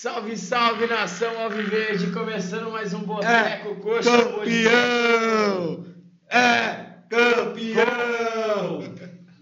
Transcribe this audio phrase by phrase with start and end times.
[0.00, 2.12] Salve, salve, nação Alviverde!
[2.12, 5.86] Começando mais um Boteco Coxa Campeão!
[6.30, 8.94] É campeão!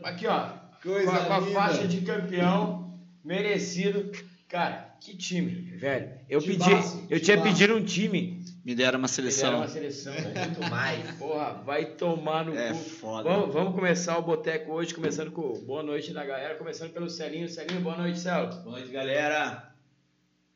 [0.02, 0.48] Aqui, ó.
[0.82, 4.10] Coisa com a, com a faixa de campeão, merecido.
[4.48, 6.12] Cara, que time, velho.
[6.26, 7.52] Eu Timaço, pedi, eu tinha timaço.
[7.52, 8.42] pedido um time.
[8.64, 9.56] Me deram uma Ele era seleção.
[9.58, 11.10] uma seleção, muito mais.
[11.20, 12.78] Porra, vai tomar no É cu.
[12.78, 13.28] foda.
[13.28, 17.46] Vamos, vamos começar o Boteco hoje, começando com boa noite da galera, começando pelo Celinho.
[17.46, 18.48] Celinho, boa noite, Celo.
[18.62, 19.75] Boa noite, galera.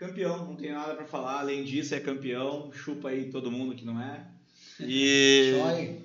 [0.00, 1.40] Campeão, não tem nada pra falar.
[1.40, 2.72] Além disso, é campeão.
[2.72, 4.24] Chupa aí todo mundo que não é.
[4.80, 6.00] E Chore.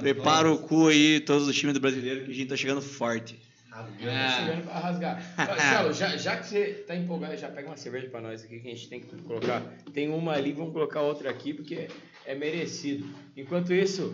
[0.00, 3.38] prepara o cu aí, todos os times do brasileiro, que a gente tá chegando forte.
[3.70, 5.22] Eu tô chegando pra rasgar.
[5.78, 8.66] Celo, já, já que você tá empolgado, já pega uma cerveja pra nós aqui que
[8.66, 9.62] a gente tem que colocar.
[9.94, 11.86] Tem uma ali, vamos colocar outra aqui porque
[12.24, 13.08] é merecido.
[13.36, 14.12] Enquanto isso,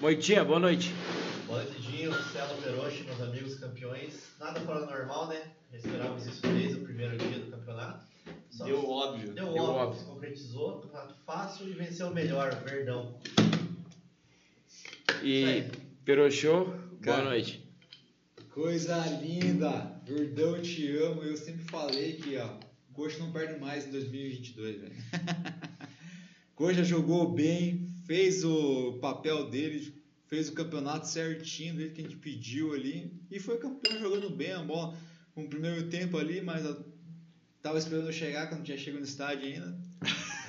[0.00, 0.94] Moitinha, boa noite.
[1.46, 4.30] Boa noite, Dinho, Celo Peroche, meus amigos campeões.
[4.40, 5.42] Nada fora do normal, né?
[5.70, 8.09] Já esperávamos isso desde o primeiro dia do campeonato.
[8.60, 9.32] Só Deu óbvio.
[9.32, 10.00] deu deu óbvio, óbvio.
[10.00, 10.80] se concretizou.
[10.80, 13.18] Campeonato fácil e venceu o melhor, Verdão.
[15.22, 15.64] E.
[16.04, 16.66] Perochô,
[17.02, 17.66] boa noite.
[18.50, 19.98] Coisa linda!
[20.04, 21.22] Verdão, eu te amo.
[21.22, 22.58] Eu sempre falei que, ó,
[22.92, 24.94] Coxa não perde mais em 2022, velho.
[26.54, 29.94] Coxa jogou bem, fez o papel dele,
[30.26, 34.52] fez o campeonato certinho jeito que a gente pediu ali e foi campeão jogando bem
[34.52, 34.94] a bola.
[35.34, 36.89] Com o primeiro tempo ali, mas eu
[37.62, 39.76] tava esperando eu chegar quando tinha chegado no estádio ainda.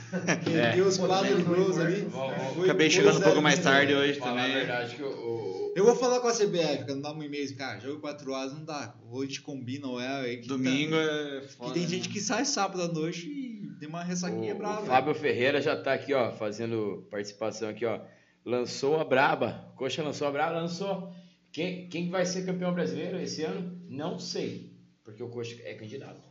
[0.53, 0.75] É.
[0.75, 2.05] Deu os Pô, quatro gols ali.
[2.53, 4.53] Foi Acabei chegando um pouco mais tarde hoje a também.
[4.55, 8.01] verdade que o, Eu vou falar com a CBF, quando dá um e-mail, cara, jogo
[8.01, 8.93] 4 horas não dá.
[9.09, 11.73] Hoje combina, ou é aí que Domingo tá- é Que foda.
[11.75, 11.87] tem né?
[11.87, 14.81] gente que sai sábado à noite e tem uma ressaquinha o- brava.
[14.81, 18.01] o Fábio Ferreira já tá aqui, ó, fazendo participação aqui, ó.
[18.45, 19.71] Lançou a braba.
[19.77, 21.09] Coxa lançou a braba, lançou.
[21.53, 23.81] Quem, quem que vai ser campeão brasileiro esse ano?
[23.87, 24.73] Não sei.
[25.05, 26.21] Porque o Coxa é candidato.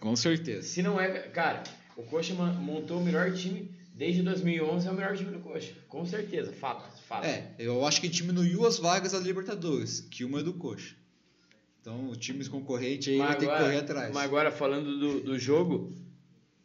[0.00, 0.62] Com certeza.
[0.62, 1.62] Se não é, cara,
[1.96, 5.72] o Coxa montou o melhor time desde 2011, é o melhor time do Coxa.
[5.88, 7.24] Com certeza, fato, fato.
[7.26, 10.94] É, eu acho que diminuiu as vagas da Libertadores, que uma é do Coxa.
[11.80, 14.14] Então, o time concorrente aí Mas vai ter que agora- correr atrás.
[14.14, 15.92] Mas agora falando do, do jogo,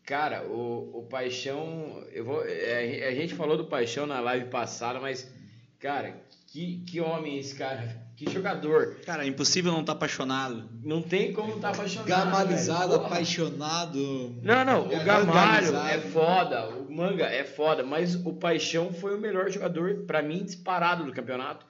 [0.03, 4.99] cara, o, o Paixão, eu vou, é, a gente falou do Paixão na live passada,
[4.99, 5.31] mas
[5.79, 8.97] cara, que, que homem esse cara, que jogador.
[9.05, 10.69] Cara, é impossível não estar apaixonado.
[10.83, 12.07] Não tem como estar apaixonado.
[12.07, 13.05] Gamalizado, velho.
[13.05, 14.35] Apaixonado.
[14.41, 15.89] Não, não, o Gamalho organizado.
[15.89, 20.43] é foda, o Manga é foda, mas o Paixão foi o melhor jogador, pra mim,
[20.43, 21.65] disparado do campeonato.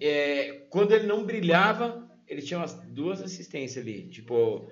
[0.00, 4.08] É, quando ele não brilhava, ele tinha umas duas assistências ali.
[4.08, 4.70] Tipo,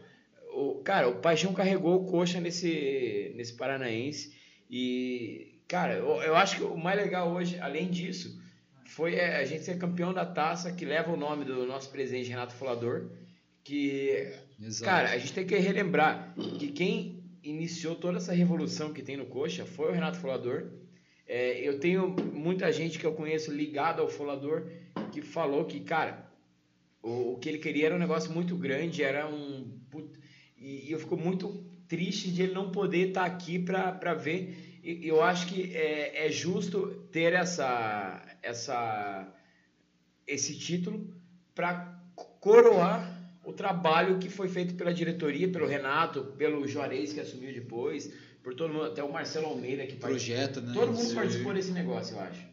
[0.52, 4.34] o, cara, o Paixão carregou o coxa nesse, nesse Paranaense.
[4.68, 8.40] E, cara, eu, eu acho que o mais legal hoje, além disso,
[8.86, 12.30] foi é, a gente ser campeão da taça que leva o nome do nosso presidente
[12.30, 13.10] Renato Folador.
[13.62, 14.90] Que Exato.
[14.90, 19.26] Cara, a gente tem que relembrar que quem iniciou toda essa revolução que tem no
[19.26, 20.70] Coxa foi o Renato Folador.
[21.26, 24.70] É, eu tenho muita gente que eu conheço ligado ao Folador
[25.12, 26.30] que falou que, cara,
[27.02, 29.78] o, o que ele queria era um negócio muito grande, era um.
[30.56, 34.75] E, e eu fico muito triste de ele não poder estar aqui para ver.
[34.86, 39.26] E eu acho que é, é justo ter essa, essa,
[40.24, 41.12] esse título
[41.56, 47.52] para coroar o trabalho que foi feito pela diretoria, pelo Renato, pelo Juarez que assumiu
[47.52, 48.12] depois,
[48.44, 50.36] por todo mundo, até o Marcelo Almeida que participou.
[50.36, 50.72] Projeto, né?
[50.72, 51.14] Todo mundo Sim.
[51.16, 52.46] participou desse negócio, eu acho.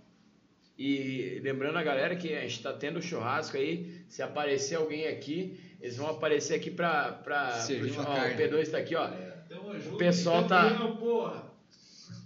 [0.75, 5.55] E lembrando a galera que a gente está tendo churrasco aí, se aparecer alguém aqui,
[5.79, 9.07] eles vão aparecer aqui para o P2 está aqui, ó.
[9.47, 11.52] Tamo O pessoal tá campeão.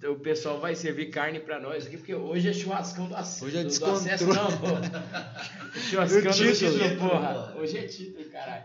[0.03, 3.45] O pessoal vai servir carne para nós aqui, porque hoje é churrascão do acesso.
[3.45, 4.09] Hoje é do, do descontrole.
[4.11, 4.67] acesso não, pô.
[5.89, 6.55] Churrascão do título.
[6.55, 7.55] título, porra.
[7.57, 8.63] Hoje é título, caralho.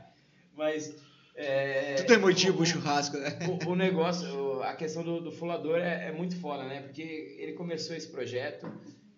[0.57, 0.95] Mas
[1.35, 3.39] é, Tu tem motivo o- churrasco, né?
[3.49, 6.83] o, o negócio, o- a questão do, do fulador é, é muito foda, né?
[6.83, 7.03] Porque
[7.39, 8.67] ele começou esse projeto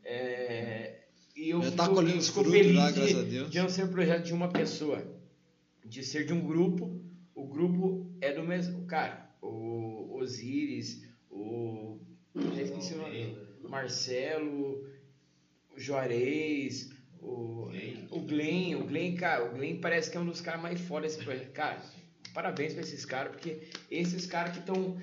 [0.04, 1.00] é,
[1.36, 3.88] e eu Já fico, tá colhendo eu fico feliz lá, de, de não ser um
[3.88, 5.04] projeto de uma pessoa,
[5.84, 7.00] de ser de um grupo.
[7.34, 8.86] O grupo é do mesmo.
[8.86, 11.02] Cara, o Osiris,
[11.44, 12.00] o.
[12.54, 13.36] Já esqueci o nome.
[13.68, 14.86] Marcelo,
[15.74, 17.70] o Juarez, o,
[18.10, 18.76] o Glenn.
[18.76, 21.50] O Glenn, cara, o Glenn parece que é um dos caras mais foda desse projeto.
[21.52, 21.80] Cara,
[22.32, 24.96] parabéns pra esses caras, porque esses caras que estão.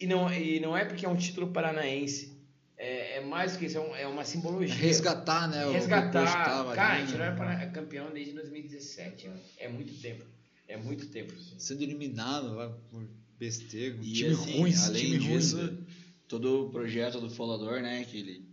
[0.00, 2.36] E não, e não é porque é um título paranaense.
[2.76, 4.72] É, é mais do que isso, é, um- é uma simbologia.
[4.74, 5.68] Resgatar, né?
[5.72, 6.74] Resgatar.
[6.76, 7.18] cara, a gente né?
[7.18, 9.26] não era para- campeão desde 2017.
[9.28, 9.36] né?
[9.58, 10.24] É muito tempo.
[10.68, 11.32] É muito tempo.
[11.58, 13.02] Sendo eliminado lá por
[13.38, 13.96] besteira.
[13.96, 15.78] Um E time assim, ruim, além time disso, ruim.
[16.26, 18.04] todo o projeto do Folador, né?
[18.04, 18.44] Que ele,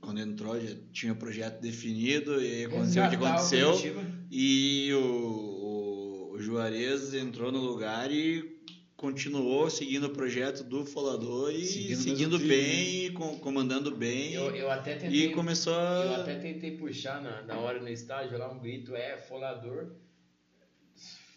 [0.00, 3.74] quando entrou, já tinha o projeto definido e aconteceu o que aconteceu.
[4.30, 8.58] E o, o, o Juarez entrou no lugar e
[8.96, 14.34] continuou seguindo o projeto do Folador e Seguindo seguindo, bem, e com- comandando bem.
[14.34, 15.26] Eu, eu até tentei.
[15.26, 16.16] e começou Eu a.
[16.18, 19.92] até tentei puxar na, na hora no estágio lá um grito, é, folador.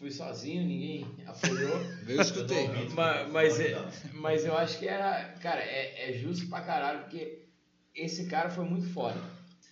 [0.04, 1.80] Fui sozinho, ninguém apoiou.
[2.06, 2.66] Eu escutei.
[2.66, 7.04] Eu mas, mas, é- mas eu acho que era, cara, é, é justo pra caralho,
[7.04, 7.46] porque
[7.94, 9.18] esse cara foi muito foda.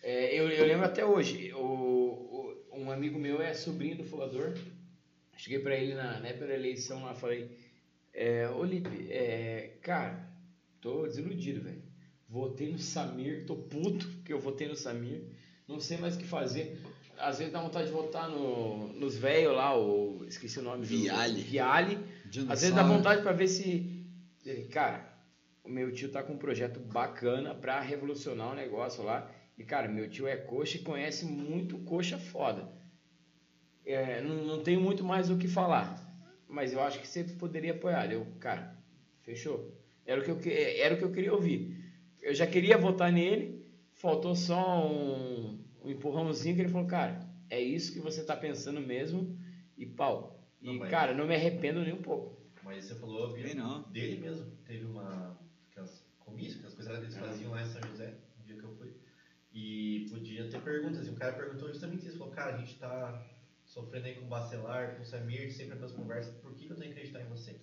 [0.02, 4.55] É, eu, eu lembro até hoje, o, o- um amigo meu é sobrinho do folador.
[5.37, 7.50] Cheguei pra ele na, na época da eleição lá, falei,
[8.14, 10.26] é, ô Lipe, é, cara,
[10.81, 11.82] tô desiludido, velho.
[12.26, 15.25] Votei no Samir, tô puto que eu votei no Samir.
[15.69, 16.81] Não sei mais o que fazer.
[17.22, 20.80] Às vezes dá vontade de votar no, nos velhos lá, o, esqueci o nome.
[20.82, 21.40] do- Viale.
[21.42, 21.98] Viale.
[22.26, 22.52] Dinossauro.
[22.52, 24.04] Às vezes dá vontade pra ver se.
[24.72, 25.08] Cara,
[25.62, 29.30] o meu tio tá com um projeto bacana pra revolucionar o negócio lá.
[29.56, 32.69] E, cara, meu tio é coxa e conhece muito coxa foda.
[33.84, 36.00] É, não, não tenho muito mais o que falar.
[36.48, 38.10] Mas eu acho que você poderia apoiar.
[38.10, 38.76] Eu, cara,
[39.22, 39.72] fechou.
[40.04, 41.76] Era o que eu, que- era o que eu queria ouvir.
[42.20, 43.64] Eu já queria votar nele,
[43.94, 48.81] faltou só um, um empurrãozinho que ele falou, cara, é isso que você tá pensando
[48.81, 49.38] mesmo.
[49.76, 50.46] E pau.
[50.61, 52.40] E, Não, mas- cara, não me arrependo nem um pouco.
[52.62, 53.82] Mas você falou, vi não.
[53.90, 54.46] dele mesmo.
[54.64, 55.37] Teve uma.
[55.70, 58.75] Aquelas comícios, aquelas coisas que eles faziam lá em São José, no dia que eu
[58.76, 58.93] fui.
[59.52, 61.06] E podia ter perguntas.
[61.06, 62.19] E o cara perguntou justamente isso.
[62.19, 63.26] Falou, cara, a gente tá
[63.64, 66.34] sofrendo aí com o Bacelar, com o Samir, sempre as mesmas conversas.
[66.37, 67.61] Por que, que eu tenho que acreditar em você?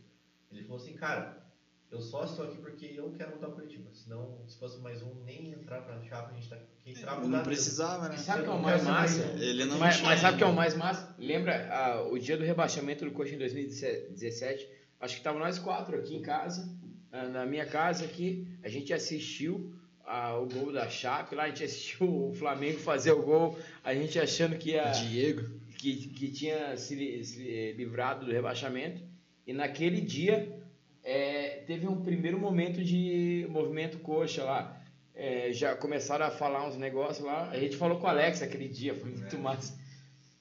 [0.52, 1.49] Ele falou assim, cara,
[1.92, 3.90] eu só estou aqui porque eu quero mudar o Curitiba.
[3.94, 7.38] Senão, se fosse mais um, nem entrar pra chapa, a gente tá aqui pra mudar
[7.38, 8.18] Não precisava, né?
[8.18, 9.26] Sabe o que é o mais massa?
[9.26, 9.42] mais.
[9.42, 11.16] Ele não Mas, mas sabe o que é o mais massa?
[11.18, 14.70] Lembra ah, o dia do rebaixamento do Coxa em 2017?
[15.00, 16.70] Acho que tava nós quatro aqui em casa,
[17.12, 18.48] ah, na minha casa aqui.
[18.64, 19.74] A gente assistiu
[20.06, 23.96] ah, o gol da Chape lá, a gente assistiu o Flamengo fazer o gol, a
[23.96, 25.50] gente achando que ia Diego.
[25.76, 29.02] que, que tinha se, se livrado do rebaixamento.
[29.48, 30.59] E naquele dia
[31.04, 34.76] é, teve um primeiro momento de movimento coxa lá.
[35.14, 37.50] É, já começaram a falar uns negócios lá.
[37.50, 39.78] A gente falou com o Alex aquele dia, foi muito massa.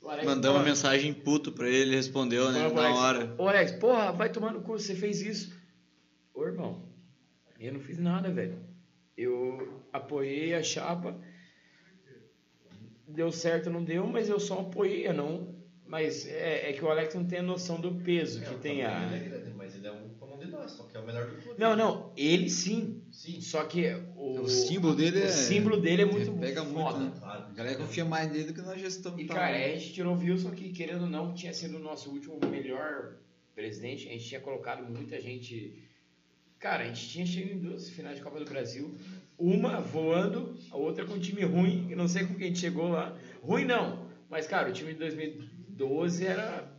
[0.00, 2.68] O Alex, Mandou uma "Pô, mensagem puto pra ele, ele respondeu, né?
[2.68, 3.34] Na Alex, hora.
[3.38, 5.52] Ô Alex, porra, vai tomar no cu, você fez isso.
[6.32, 6.80] Ô irmão,
[7.58, 8.56] eu não fiz nada, velho.
[9.16, 11.18] Eu apoiei a chapa.
[13.06, 15.56] Deu certo, não deu, mas eu só apoiei, eu não.
[15.86, 18.58] Mas é, é que o Alex não tem a noção do peso É, que o
[18.58, 18.90] tem a.
[18.90, 20.46] tamanho dele é grande, Mas ele é um como um de
[21.12, 21.60] nós, só que é o melhor do clube.
[21.60, 23.02] Não, não, ele sim.
[23.10, 23.84] Sim, Só que
[24.16, 26.98] o, O símbolo dele o é- símbolo dele é muito pega muito, foda.
[27.00, 27.12] né?
[27.18, 27.44] claro.
[27.48, 29.18] A galera confia mais nele do que na gestão.
[29.18, 29.34] E tá?
[29.34, 32.38] cara, a gente tirou o Wilson que, querendo ou não, tinha sido o nosso último
[32.48, 33.16] melhor
[33.54, 34.08] presidente.
[34.08, 35.82] A gente tinha colocado muita gente.
[36.60, 38.94] Cara, a gente tinha chegado em duas finais de Copa do Brasil.
[39.36, 41.86] Uma voando, a outra com um time ruim.
[41.90, 43.16] Eu não sei com quem a gente chegou lá.
[43.42, 46.72] Ruim não, mas cara, o time de 2012 era,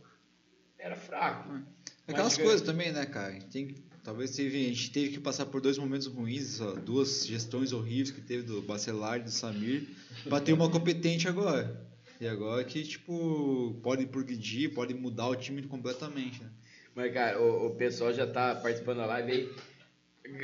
[0.78, 1.60] era fraco.
[2.08, 3.28] Aquelas Mas, coisas também, né, cara?
[3.28, 7.26] A gente Tem, talvez teve, a gente teve que passar por dois momentos ruins, duas
[7.26, 9.88] gestões horríveis que teve do Bacelar e do Samir,
[10.28, 11.88] pra ter uma competente agora.
[12.20, 16.50] E agora que, tipo, pode progredir, pode mudar o time completamente, né?
[16.94, 19.54] Mas, cara, o, o pessoal já tá participando da live aí.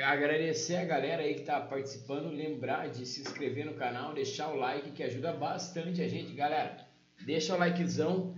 [0.02, 4.56] Agradecer a galera aí que tá participando, lembrar de se inscrever no canal, deixar o
[4.56, 6.78] like que ajuda bastante a gente, galera.
[7.24, 8.34] Deixa o likezão,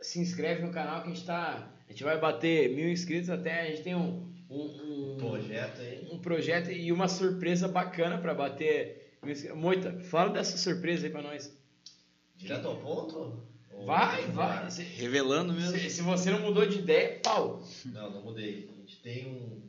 [0.00, 1.72] se inscreve no canal que a gente tá.
[1.88, 3.60] A gente vai bater mil inscritos até.
[3.60, 6.08] A gente tem um, um, um, Projeto aí.
[6.12, 9.16] um projeto e uma surpresa bacana pra bater.
[9.54, 11.56] Moita, fala dessa surpresa aí pra nós.
[12.36, 13.42] Direto ao ponto?
[13.86, 14.70] Vai, vai.
[14.70, 15.76] Se, Revelando mesmo.
[15.78, 17.62] se- se você não mudou de ideia, pau.
[17.86, 18.68] Não, não mudei.
[18.72, 19.62] A gente tem um.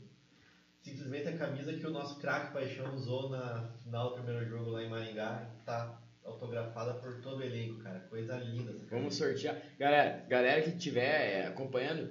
[0.81, 4.83] Simplesmente a camisa que o nosso craque Paixão usou na final do primeiro jogo lá
[4.83, 5.47] em Maringá.
[5.65, 7.99] Tá autografada por todo o elenco, cara.
[8.09, 8.73] Coisa linda.
[8.89, 9.55] Vamos sortear.
[9.79, 12.09] Galera, galera que estiver é, acompanhando,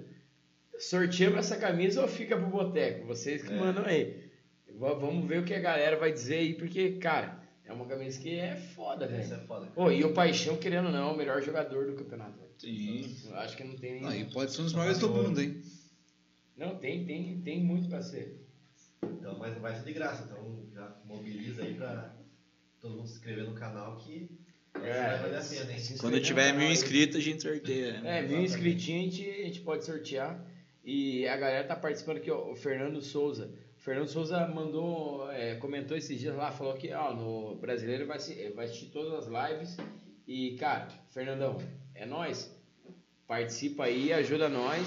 [0.85, 3.07] sorteamos essa camisa ou fica pro boteco?
[3.07, 3.57] Vocês que É.
[3.57, 4.31] mandam aí.
[4.75, 8.19] Va- Vamos ver o que a galera vai dizer aí, porque, cara, é uma camisa
[8.21, 9.43] que é foda, Essa velho.
[9.43, 9.67] é foda.
[9.75, 12.41] Pô, e o Paixão, querendo ou não, é o melhor jogador do campeonato.
[12.59, 13.15] Sim.
[13.29, 14.07] Eu acho que não tem nem.
[14.07, 15.61] Ah, e pode ser um dos maiores do mundo, hein?
[16.57, 18.41] Não, tem, tem, tem muito pra ser.
[19.03, 20.25] Então, mas vai ser de graça.
[20.25, 22.15] Então já mobiliza aí pra
[22.81, 24.29] todo mundo se inscrever no canal que
[24.75, 24.83] essa
[25.19, 26.73] vai valer a pena, Quando tiver no mil aí.
[26.73, 28.01] inscritos, a gente sorteia.
[28.01, 28.19] né?
[28.21, 30.45] É, mil inscritinhos a gente, a gente pode sortear.
[30.85, 33.53] E a galera tá participando aqui, ó, o Fernando Souza.
[33.79, 38.19] O Fernando Souza mandou, é, comentou esses dias lá, falou que ó, no brasileiro vai,
[38.19, 39.77] se- vai assistir todas as lives.
[40.27, 41.59] E, cara, Fernandão,
[41.95, 42.51] é nós.
[43.27, 44.87] Participa aí, ajuda nós.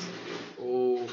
[0.60, 1.06] O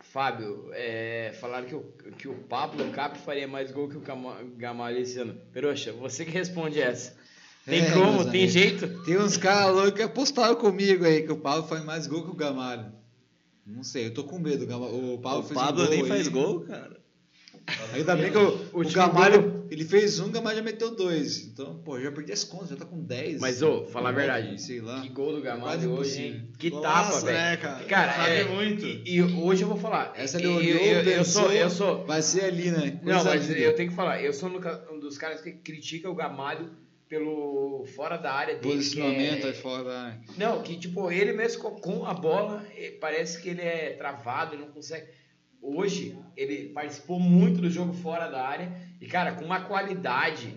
[0.00, 1.82] Fábio, é, falaram que o,
[2.18, 5.34] que o Pablo Cap faria mais gol que o Gama- Gamalho esse ano.
[5.52, 7.16] Peroxa, você que responde essa.
[7.64, 8.18] Tem É, como?
[8.30, 8.52] Tem amigos.
[8.52, 9.04] jeito?
[9.04, 12.30] Tem uns caras loucos que apostaram comigo aí, que o Paulo faz mais gol que
[12.30, 12.92] o Gamalho.
[13.66, 14.64] Não sei, eu tô com medo.
[14.64, 16.08] O Pablo O fez Pablo um gol nem aí.
[16.08, 17.04] faz gol, cara.
[17.94, 21.46] Ainda bem que o, O o Gamalho, ele fez um, o Gamalho já meteu dois.
[21.46, 23.40] Então, pô, já perdi as contas, já tá com 10.
[23.40, 24.60] Mas, ô, falar a verdade.
[24.60, 25.00] Sei lá.
[25.00, 26.52] Que gol do Gamalho hoje, hein?
[26.58, 27.38] Que Golaço, tapa, velho.
[27.38, 27.84] né, cara?
[27.84, 28.84] Cara, Sabe é, muito.
[28.84, 30.12] E, e hoje eu vou falar.
[30.14, 32.04] Essa eu, ele olhou, eu, eu pensou, sou, eu sou.
[32.04, 33.00] Vai ser ali, né?
[33.02, 33.60] Não, Coisa mas linda.
[33.60, 34.22] eu tenho que falar.
[34.22, 34.60] Eu sou um
[34.94, 36.70] um dos caras que critica o Gamalho
[37.08, 38.74] pelo fora da área dele.
[38.76, 40.20] Posicionamento que é- aí fora.
[40.36, 42.64] Não, que tipo, ele mesmo com- a bola,
[43.00, 45.06] parece que ele é travado, ele não consegue.
[45.60, 50.54] Hoje, ele participou muito do jogo fora da área e, cara, com uma qualidade,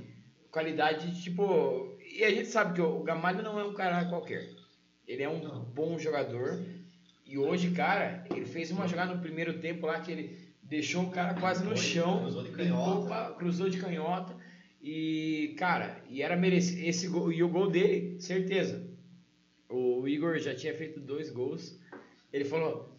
[0.52, 1.96] qualidade tipo.
[2.14, 4.48] E a gente sabe que o Gamalho não é um cara qualquer.
[5.08, 5.62] Ele é um Não.
[5.64, 6.60] bom jogador.
[7.26, 11.10] E hoje, cara, ele fez uma jogada no primeiro tempo lá que ele deixou o
[11.12, 13.08] cara quase no de- chão, cruzou de limpou canhota.
[13.08, 14.36] pra- cruzou de canhota.
[14.90, 16.82] E, cara, e era merecido.
[16.82, 18.88] Esse gol, e o gol dele, certeza.
[19.70, 21.76] O Igor já tinha feito dois gols.
[22.32, 22.98] Ele falou.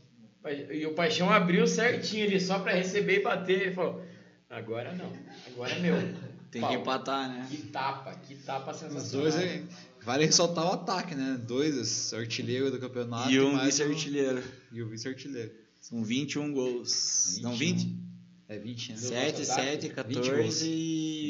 [0.70, 3.62] E o Paixão abriu certinho ali só pra receber e bater.
[3.62, 4.02] Ele falou:
[4.50, 5.10] Agora não,
[5.46, 5.94] agora é meu.
[6.50, 6.70] Tem Pau.
[6.70, 7.46] que empatar, né?
[7.50, 9.22] Que tapa, que tapa Os sensacional.
[9.22, 9.64] dois aí.
[10.02, 11.38] Vale ressaltar o ataque, né?
[11.46, 13.30] Dois artilheiros do campeonato.
[13.30, 14.42] E um vice-artilheiro.
[14.72, 15.52] E o vice-artilheiro.
[15.80, 17.38] São 21 gols.
[17.42, 17.76] Não, 21.
[17.86, 18.07] 20?
[18.48, 18.96] É 20, né?
[18.96, 20.62] 7, 7, 20 14 gols.
[20.62, 20.66] e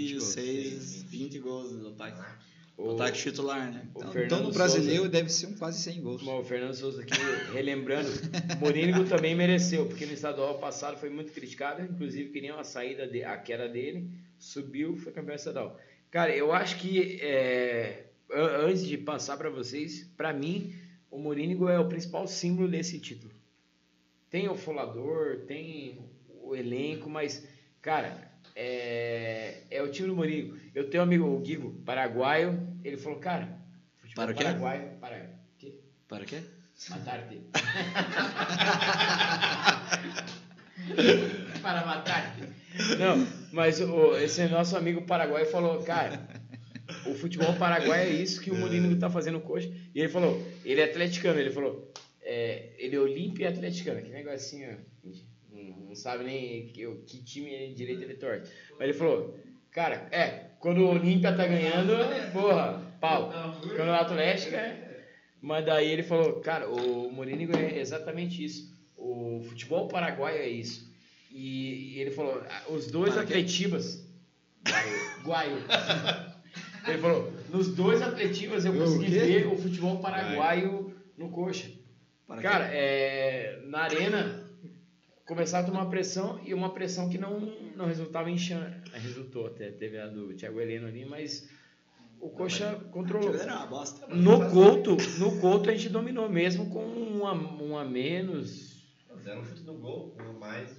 [0.02, 0.24] 20 gols.
[0.24, 2.38] 6, 20 gols do ataque.
[2.76, 3.88] O ataque titular, né?
[3.92, 6.22] o Então, Fernando então no brasileiro Souza- deve ser um quase 100 gols.
[6.22, 7.12] Bom, o Fernando Souza aqui
[7.52, 8.08] relembrando,
[8.60, 13.24] Morínigo também mereceu, porque no estadual passado foi muito criticado, inclusive queriam a saída de,
[13.24, 14.08] a queda dele,
[14.38, 15.76] subiu, foi campeão estadual.
[16.08, 20.72] Cara, eu acho que é, an- antes de passar para vocês, para mim,
[21.10, 23.32] o Morínigo é o principal símbolo desse título.
[24.30, 25.98] Tem o folador, tem
[26.48, 27.46] o elenco, mas,
[27.82, 28.16] cara,
[28.56, 30.56] é, é o time do Morínigo.
[30.74, 33.60] Eu tenho um amigo, o Guigo, paraguaio, ele falou, cara,
[34.00, 34.44] futebol Para o quê?
[34.44, 35.74] paraguaio, para quê?
[36.08, 36.40] Para quê?
[36.90, 37.40] Matar-te.
[41.60, 42.42] Para matar-te.
[42.98, 46.28] Não, mas o, esse nosso amigo paraguaio falou, cara,
[47.06, 49.68] o futebol paraguaio é isso que o Mourinho tá fazendo coxa.
[49.94, 54.10] E ele falou, ele é atleticano, ele falou, é, ele é olímpio e atleticano, que
[54.10, 55.27] negocinho, não, não
[55.98, 58.50] sabe nem que, que time direito ele torce.
[58.72, 59.38] Mas ele falou,
[59.70, 61.92] cara, é, quando o Olímpia tá ganhando,
[62.32, 63.32] porra, pau.
[63.76, 64.88] Quando o Atlético é...
[65.40, 68.76] Mas daí ele falou, cara, o Mourinho é exatamente isso.
[68.96, 70.92] O futebol paraguaio é isso.
[71.30, 73.20] E, e ele falou, ah, os dois quê?
[73.20, 74.04] atletivas.
[75.22, 75.58] Guaio.
[76.88, 81.70] ele falou, nos dois atletivas eu consegui ver o futebol paraguaio no coxa.
[82.26, 84.37] Para Cara, é, na arena
[85.28, 87.38] começaram a tomar pressão e uma pressão que não,
[87.76, 88.60] não resultava em chão.
[88.94, 91.48] Resultou até, teve a do Thiago Heleno ali, mas
[92.18, 93.34] o Coxa controlou.
[93.34, 94.06] Era uma bosta.
[94.08, 98.78] No Couto, no Couto a gente dominou mesmo com um a, um a menos.
[99.22, 100.70] Deram um chute no gol, com mais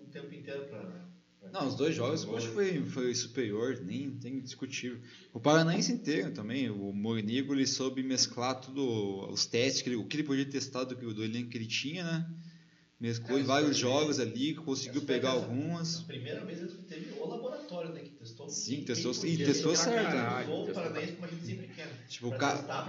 [0.00, 0.80] o tempo inteiro pra.
[0.80, 2.28] pra- Não, os dois jogos o.
[2.28, 4.98] Coxa foi, foi superior, nem tem discutível.
[5.34, 10.04] O Paranaense inteiro também, o Morinigo ele soube mesclar tudo, os testes, que ele- o
[10.06, 12.26] que ele podia testar do, que- do elenco que ele tinha, né?
[13.00, 16.00] Mesclou em vários jogos ali, conseguiu pegar algumas.
[16.00, 18.00] A primeira vez ele teve o laboratório, né?
[18.00, 18.48] Que testou.
[18.48, 20.10] Sim, testou- e testou certo, né?
[20.12, 20.48] caralho,
[21.14, 21.88] como a gente sempre quer.
[22.08, 22.88] Tipo, o pra cara-.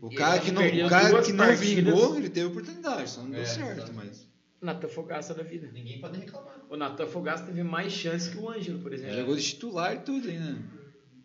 [0.00, 3.42] O cara que não, o cara que não vingou, ele teve oportunidade, só não deu
[3.42, 4.26] É, certo, mas.
[4.60, 5.68] Natan Fogaça da vida.
[5.72, 6.64] Ninguém pode reclamar.
[6.70, 9.14] O Natan Fogaça teve mais chance que o Ângelo, por exemplo.
[9.14, 10.58] Jogou de titular e tudo aí, né?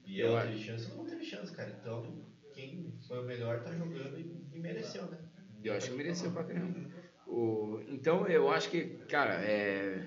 [0.06, 0.52] E Eu ela acho.
[0.52, 1.78] teve chance, não teve chance, cara.
[1.80, 5.18] Então, quem foi o melhor tá jogando e, e mereceu, né?
[5.64, 6.80] Eu acho que mereceu pra caramba.
[7.28, 10.02] O, então eu acho que, cara, é,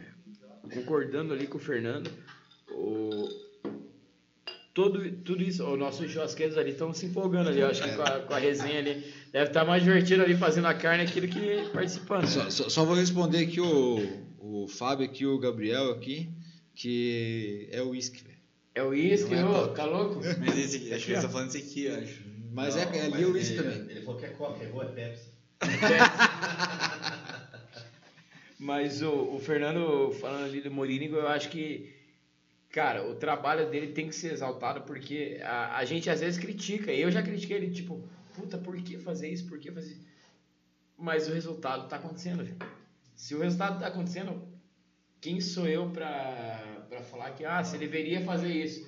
[0.75, 2.11] concordando ali com o Fernando,
[2.71, 3.29] o,
[4.73, 8.03] todo, tudo isso, os nossos churrasqueiros ali estão se empolgando ali, eu acho que com
[8.03, 9.05] a, com a resenha ali.
[9.33, 12.27] Deve estar mais divertido ali fazendo a carne aqui do que participando.
[12.27, 16.31] Só, só- só vou responder aqui o, o Fábio aqui, o Gabriel aqui,
[16.75, 18.39] que é o uísque, velho.
[18.75, 20.21] É o uísque, é ô, tá louco?
[20.39, 21.23] Mas esse aqui, acho que ele ó.
[21.23, 22.31] tá falando desse aqui, eu acho.
[22.53, 23.91] Mas Não, é, é ali o uísque ele- também.
[23.97, 25.30] Ele falou que é Coca, errou, é Pepsi.
[28.59, 31.95] Mas o, o Fernando, falando ali do Morínigo, eu acho que,
[32.71, 36.93] cara, o trabalho dele tem que ser exaltado porque a, a gente às vezes critica.
[36.93, 39.47] Eu já critiquei ele, tipo, puta, por que fazer isso?
[39.49, 40.07] Por que fazer isso?
[40.99, 42.59] Mas o resultado tá acontecendo, velho.
[43.15, 44.47] Se o resultado tá acontecendo,
[45.21, 48.87] quem sou eu pra, pra falar que, ah, você deveria fazer isso?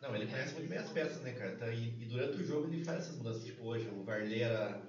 [0.00, 1.52] Não, ele conhece muito bem as peças, né, cara?
[1.52, 3.44] Então, e, e durante o jogo ele faz essas mudanças.
[3.44, 4.82] Tipo, hoje o Varley era,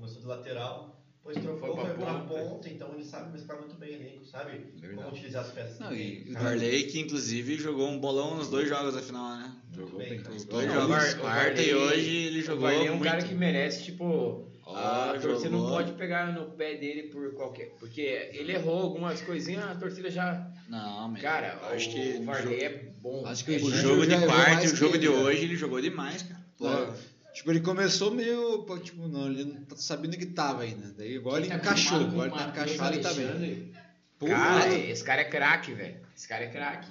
[0.00, 2.68] começou de lateral, depois trocou, Foi foi pra pra ponta.
[2.68, 4.94] então ele sabe mesclar muito bem o elenco, sabe Verdade.
[4.94, 5.78] como utilizar as peças.
[5.78, 6.44] Não, e- O Sabe?
[6.44, 9.52] Varley, que inclusive jogou um bolão nos dois jogos da final, né?
[9.74, 10.18] Jogou bem, bem.
[10.20, 12.90] Os Jogou dois Não, o jogos, o quarta e hoje ele O jogou Varley é
[12.90, 13.10] um muito.
[13.10, 17.70] cara que merece, tipo, a Ó, torcida não pode pegar no pé dele por qualquer.
[17.78, 18.00] Porque
[18.32, 20.50] ele errou algumas coisinhas, a torcida já.
[20.68, 22.68] Não, mas Cara, acho o, que o Varley jogo- é
[23.02, 23.26] bom.
[23.26, 25.56] Acho que é o o gente- jogo de quarta e o jogo de hoje ele
[25.56, 26.40] jogou demais, cara.
[26.56, 26.88] Pô, É.
[27.32, 30.92] Tipo, ele começou meio, tipo, não, ele não tá sabendo que tava ainda.
[30.98, 33.72] Daí agora ele tá encaixou, agora tá Matheus encaixado e tá bem.
[34.18, 36.00] Cara, esse cara é craque, velho.
[36.16, 36.90] Esse cara é craque.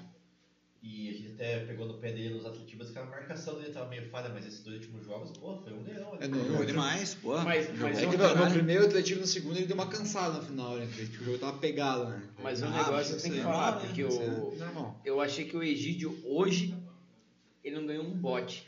[0.81, 3.89] E a gente até pegou no pé dele nos atletismos, que a marcação dele tava
[3.89, 6.15] meio falha, mas esses dois últimos jogos, pô, foi um leão.
[6.15, 6.27] É, né?
[6.27, 7.37] no- jogou demais, pô.
[7.39, 10.41] Mas- mas É que no, no primeiro atletivo no segundo ele deu uma cansada no
[10.43, 10.87] final, né?
[10.95, 12.23] Tipo, o jogo tava pegado, né?
[12.41, 15.01] Mas o Ah, negócio eu isso tenho que é falar, porque o, Normal.
[15.03, 16.73] eu achei que o Egídio hoje
[17.61, 18.65] ele não ganhou um bote.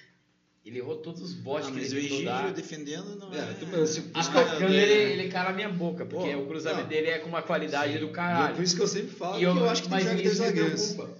[0.63, 2.53] Ele errou todos os botes Ah, que mas ele tentou dar.
[2.53, 3.85] defendendo não É, é...
[3.87, 6.87] se- eu- Atacando ele, ele cala a minha boca, porque Pô, o cruzamento não.
[6.89, 8.55] dele é com uma qualidade do E é caralho.
[8.55, 10.29] por isso que eu sempre falo E que eu acho que tem mas que me
[10.29, 10.93] zagueiros.
[10.93, 11.17] preocupa.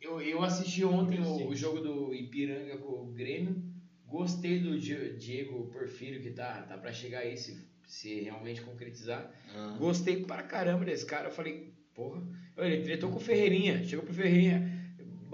[0.00, 3.60] Eu, eu assisti ontem o, o jogo do Ipiranga com o Grêmio.
[4.06, 7.58] Gostei do Di- Diego Porfírio, que tá, tá pra chegar aí, se,
[7.88, 9.28] se realmente concretizar.
[9.56, 9.74] Ah.
[9.78, 11.28] Gostei pra caramba desse cara.
[11.28, 12.22] Eu falei, porra.
[12.58, 13.82] Ele tretou com o Ferreirinha.
[13.84, 14.83] Chegou pro Ferreirinha.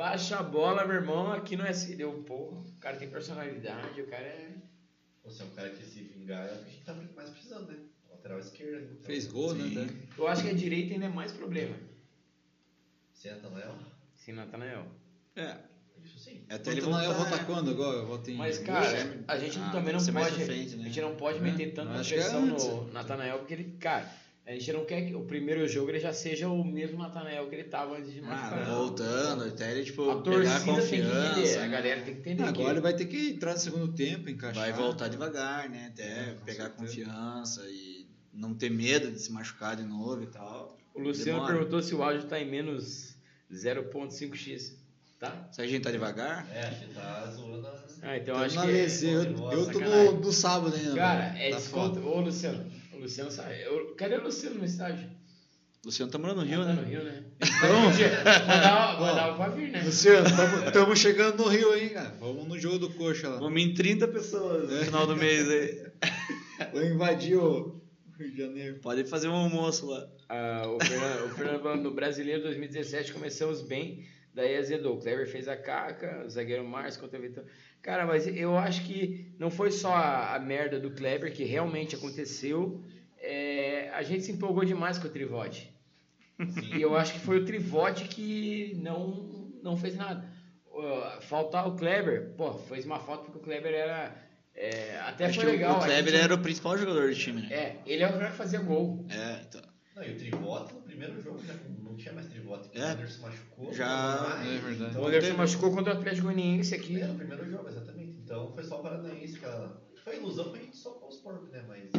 [0.00, 1.30] Baixa a bola, meu irmão.
[1.30, 1.94] Aqui não é assim.
[1.94, 2.58] Deu, porra.
[2.60, 4.00] O cara tem personalidade.
[4.00, 4.54] O cara é.
[5.24, 7.70] Você é um cara que se vingar é o que a gente tá mais precisando,
[7.70, 7.80] né?
[8.08, 8.78] Lateral esquerda.
[8.78, 8.86] né?
[8.92, 9.74] Então, Fez gol, Sim.
[9.74, 9.90] né?
[10.16, 11.76] Eu acho que a direita ainda é mais problema.
[13.12, 13.74] Senta, Léo.
[14.14, 14.86] Sim, Natanael.
[15.36, 15.58] É,
[16.02, 16.46] Isso sim.
[16.48, 17.28] até ele Ele volta, voltar...
[17.28, 18.02] volta quando agora?
[18.02, 18.36] Volta em...
[18.36, 18.86] Mas, cara,
[19.28, 20.44] a gente Ah, também não pode.
[20.46, 20.84] frente, né?
[20.84, 24.10] A gente não pode É, meter tanta é pressão no Natanael, porque ele, cara,
[24.50, 27.54] a gente não quer que o primeiro jogo ele já seja o mesmo Natanael que
[27.54, 28.64] ele tava antes de Ah, machucar.
[28.66, 31.58] voltando, até ele, tipo, a pegar torcida tem que entender, confiança.
[31.58, 31.68] a né?
[31.68, 32.42] galera tem que entender.
[32.42, 34.62] Ah, que agora ele vai ter que entrar no segundo tempo, encaixar.
[34.62, 35.90] Vai voltar devagar, né?
[35.92, 36.70] Até É, pegar certeza.
[36.70, 40.76] confiança e não ter medo de se machucar de novo e tal.
[40.94, 41.54] O Luciano Demora.
[41.54, 43.14] perguntou se o áudio tá em menos
[43.52, 44.72] 0.5x,
[45.18, 45.48] tá?
[45.52, 47.80] Se a gente tá devagar, É, a gente tá zoando a...
[48.02, 48.66] Ah, então Tamo acho que.
[48.66, 50.94] lese, eu, eu tô no, no sábado ainda.
[50.96, 51.42] Cara, velho.
[51.44, 52.00] é Tá desconto.
[52.00, 52.79] Ô, Luciano.
[53.00, 53.62] O Luciano sabe.
[53.62, 55.08] eu- Cadê o Luciano no estágio?
[55.82, 56.74] o Luciano tá morando no Rio, Tá né?
[56.74, 57.24] no Rio, né?
[57.40, 57.80] Então,
[58.46, 59.82] mandava, mandava pra vir, né?
[59.82, 60.26] Luciano,
[60.66, 62.14] estamos chegando no Rio aí, cara.
[62.20, 63.38] Vamos no jogo do Coxa lá.
[63.38, 65.86] Vamos em 30 pessoas no final do mês aí.
[66.74, 67.80] Vamos invadir o
[68.18, 68.78] Rio de Janeiro.
[68.82, 70.06] Pode fazer um almoço lá.
[70.28, 74.96] Ah, o, Fernando, o Fernando no Brasileiro 2017 começamos bem, daí azedou.
[74.96, 77.44] O Clever fez a caca, o zagueiro Márcio contra o Vitor.
[77.82, 81.96] Cara, mas eu acho que não foi só a, a merda do Kleber que realmente
[81.96, 82.82] aconteceu.
[83.18, 85.72] É, a gente se empolgou demais com o Trivote.
[86.72, 90.26] E eu acho que foi o Trivote que não, não fez nada.
[90.66, 94.14] Uh, faltar o Kleber, pô, fez uma falta porque o Kleber era.
[94.54, 95.78] é, até Acho foi que legal.
[95.78, 97.48] o Kleber gente- era o principal jogador do time, né?
[97.52, 99.04] É, ele é o cara que fazia gol.
[99.10, 99.60] É, então.
[99.96, 102.82] Não, e o Trivota no primeiro jogo já não tinha mais Trivota, porque É.
[102.82, 103.72] o Anderson machucou.
[103.72, 104.90] Já- mais, é verdade.
[104.90, 107.00] Então, O Anderson teve- machucou contra o Atlético Goianiense aqui.
[107.00, 108.18] É, no primeiro jogo, exatamente.
[108.24, 109.80] Então foi só o Paranaense que ela...
[110.04, 111.62] Foi ilusão pra gente só com os porcos, né?
[111.68, 111.90] Mas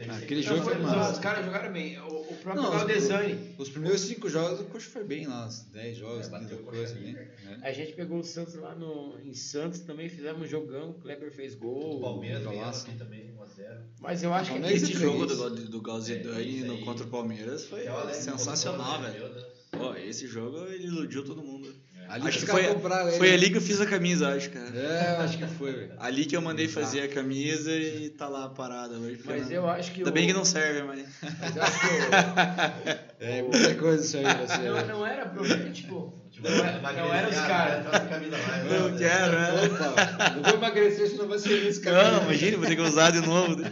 [0.00, 1.12] teve Ah, aquele jogo foi, massa.
[1.12, 1.98] os caras jogaram bem.
[2.00, 3.54] O, o próprio Não, os- Galdesani.
[3.58, 6.60] Os primeiros cinco jogos o Coxa foi bem lá, uns 10 jogos, É, bateu 15
[6.62, 7.28] o Coxa coisa, né?
[7.62, 7.68] É.
[7.68, 10.90] A gente pegou o Santos lá no, em Santos também, fizemos um jogão.
[10.90, 12.00] O Kleber fez O gol.
[12.00, 12.86] Palmeiras golaço.
[12.86, 13.76] aqui também, 1x0.
[14.00, 17.64] Mas eu acho que Palmeiras Esse é jogo do, do Galzidani É, contra o Palmeiras
[17.66, 19.50] foi leve sensacional, o velho.
[19.70, 21.72] Pô, esse jogo ele iludiu todo mundo.
[22.10, 23.12] Ali Acho que foi- compraram.
[23.12, 24.68] Foi ali que eu fiz a camisa, acho, cara.
[24.76, 25.92] É, acho que foi, velho.
[25.98, 29.20] Ali que eu mandei fazer a camisa e tá lá parada hoje.
[29.24, 29.98] Mas não- eu acho que.
[30.00, 31.06] Ainda o- bem que não serve, mas.
[31.40, 31.86] Mas eu acho que.
[33.20, 34.58] É, muita coisa isso aí, o- você.
[34.86, 36.12] não, não era problema, tipo.
[36.32, 37.86] Tipo, Não, é- não era os caras.
[37.86, 38.64] Traz a camisa lá.
[38.64, 38.98] Não né?
[38.98, 39.66] quero, né?
[39.66, 42.12] Opa, não vou emagrecer, senão vai ser isso, cara.
[42.12, 43.56] Não, imagina, vou ter que usar de novo.
[43.56, 43.70] né?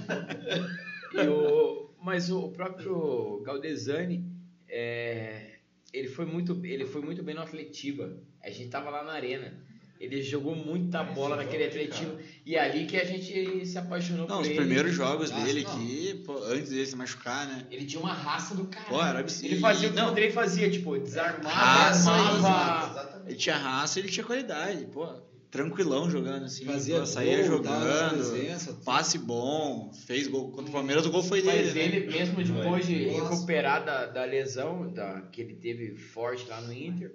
[1.14, 4.22] E o, mas o próprio Galdesani,
[4.68, 5.57] é,
[5.92, 8.16] ele, foi muito, ele foi muito bem no Atletiba.
[8.42, 9.66] A gente tava lá na arena.
[10.00, 12.12] Ele jogou muita Esse bola naquele Atletiba.
[12.12, 12.24] cara.
[12.46, 14.56] E é ali que a gente se apaixonou Não, por os ele.
[14.56, 15.72] primeiros jogos Nossa, dele não.
[15.72, 17.66] aqui, pô, antes dele se machucar, né?
[17.68, 18.86] Ele tinha uma raça do cara.
[18.88, 19.46] Pô, era absurdo.
[19.46, 20.08] Ele fazia o que o Não.
[20.10, 23.22] Andrei fazia, tipo, desarmava, Raça, armava.
[23.26, 25.04] Ele tinha raça, ele tinha qualidade, pô.
[25.50, 26.64] Tranquilão jogando assim.
[26.66, 28.30] Fazia saía gol, dava jogando.
[28.30, 28.74] presença.
[28.84, 31.64] Passe bom, fez gol contra o Palmeiras, o gol foi dele.
[31.64, 31.82] Mas né?
[31.84, 33.30] ele mesmo depois de Nossa.
[33.30, 37.14] recuperar da, da lesão da, que ele teve forte lá no Inter,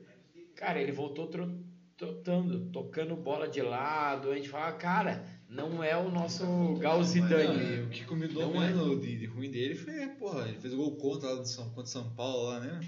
[0.56, 1.60] cara, ele voltou tro-
[1.96, 4.32] trotando, tocando bola de lado.
[4.32, 7.78] A gente fala, cara, não é o nosso Não, Galzidane.
[7.78, 8.67] e o que combinou Não é.
[8.74, 11.69] menos de, de ruim dele foi, porra, ele fez o gol contra lá do São,
[11.69, 12.80] contra São Paulo lá, né?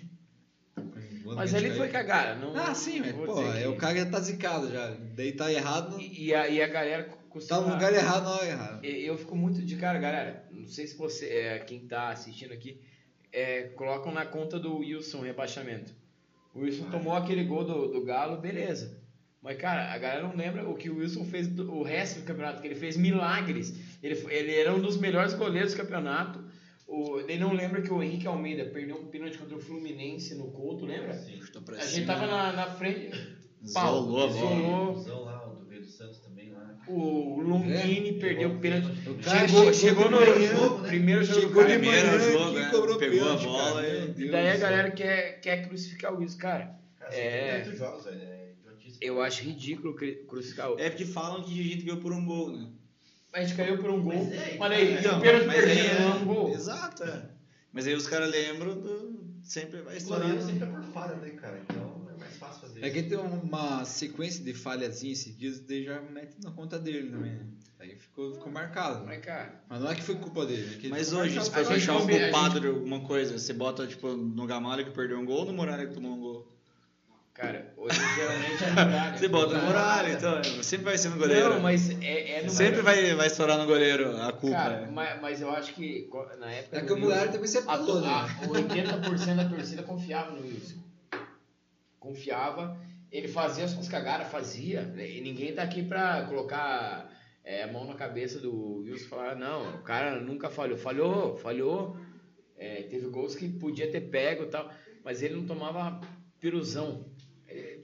[1.34, 2.36] Mas ali foi cagada.
[2.36, 4.96] Não, Ah, sim, mas, vou pô, é, que- o cara já tá zicado já.
[5.16, 7.62] Daí tá errado, E, e a, e a galera tá costuma...
[7.62, 8.88] no lugar errado na hora errada.
[8.88, 10.46] E- Eu fico muito de cara, galera.
[10.52, 12.80] Não sei se você, é, quem tá assistindo aqui,
[13.34, 15.92] é, colocam na conta do Wilson o rebaixamento.
[16.54, 19.04] O Wilson tomou aquele gol do, do Galo, beleza.
[19.42, 22.26] Mas, cara, a galera não lembra o que o Wilson fez do, o resto do
[22.26, 23.74] campeonato, que ele fez milagres.
[24.02, 26.44] Ele, ele era um dos melhores goleiros do campeonato.
[26.96, 30.52] O, ele não lembra que o Henrique Almeida perdeu um pênalti contra o Fluminense no
[30.52, 31.14] Couto, lembra?
[31.14, 31.40] Sim.
[31.68, 32.08] A gente cima.
[32.08, 33.12] tava na, na frente.
[33.62, 35.26] Isolou a bola.
[35.26, 36.78] Lá, o do Veio do Santos também lá.
[36.88, 39.10] O Longini É, perdeu o pênalti.
[39.10, 40.88] O cara Chegou, chegou no jogo, né?
[40.88, 41.74] primeiro jogo do Chegou cara.
[41.74, 42.70] de Primeiro manhã jogo, né?
[42.72, 44.14] cobrou Pegou a pênalti, bola cara.
[44.18, 46.80] e- daí a galera quer, quer crucificar o Wilson, cara.
[47.00, 47.60] Cara, É.
[47.62, 47.76] é...
[47.76, 48.06] jogos.
[48.08, 48.46] É.
[49.02, 49.94] Eu acho ridículo
[50.28, 52.70] crucificar o É porque falam que a gente ganhou por um gol, né?
[53.36, 54.14] A gente caiu por um gol.
[54.14, 56.54] Mas é, Olha aí, Então, o mas perdido, é- um gol.
[56.54, 57.30] Exato, é.
[57.74, 59.26] Mas aí os caras lembram do.
[59.44, 60.24] Sempre vai O estourar.
[60.28, 61.62] goleiro sempre é por falha, né, cara?
[61.70, 63.10] Então é mais fácil fazer É que isso.
[63.10, 67.46] tem uma sequência de falhazinhas seguidas, daí já mete na conta dele também, né?
[67.78, 69.06] Aí ficou, ficou marcado.
[69.06, 71.60] Mas, cara, Mas não é que foi culpa dele, é que Mas hoje, se for
[71.74, 75.26] achar um a culpado de alguma coisa, você bota, tipo, no Gamalho que perdeu um
[75.26, 76.55] gol ou no Muralha que tomou um gol?
[77.36, 79.18] Cara, hoje geralmente é muralha.
[79.18, 80.44] Você bota no Muralha, então.
[80.64, 81.50] Sempre vai ser no goleiro.
[81.50, 84.56] Não, mas é, é no Sempre vai, vai estourar no goleiro a culpa.
[84.56, 84.88] Cara, é.
[84.88, 86.78] mas, mas eu acho que na época.
[86.78, 88.08] É que o Wilson, também se a, apelou, né?
[88.08, 90.78] a, 80% da torcida confiava no Wilson.
[92.00, 92.80] Confiava.
[93.12, 94.94] Ele fazia as suas cagadas, fazia.
[94.98, 97.10] E ninguém tá aqui pra colocar
[97.44, 100.78] é, a mão na cabeça do Wilson e falar, não, o cara nunca falhou.
[100.78, 101.98] Falhou, falhou.
[102.58, 104.70] É, teve gols que podia ter pego e tal,
[105.04, 106.00] mas ele não tomava
[106.40, 107.06] piruzão.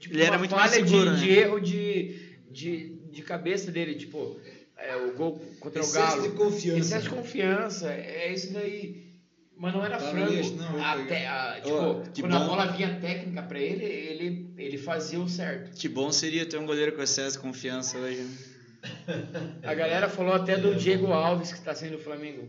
[0.02, 1.16] Tipo, Ele era uma muito mais falha seguro, de, né?
[1.26, 4.36] de erro de, de, de cabeça dele, tipo,
[4.76, 6.22] é, o gol contra o Excesso Galo.
[6.22, 6.78] de confiança.
[6.80, 9.12] Excesso de confiança, é isso daí.
[9.56, 10.32] Mas não era Tá, frango.
[10.32, 11.52] Luiz, não, Até, pegar.
[11.52, 12.46] a- tipo, que quando a bom.
[12.48, 15.70] bola vinha técnica pra ele, ele, ele fazia o certo.
[15.78, 18.22] Que bom seria ter um goleiro com excesso de confiança hoje.
[18.22, 18.36] né?
[19.62, 22.48] A galera falou até do Diego Alves, que tá saindo do Flamengo.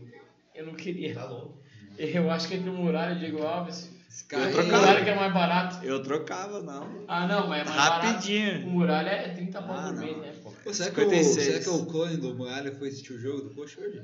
[0.52, 1.14] Eu não queria.
[1.14, 1.30] Tá.
[1.96, 3.93] Eu acho que entre o Muralha e o Diego Alves, o
[4.30, 5.84] Eu aí- Muralha que é mais barato.
[5.84, 7.04] Eu trocava, não.
[7.08, 8.46] Ah, não, mas é mais Rapidinho.
[8.52, 8.66] barato.
[8.66, 10.02] O Muralha é 30 pau Ah, por não.
[10.02, 10.52] mês, né, pô?
[10.62, 11.44] Pô, será, que o, 56.
[11.46, 14.00] será que o clone do Muralha foi assistir o jogo do Coxa hoje?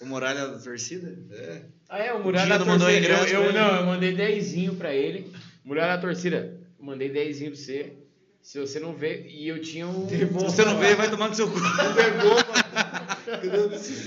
[0.00, 1.14] O Muralha da torcida?
[1.32, 1.62] É.
[1.88, 3.06] Ah, é, o Muralha Dino da mandou torcida.
[3.06, 3.58] ingresso Eu, eu, ele.
[3.58, 5.30] não, eu mandei dezinho pra ele.
[5.64, 7.92] Muralha da torcida, mandei dezinho pra você.
[8.42, 10.08] Se você não vê, e eu tinha um.
[10.08, 11.58] Se você não veio, vai tomar no seu cu.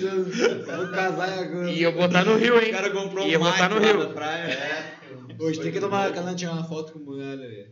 [0.02, 0.26] Eu.
[0.78, 1.70] Vou casar agora.
[1.72, 2.72] E eu botar no Rio, O hein?
[2.72, 4.10] cara comprou E eu um botar no Rio.
[4.14, 4.52] praia.
[4.52, 4.93] É.
[5.44, 7.68] Hoje tem que tomar aquela tirar uma foto com o Muralha, velho.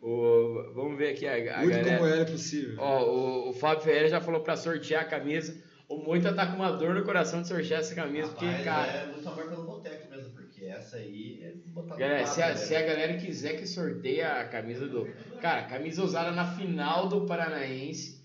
[0.00, 2.16] O- vamos ver aqui a, a Muito como galera.
[2.20, 2.76] era possível.
[2.78, 5.56] Ó, o, o Fábio Ferreira já falou pra sortear a camisa.
[5.88, 8.92] O Moita tá com uma dor no coração de sortear essa camisa, porque, Rapaz, cara.
[8.92, 12.48] é muito amor pelo boteco mesmo, porque essa aí é botar no Galera, se a,
[12.48, 12.54] né?
[12.56, 15.08] se a galera quiser que sorteie a camisa do.
[15.40, 18.17] Cara, camisa usada na final do Paranaense.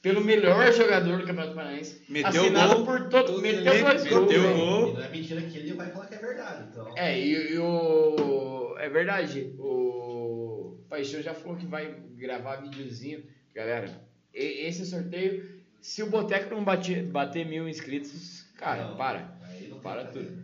[0.00, 2.02] Pelo melhor jogador do Campeonato Paranaense.
[2.08, 3.40] Meteu assinado gol, por todo.
[3.42, 4.56] Meteu dois meteu gols.
[4.56, 4.94] gol.
[4.94, 6.94] Não é mentira que ele vai falar que é verdade, então.
[6.96, 8.76] É, e, e o.
[8.78, 9.52] É verdade.
[9.58, 13.24] O Paixão já falou que vai gravar videozinho.
[13.54, 14.00] Galera,
[14.32, 15.44] e- esse sorteio,
[15.80, 19.36] se o Boteco não bater, bater mil inscritos, cara, Não, para.
[19.48, 20.42] Aí não tem Para tudo.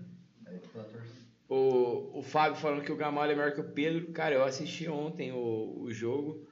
[0.72, 1.14] Torcida.
[1.48, 4.08] O, o Fábio falando que o Gamalho é melhor que o Pedro.
[4.12, 6.44] Cara, eu assisti ontem o, o jogo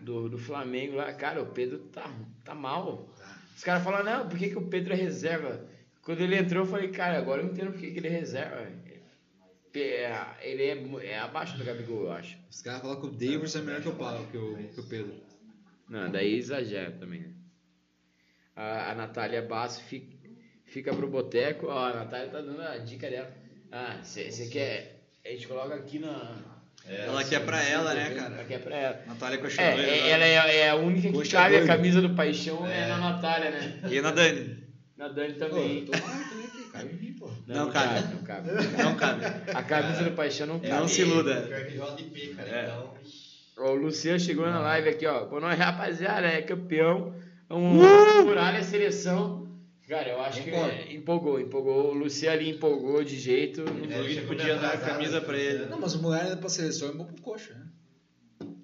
[0.00, 1.12] do, do Flamengo lá.
[1.12, 2.10] Cara, o Pedro tá,
[2.44, 3.08] tá mal.
[3.56, 5.66] Os caras falam, não, por que, que o Pedro é reserva?
[6.02, 8.66] Quando ele entrou, eu falei, cara, agora eu entendo por que, que ele é reserva.
[9.74, 12.36] É, Ele é, mu- é abaixo do Gabigol, eu acho.
[12.50, 14.88] Os caras falam que o Davis é melhor que o, Paulo, que o, que o
[14.88, 15.14] Pedro.
[15.88, 17.32] Não, daí exagera também, né?
[18.56, 20.16] A, a Natália Basso fica,
[20.64, 21.66] fica pro boteco.
[21.66, 23.32] Ó, a Natália tá dando a dica dela.
[23.70, 25.00] Ah, você quer.
[25.24, 26.57] A gente coloca aqui na.
[26.88, 28.40] É, Ela quer pra ela, né, cara?
[28.40, 29.00] Aqui é pra ela.
[29.06, 30.08] Natália Coxa É, é, lá.
[30.08, 32.86] ela é, é a única que Coxa cabe a camisa do Paixão é, É.
[32.88, 33.78] na Natália, né?
[33.90, 34.56] E na Dani?
[34.96, 35.88] Na Dani Pô, também.
[35.92, 37.30] aqui, cabe em mim, pô.
[37.46, 38.00] Não cabe.
[38.14, 38.50] Não cabe.
[38.82, 39.24] Não cabe.
[39.54, 40.72] A camisa do Paixão não cabe.
[40.74, 41.42] Não se iluda.
[41.42, 42.48] Cara.
[42.48, 42.62] É.
[42.64, 42.94] Então.
[43.58, 45.24] Ó, O Luciano chegou na live aqui, ó.
[45.26, 46.26] Boa noite, rapaziada.
[46.26, 47.14] É campeão.
[47.50, 47.82] Um
[48.24, 49.47] muralha seleção.
[49.88, 51.90] Cara, eu acho que é, empolgou, empolgou.
[51.90, 53.62] O Luciano ali empolgou de jeito.
[53.64, 54.66] Não É, chegou podia dar.
[54.74, 55.64] atrasado, camisa pra ele.
[55.66, 57.66] Não, mas o Muralha pra seleção é bom pro Coxa, né?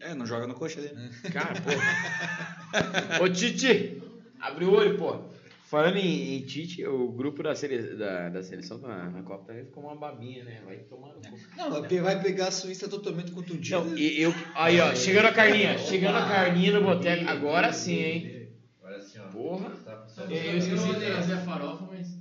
[0.01, 0.97] É, não joga no coxa dele.
[1.33, 3.25] Cara, pô.
[3.25, 4.03] Ô, Titi,
[4.39, 5.19] abre o olho, pô.
[5.65, 9.65] Falando em, em Tite, o grupo da, sele, da, da seleção na, na Copa também
[9.65, 10.61] ficou uma babinha, né?
[10.65, 11.39] Vai tomar no cu.
[11.57, 13.81] Não, vai pe- vai pegar a Suíça totalmente contundida.
[13.81, 14.33] Não, e eu.
[14.55, 15.79] Aí, ó, chegando a carninha.
[15.79, 17.27] Chegando a carninha no boteco.
[17.29, 18.49] Agora sim, hein?
[18.79, 19.29] Agora assim, ó.
[19.29, 19.73] Porra.
[20.17, 22.15] Eu, eu esqueci de trazer a farofa, mas.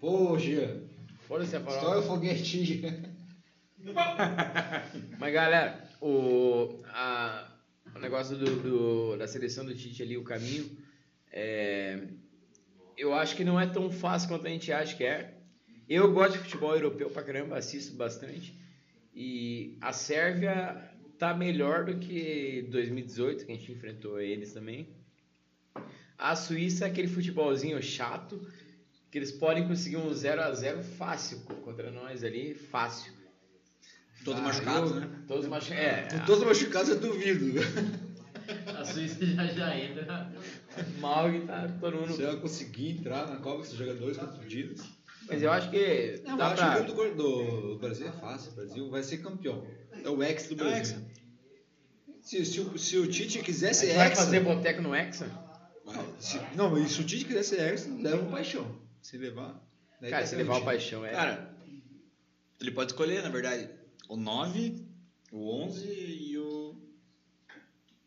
[0.00, 0.82] Pô, Gia.
[1.28, 2.06] Foda-se a Estoura o farofa.
[2.08, 3.12] foguetinho.
[5.18, 7.48] Mas galera, o, a-
[7.94, 10.76] o negócio do, do- da seleção do Tite ali, o caminho,
[11.32, 12.00] é,
[12.96, 15.34] eu acho que não é tão fácil quanto a gente acha que é.
[15.88, 18.56] Eu gosto de futebol europeu pra caramba, assisto bastante.
[19.14, 20.91] E a Sérvia,
[21.22, 24.88] tá melhor do que 2018, que a gente enfrentou eles também.
[26.18, 28.44] A Suíça é aquele futebolzinho chato,
[29.08, 33.12] que eles podem conseguir um 0 a 0 fácil contra nós ali, fácil.
[34.24, 35.10] Todo Ah, machucado, eu- né?
[35.28, 35.84] Todos machucados.
[35.84, 37.46] É, Com todos machucados, eu duvido.
[38.76, 40.32] a Suíça já, já entra
[40.98, 42.14] mal e tá todo mundo.
[42.14, 44.82] Você vai conseguir entrar na Copa com esses jogadores contundidos.
[45.28, 46.84] Mas eu acho que Não, eu dá acho pra.
[46.84, 47.14] que o do,
[47.74, 48.50] do Brasil é fácil.
[48.50, 49.64] O Brasil vai ser campeão.
[50.04, 51.11] É o ex do É o Brasil.
[52.22, 55.26] Se, se, o, se o Tite A quisesse gente vai fazer boteco no Hexa?
[55.84, 56.04] vai.
[56.18, 58.80] Se- não, mas se o Tite quisesse ex, leva o paixão.
[59.02, 59.60] Se levar.
[60.00, 60.64] Cara, tá se levar o garantido.
[61.00, 61.10] paixão é.
[61.10, 61.54] Cara,
[62.60, 63.68] ele pode escolher, na verdade,
[64.08, 64.84] o 9,
[65.32, 66.76] o 11 e o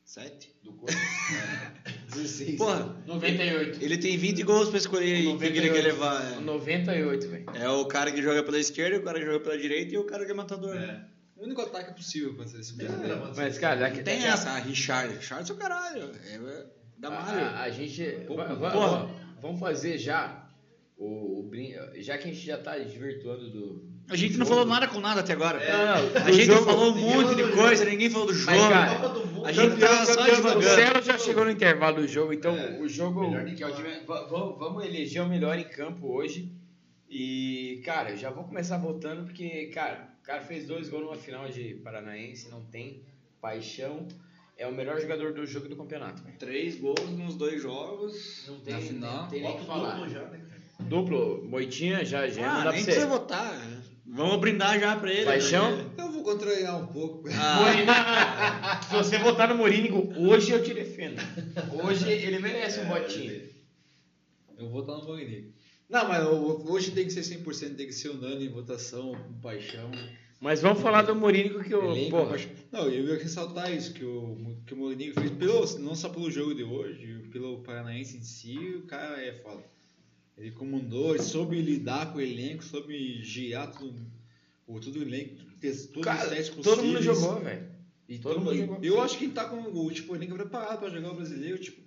[0.05, 0.55] 7.
[0.63, 0.93] do corpo.
[2.15, 2.57] 16.
[2.57, 3.83] Porra, 98.
[3.83, 6.39] ele tem 20 gols pra escolher aí quem que ele quer levar.
[6.41, 7.45] 98, velho.
[7.53, 7.63] É.
[7.63, 10.05] É o cara que joga pela esquerda, o cara que joga pela direita e o
[10.05, 10.75] cara que é matador.
[10.77, 11.05] É.
[11.37, 13.15] O único ataque possível pra seleção brasileira.
[13.21, 15.15] outra Mas, cara, daqui, Tem daqui a- essa, a Richard.
[15.15, 16.11] Richard é o caralho.
[16.25, 16.65] É, é
[16.97, 17.45] da a, Mario.
[17.45, 18.03] a, a gente.
[18.27, 18.87] Va- va- porra.
[19.05, 19.09] va-
[19.41, 20.43] vamos fazer já.
[20.97, 23.95] O, o brin- já que a gente já tá desvirtuando do.
[24.09, 24.59] A gente do não jogo.
[24.59, 25.59] falou nada com nada até agora.
[25.59, 27.89] Não, não, A gente jogo- falou um monte de coisa, jogo.
[27.91, 28.51] ninguém falou do jogo.
[28.51, 28.91] Mas, cara,
[29.45, 30.63] a gente tava só O devagando.
[30.63, 33.29] Celo já chegou no intervalo do jogo, então É, o jogo.
[33.53, 36.49] que é o time- vamos eleger o melhor em campo hoje.
[37.09, 41.15] E, cara, eu já vou começar votando, porque, cara, o cara fez dois gols numa
[41.15, 43.03] final de Paranaense, não tem
[43.41, 44.07] paixão.
[44.57, 46.23] É o melhor jogador do jogo e do campeonato.
[46.23, 46.37] velho.
[46.37, 48.45] Três gols nos dois jogos.
[48.47, 49.95] Não tem, Na final, não tem nem o que falar.
[49.95, 50.41] duplo já, né?
[50.79, 53.19] Duplo, Moitinha, já, já Ah, não dá nem pra precisa você.
[53.19, 53.81] votar.
[54.05, 55.25] Vamos brindar já pra ele.
[55.25, 55.75] Paixão?
[55.75, 55.85] né?
[55.97, 57.27] Eu vou contrariar um pouco.
[57.33, 61.19] Ah, Se você votar no Morínigo, hoje eu te defendo.
[61.83, 63.41] Hoje ele merece um votinho.
[64.57, 65.53] Eu vou estar no Magnífico.
[65.89, 69.91] Não, mas eu- hoje tem que ser 100%, tem que ser unânime, votação, com paixão.
[70.39, 71.91] Mas vamos falar do Morínigo que o.
[71.91, 72.37] elenco, Porra.
[72.71, 76.29] Não, eu ia ressaltar isso, que o, que o Magnífico fez, pelo, não só pelo
[76.29, 79.63] jogo de hoje, pelo Paranaense em si, o cara é foda.
[80.37, 84.05] Ele comandou, ele soube lidar com o elenco, soube girar tudo,
[84.67, 87.19] o, tudo o elenco, ter todos cara, os testes todo mundo possíveis.
[87.19, 87.75] jogou, velho.
[88.09, 88.79] E Todo todo mundo jogou.
[88.83, 91.15] Eu acho que ele tá com o tipo, o elenco é preparado pra jogar o
[91.15, 91.81] brasileiro, tipo,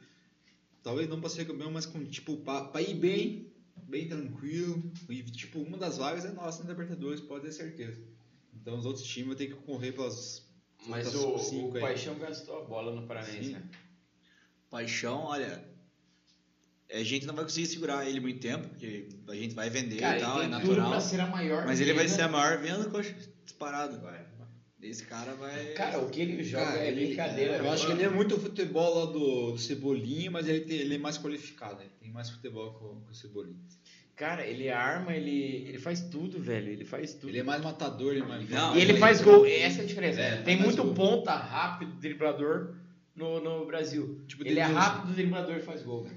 [0.82, 3.47] talvez não pra ser campeão, mas com tipo pra, pra ir bem,
[3.88, 4.83] bem tranquilo.
[5.09, 8.01] E tipo, uma das vagas é nossa na Libertadores, pode ter certeza.
[8.55, 10.46] Então os outros times vão ter que correr pelas
[10.87, 11.81] Mas o, cinco o aí.
[11.81, 13.62] Paixão gastou a bola no Paranense, né?
[14.70, 15.66] Paixão, olha.
[16.90, 20.16] A gente não vai conseguir segurar ele muito tempo, porque a gente vai vender Cara,
[20.16, 20.90] e tal, é ele tem tudo natural.
[20.90, 24.01] pra ser a maior Mas ele vai ser a maior venda, coxa, disparado.
[24.82, 25.72] Esse cara vai.
[25.72, 27.52] Cara, o que ele joga Cara, é ele- brincadeira.
[27.54, 27.72] Eu velho.
[27.72, 30.98] acho que ele é muito futebol lá do, do Cebolinha, mas ele, tem- ele é
[30.98, 33.58] mais qualificado, ele tem mais futebol com, com o Cebolinha.
[34.14, 36.70] Cara, ele arma, ele, ele faz tudo, velho.
[36.72, 37.28] Ele faz tudo.
[37.28, 38.48] Ele é mais matador, ele é mais.
[38.50, 40.20] Não, E ele faz gol, essa é a diferença.
[40.20, 40.94] É, Tem muito gol.
[40.94, 42.74] ponta rápido, driblador
[43.14, 44.20] no, no Brasil.
[44.26, 46.16] Tipo, ele é rápido, driblador e faz gol, velho.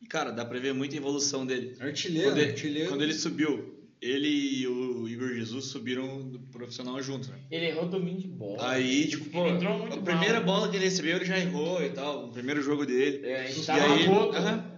[0.00, 1.76] E, cara, dá pra ver muita evolução dele.
[1.80, 2.88] Artilheiro, Quando ele, artilheiro.
[2.88, 3.69] quando ele subiu,
[4.00, 7.38] ele e o Igor Jesus subiram do profissional juntos, né?
[7.50, 8.70] Ele errou domínio de bola.
[8.70, 11.82] Aí, tipo, pô, ele entrou muito a primeira bola que ele recebeu, ele já errou
[11.84, 12.26] e tal.
[12.26, 13.26] O primeiro jogo dele.
[13.26, 14.70] É, a gente tava aí, aham.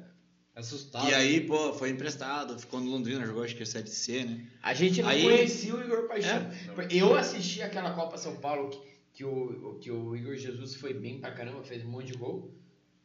[0.54, 1.08] Assustado.
[1.08, 4.44] E aí, pô, foi emprestado, ficou no Londrina, jogou acho que é 7C, né?
[4.62, 6.50] A gente não Aí- conhecia o Igor Paixão.
[6.90, 8.78] Eu assisti aquela Copa São Paulo que,
[9.14, 12.52] que, o, que o Igor Jesus foi bem pra caramba, fez um monte de gol.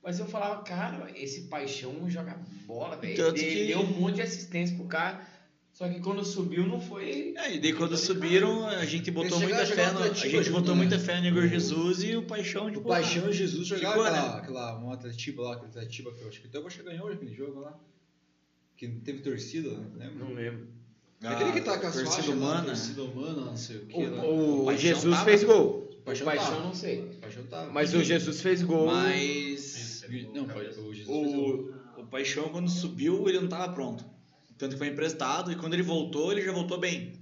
[0.04, 3.28] Mas eu falava, cara, esse Paixão joga bola, velho.
[3.28, 5.26] Ele que- deu um monte de assistência pro cara.
[5.78, 7.36] Só que quando subiu não foi.
[7.38, 10.74] É, e daí quando subiram, a gente botou muita a fé no, a gente botou
[10.74, 10.82] né?
[10.82, 14.06] muita fé no Igor Jesus e o Paixão, O tipo, Paixão e Jesus jogaram ficou,
[14.08, 14.38] aquela, né?
[14.40, 17.32] aquela um Atletiba lá, aquele Atletiba que eu acho que até o Coxa ganhou aquele
[17.32, 17.78] jogo lá.
[18.76, 19.86] Que não teve torcida, né?
[19.98, 20.26] Lembra?
[20.26, 20.68] Não lembro.
[21.22, 22.66] ah, Aquele que tá com as torcida humana.
[22.66, 24.06] torcida humana, não sei o que.
[24.08, 24.26] lá.
[24.26, 25.26] O, o Paixão Jesus tava?
[25.30, 25.90] fez gol.
[25.92, 26.64] O Paixão o Paixão tava.
[26.64, 27.02] não sei.
[27.02, 27.72] O Paixão tava.
[27.72, 28.88] Mas o Jesus fez gol.
[28.88, 31.72] Mas Não, o Jesus fez gol.
[31.96, 34.17] o, o Paixão, quando subiu, ele não tava pronto.
[34.58, 37.14] Tanto que foi emprestado e quando ele voltou, ele já voltou bem.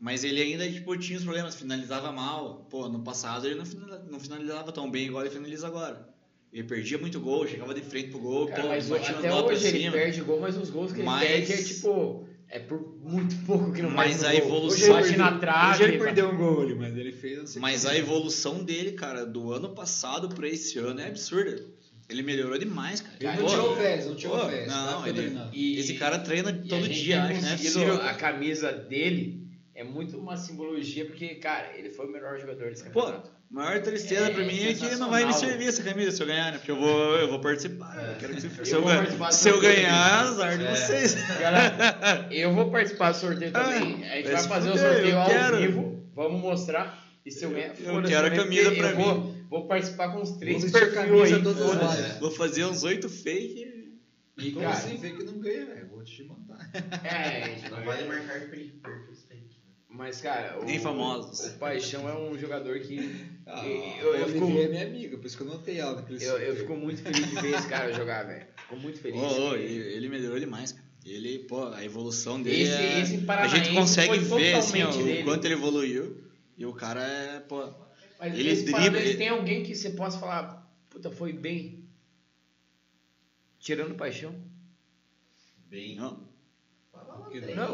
[0.00, 2.66] Mas ele ainda tipo, tinha os problemas, finalizava mal.
[2.70, 6.08] Pô, no passado ele não finaliza- não finalizava tão bem igual ele finaliza agora.
[6.52, 9.78] Ele perdia muito gol, chegava de frente pro gol, Cara, pô, mas até hoje ele
[9.80, 9.92] cima.
[9.92, 12.26] perde gol, mas os gols que ele Mas- perde é tipo.
[12.50, 14.38] É por muito pouco que não Mas a gol.
[14.38, 15.74] evolução- Hoje ele na ele- trave.
[15.84, 19.52] Hoje ele perdeu um gol ali, mas ele fez Mas a evolução dele, cara, do
[19.52, 21.62] ano passado pra esse ano é absurda.
[22.08, 23.14] Ele melhorou demais, cara.
[23.20, 24.66] Ele Cara, não Pô, tinha o Fez, não tinha pô, o Fez.
[24.66, 25.38] Não, tá ele.
[25.52, 27.48] E- esse cara treina E a todo gente dia, acho, né?
[27.52, 32.38] É possível, a camisa dele é muito uma simbologia, porque, cara, ele foi o melhor
[32.40, 33.30] jogador desse Pô, campeonato.
[33.50, 36.22] a maior tristeza É pra mim é que não vai me servir essa camisa se
[36.22, 36.58] eu ganhar, né?
[36.58, 37.94] Porque eu vou, eu vou participar.
[38.12, 40.58] Eu quero que se, se Eu eu, vou ganhar- participar do se eu ganhar, azar
[40.58, 40.74] de É.
[40.74, 41.14] vocês.
[41.38, 44.04] Galera, eu vou participar do sorteio também.
[44.08, 45.56] a gente vai fazer o sorteio ao quero.
[45.58, 46.08] vivo.
[46.16, 47.06] Vamos mostrar.
[47.24, 50.32] E se eu ganhar, Eu quero a camisa pra eu Vou, vou participar com uns
[50.38, 51.42] três perfis camisa aí.
[51.42, 52.18] todas as.
[52.20, 53.88] Vou fazer uns oito fake.
[54.38, 54.96] E, Como cara, assim?
[54.96, 55.88] Vê que não ganha, velho.
[55.88, 56.70] Vou te mandar.
[57.04, 59.42] é, gente Não vai- vale marcar perfis fake.
[59.42, 59.48] né?
[59.90, 61.40] Mas, cara, o, Nem famosos.
[61.54, 63.26] o Paixão é um jogador que.
[63.46, 66.54] Ah, eu, eu, fico, é minha amiga, por isso que eu notei ela eu, eu
[66.56, 68.46] fico muito feliz de ver esse cara jogar, velho.
[68.58, 69.20] Fico muito feliz.
[69.20, 70.86] Ô, que- ele, ele melhorou demais, cara.
[71.04, 72.62] Ele, pô, a evolução dele.
[72.62, 76.22] Esse- é- esse a gente consegue foi ver assim, ó, o quanto ele evoluiu.
[76.56, 77.72] E o cara é, pô.
[78.18, 81.84] Mas ele esse dribla- paranaense ele- tem alguém que você possa falar, puta, foi bem.
[83.58, 84.34] Tirando o Paixão.
[85.68, 85.96] Bem.
[85.96, 86.26] Não,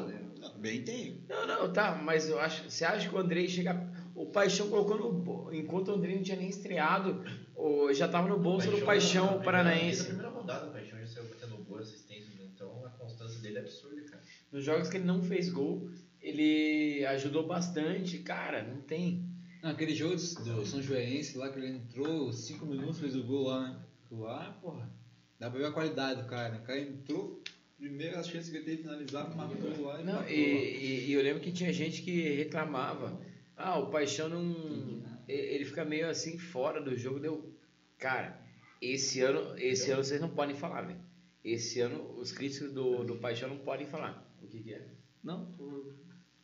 [0.08, 0.20] né?
[0.40, 1.24] não, bem tem.
[1.28, 2.68] Não, não, tá, mas eu acho.
[2.70, 3.88] Você acha que o Andrei chega.
[4.14, 5.52] O Paixão colocou no.
[5.54, 7.24] Enquanto o Andrei não tinha nem estreado,
[7.56, 9.84] o, já tava no bolso do na Paixão primeira- Paranaense.
[9.86, 12.48] Desde a primeira rodada, o Paixão já saiu batendo boa assistência, né?
[12.54, 14.22] então a constância dele é absurda, cara.
[14.52, 15.88] Nos jogos que ele não fez gol,
[16.20, 18.18] ele ajudou bastante.
[18.18, 19.24] Cara, não tem.
[19.64, 20.20] Não, aquele jogo do,
[20.56, 23.82] do São Joense lá que ele entrou 5 minutos, fez o gol lá, né?
[24.10, 24.92] Lá, porra.
[25.38, 26.58] Dá pra ver a qualidade do cara, né?
[26.62, 27.42] O cara entrou,
[27.78, 31.12] primeira chance que ele teve de finalizar, matou lá e Não, matou e, e- e
[31.14, 33.18] eu lembro que tinha gente que reclamava.
[33.56, 35.02] Ah, o Paixão não.
[35.26, 37.18] Ele fica meio assim fora do jogo.
[37.18, 37.50] Deu.
[37.98, 38.38] Cara,
[38.82, 41.00] esse ano, esse ano vocês não podem falar, velho.
[41.42, 44.30] Esse ano os críticos do, do Paixão não podem falar.
[44.42, 44.86] O que, que é?
[45.22, 45.90] Não, tô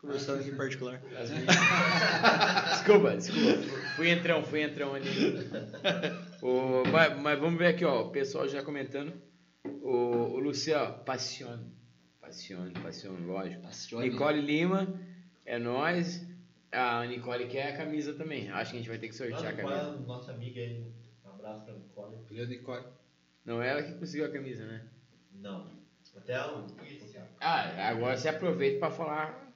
[0.00, 1.00] conversando aqui em particular.
[2.70, 3.62] Desculpa, desculpa.
[3.96, 5.08] Fui entrão, fui entrão ali.
[6.42, 8.06] O, mas, mas vamos ver aqui, ó.
[8.06, 9.12] O pessoal já comentando.
[9.82, 11.72] O, o Luciano, passione.
[12.20, 13.62] Passione, passione, lógico.
[13.62, 14.08] Passione.
[14.08, 14.88] Nicole Lima,
[15.44, 16.26] é nós.
[16.72, 18.48] A Nicole quer a camisa também.
[18.50, 19.80] Acho que a gente vai ter que sortear a é camisa.
[19.80, 20.86] a nossa amiga aí?
[21.24, 22.16] Um abraço pra Nicole.
[22.16, 22.84] O Nicole.
[23.44, 24.86] Não é ela que conseguiu a camisa, né?
[25.34, 25.80] Não.
[26.16, 26.66] Até o.
[27.40, 29.49] Ah, agora você aproveita pra falar.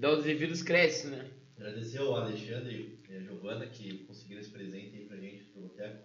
[0.00, 1.30] Dá os devidos créditos, né?
[1.56, 5.98] Agradecer ao Alexandre e a Giovana que conseguiram esse presente aí pra gente pro Boteco.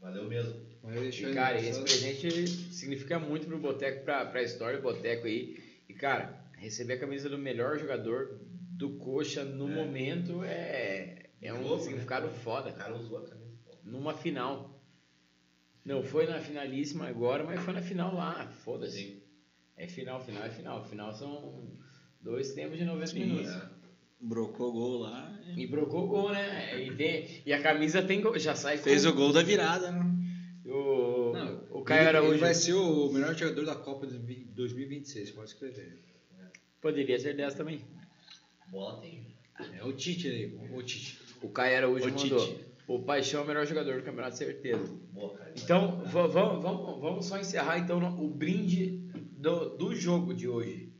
[0.00, 0.54] Valeu mesmo.
[0.84, 5.26] Ele deixou E, cara, esse presente significa muito pro Boteco, pra, pra história do Boteco
[5.26, 5.56] aí.
[5.88, 9.74] E, cara, receber a camisa do melhor jogador do Coxa no É.
[9.74, 11.82] momento é, é um né?
[11.82, 12.94] significado foda, O cara.
[12.94, 13.52] usou a camisa.
[13.84, 14.78] Numa final.
[15.84, 18.46] Não foi na finalíssima agora, mas foi na final lá.
[18.64, 19.22] Foda-se.
[19.76, 20.84] É final, final é final.
[20.84, 21.78] Final são
[22.22, 23.18] dois tempos de 90 Sim.
[23.20, 23.50] minutos.
[23.50, 23.70] É.
[24.20, 25.38] Brocou o gol lá.
[25.56, 26.80] E brocou o gol, né?
[26.86, 29.90] E, tem- e a camisa tem gol, já sai com- Fez o gol da virada,
[29.90, 30.08] né?
[30.64, 32.32] O, Não, o Caio ele, Araújo.
[32.34, 35.98] ele vai ser o melhor jogador da Copa de 2026, pode escrever.
[36.80, 37.80] Poderia ser dessa também.
[38.70, 39.26] Bola tem.
[39.78, 41.18] É o Tite aí, o Tite.
[41.42, 42.46] O Caio Araújo O mandou.
[42.46, 42.72] Tite.
[42.86, 44.92] O Paixão é o melhor jogador do campeonato, certeza.
[45.12, 45.52] Boa, cara.
[45.56, 48.98] Então, va- va- vamos, vamos só encerrar então o brinde
[49.36, 50.91] do, do jogo de hoje.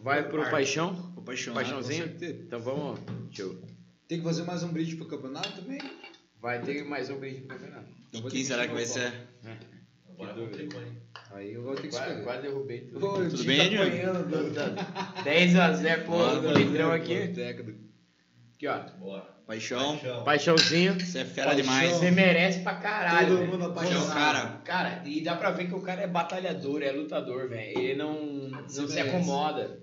[0.00, 0.48] Vai pro.
[0.50, 1.12] Paixão?
[1.16, 1.54] O Paixão.
[1.54, 2.04] Paixãozinho?
[2.04, 2.42] com certeza.
[2.42, 3.00] Então vamos.
[3.26, 3.60] Deixa eu.
[4.06, 5.80] Tem que fazer mais um brinde pro campeonato também?
[6.40, 7.88] Vai ter mais um brinde pro campeonato.
[8.12, 9.12] Então Quem será que vai ser?
[10.52, 10.98] Tricone.
[11.30, 12.24] Aí eu vou ter que Quase, escolher.
[12.24, 13.00] quase derrubei tudo.
[13.00, 13.82] Pô, o Tudo bem, tá Edinho?
[14.10, 14.54] apanhando.
[14.54, 17.14] Tá 10 a 0 pô, Bora, do litrão aqui.
[18.54, 18.80] Aqui, ó.
[18.98, 19.20] Boa.
[19.46, 19.92] Paixão.
[19.98, 20.24] Paixão.
[20.24, 21.00] Paixãozinho.
[21.00, 21.62] Você é fera Paixão.
[21.62, 21.92] demais.
[21.92, 23.36] Você merece pra caralho.
[23.38, 24.06] Todo mundo apaixonado.
[24.06, 24.60] Paixão, cara.
[24.64, 27.78] Cara, e dá pra ver que o cara é batalhador, é lutador, velho.
[27.78, 29.80] Ele não, não se acomoda.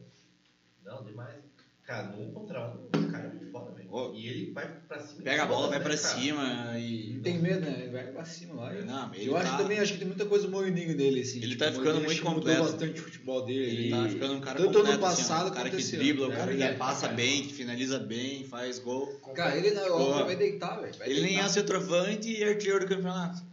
[0.95, 1.35] Não, demais.
[1.83, 3.93] Cara, num contra um, esse cara é muito foda, velho.
[3.93, 4.11] Ô.
[4.15, 5.21] E ele vai pra cima.
[5.21, 5.97] Pega a bola, vai pra cara?
[6.19, 7.13] cima e.
[7.13, 7.77] Não tem medo, né?
[7.81, 8.73] Ele vai pra cima lá.
[8.73, 11.21] Não, ele eu acho tá- que também acho que tem muita coisa do moreninho dele,
[11.21, 11.43] assim.
[11.43, 12.59] Ele tá O ficando muito acho completo.
[12.63, 13.61] Mudou bastante o futebol dele.
[13.71, 16.33] Ele e- tá ficando um cara Tanto completo, assim, passado um cara que dribla, ano.
[16.33, 17.13] um cara É, que passa cara.
[17.13, 19.05] bem, que finaliza bem, faz gol.
[19.35, 20.95] Cara, ele na Europa vai deitar, velho.
[21.05, 23.43] Ele nem é centroavante e artilheiro do campeonato.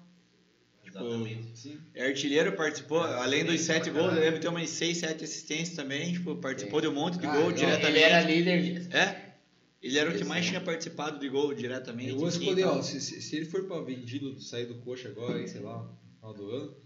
[1.00, 1.59] Exatamente.
[1.59, 1.78] Sim.
[1.94, 6.12] É artilheiro, participou, além dos sete gols, ele deve ter umas seis, sete assistências também,
[6.12, 7.88] tipo, participou de um monte de Ah, gol ele- diretamente.
[7.88, 8.62] Ele era líder.
[8.88, 9.35] de- É,
[9.83, 12.11] ele era o que mais tinha participado de gol diretamente.
[12.11, 12.78] Eu vou escolher, então.
[12.78, 16.14] ó, se, se, ele for pra vendido, sair do coxa agora, aí, sei lá, no
[16.16, 16.76] final do ano,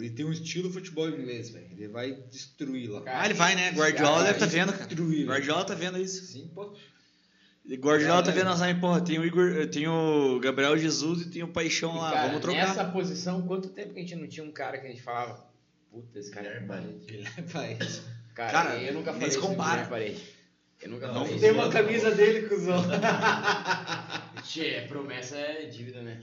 [0.00, 1.66] ele tem um estilo futebol inglês, velho.
[1.72, 3.02] Ele vai destruir lá.
[3.06, 3.72] Ah, ele vai, né?
[3.72, 4.86] Guardiola deve tá vendo, cara.
[4.86, 5.26] Destruir.
[5.26, 6.24] Guardiola tá vendo isso.
[6.24, 6.72] Sim, pô.
[7.64, 11.30] E Guardiola tá Cara, vendo assim, porra, tem o Igor, tem o Gabriel Jesus e
[11.30, 12.66] tem o Paixão E, lá, cara, vamos trocar.
[12.68, 15.46] Nessa posição, quanto tempo que a gente não tinha um cara que a gente falava,
[15.90, 18.02] puta, esse cara é parede.
[18.34, 19.84] Cara, Cara, eu nunca falei isso compara.
[19.84, 20.22] Parede.
[20.80, 22.82] Eu nunca Não, falei não tem uma camisa dele, cuzão.
[24.42, 26.22] Tchê, promessa é dívida, né?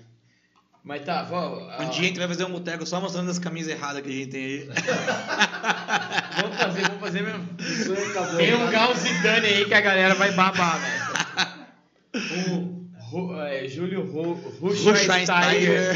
[0.84, 1.62] Mas tá, vamos.
[1.76, 4.12] Um dia a gente vai fazer um boteco só mostrando as camisas erradas que a
[4.12, 4.70] gente tem aí.
[6.42, 7.50] Vamos fazer, vamos fazer mesmo.
[7.60, 8.38] Isso aí acabou.
[8.38, 11.29] Tem um Gal Zidane aí que a galera vai babar, velho.
[12.52, 15.96] O Ru- é, Júlio Ru- Ruschweinsteiger.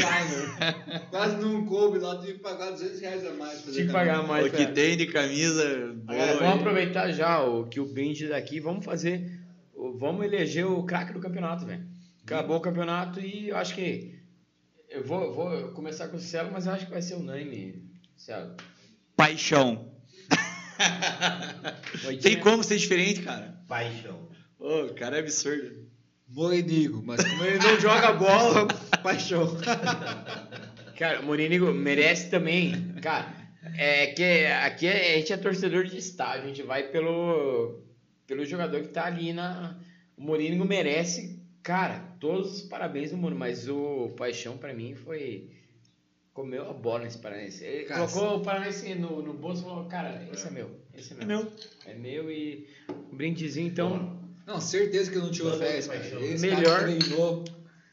[1.10, 3.62] Quase não coube lá, tive que pagar 200 reais a mais.
[3.62, 3.92] Tinha que camisa.
[3.92, 4.46] pagar mais.
[4.46, 4.72] o que cara.
[4.72, 9.30] tem de camisa Agora, vamos aproveitar já o que o brinde daqui, vamos fazer
[9.74, 11.86] o, o- vamos eleger o craque do campeonato, velho.
[12.24, 14.18] Acabou o campeonato e eu acho que.
[14.90, 17.84] Eu vou, vou começar com o Celo, mas eu acho que vai ser unânime.
[18.16, 18.56] Celo.
[19.16, 19.92] Paixão.
[22.22, 23.60] Tem como ser diferente, cara?
[23.68, 24.28] Paixão.
[24.58, 25.84] Ô, o cara é absurdo.
[26.28, 28.66] Morinigo, mas como ele não joga bola,
[29.02, 29.56] paixão.
[30.98, 32.94] Cara, o merece também.
[33.02, 33.32] Cara,
[33.76, 37.82] é que aqui a gente é torcedor de estádio, a gente vai pelo,
[38.26, 39.78] pelo jogador que tá ali na.
[40.16, 45.50] O Morínigo merece, cara, todos os parabéns do mundo, mas o Paixão pra mim foi.
[46.32, 47.64] Comeu a bola nesse Paranense.
[47.64, 51.12] Ele Cara, colocou o Paranense no, no bolso e falou: Cara, esse é meu, esse
[51.12, 51.24] é meu.
[51.24, 51.52] É meu.
[51.86, 54.23] É meu e um brindezinho, então.
[54.46, 56.00] Não, certeza que não tirou Todo férias, cara.
[56.00, 56.20] paixão.
[56.22, 56.80] Esse Melhor.
[56.80, 57.44] cara treinou.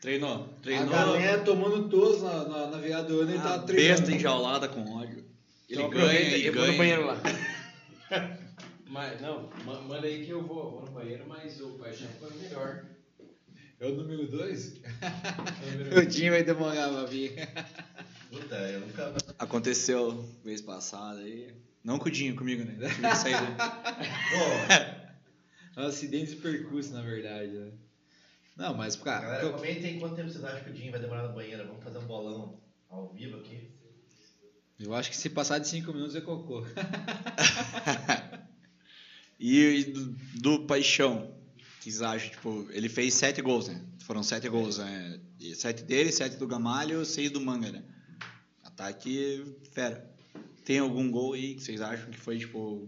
[0.01, 0.33] Treinou.
[0.57, 0.89] A Treinou.
[0.89, 3.99] galera tomando todos na, na, na virada do ano e ele a tava treinando.
[4.01, 5.23] besta enjaulada com ódio.
[5.69, 6.77] Ele Então ganha aproveita, e eu vou no ganha.
[6.77, 7.17] banheiro lá.
[8.87, 12.29] mas, não, ma- manda aí que eu vou, vou no banheiro, mas o Paixão foi
[12.29, 12.85] o melhor.
[13.79, 14.81] É o número 2?
[15.93, 17.33] Foi o Dinho vai demorar pra vir.
[18.29, 19.13] Puta, eu nunca.
[19.39, 21.53] Aconteceu mês passado aí.
[21.83, 22.75] Não com o Dinho, comigo, né?
[22.89, 25.00] Tive que sair É um
[25.75, 27.51] acidente de percurso, na verdade.
[27.51, 27.71] Né?
[28.57, 31.23] Não, mas, cara, galera, eu- comentem quanto tempo vocês acham que o Dinho vai demorar
[31.23, 31.65] na banheira.
[31.65, 32.59] Vamos fazer um bolão
[32.89, 33.69] ao vivo aqui.
[34.79, 36.63] eu acho que se passar de 5 minutos é cocô.
[39.39, 40.05] E do,
[40.39, 42.29] do Paixão, o que vocês acham?
[42.29, 43.81] Tipo, ele fez sete gols, né?
[44.01, 45.19] Foram sete gols, né?
[45.39, 47.83] E Sete dele, sete do Gamalho, seis do Manga, né?
[48.63, 50.07] Ataque fera.
[50.63, 52.87] Tem algum gol aí que vocês acham que foi, tipo,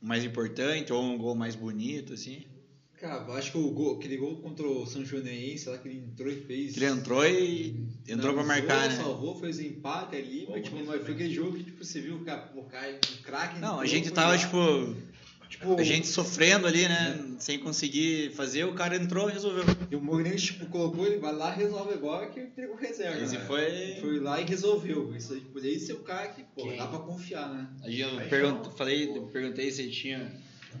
[0.00, 2.44] mais importante ou um gol mais bonito, assim?
[3.00, 6.30] Cara, acho que o gol, aquele gol contra o São Joanéense, lá que ele entrou
[6.30, 6.72] e fez.
[6.72, 8.96] Que ele entrou e entrou pra Finalizou, marcar, né?
[8.96, 12.00] Salvou, fez o empate ali, Bom, mas, tipo, mas foi aquele jogo que tipo, você
[12.00, 13.60] viu o cara, o um craque.
[13.60, 14.38] Não, a gente tava, lá.
[14.38, 14.96] tipo,
[15.48, 17.36] Tipo, a gente sofrendo ali, né?
[17.38, 19.64] Sem conseguir fazer, o cara entrou e resolveu.
[19.90, 23.22] E o Mourinho, tipo, colocou, ele vai lá, resolve agora que pegou reserva.
[23.22, 23.44] Esse né?
[23.46, 25.14] foi- Foi lá e resolveu.
[25.14, 26.76] Isso aí, por aí ser o cara que, pô, Quem?
[26.76, 27.68] dá pra confiar, né?
[27.82, 28.28] Aí eu Paixão.
[28.28, 30.32] pergun- falei, perguntei se tinha.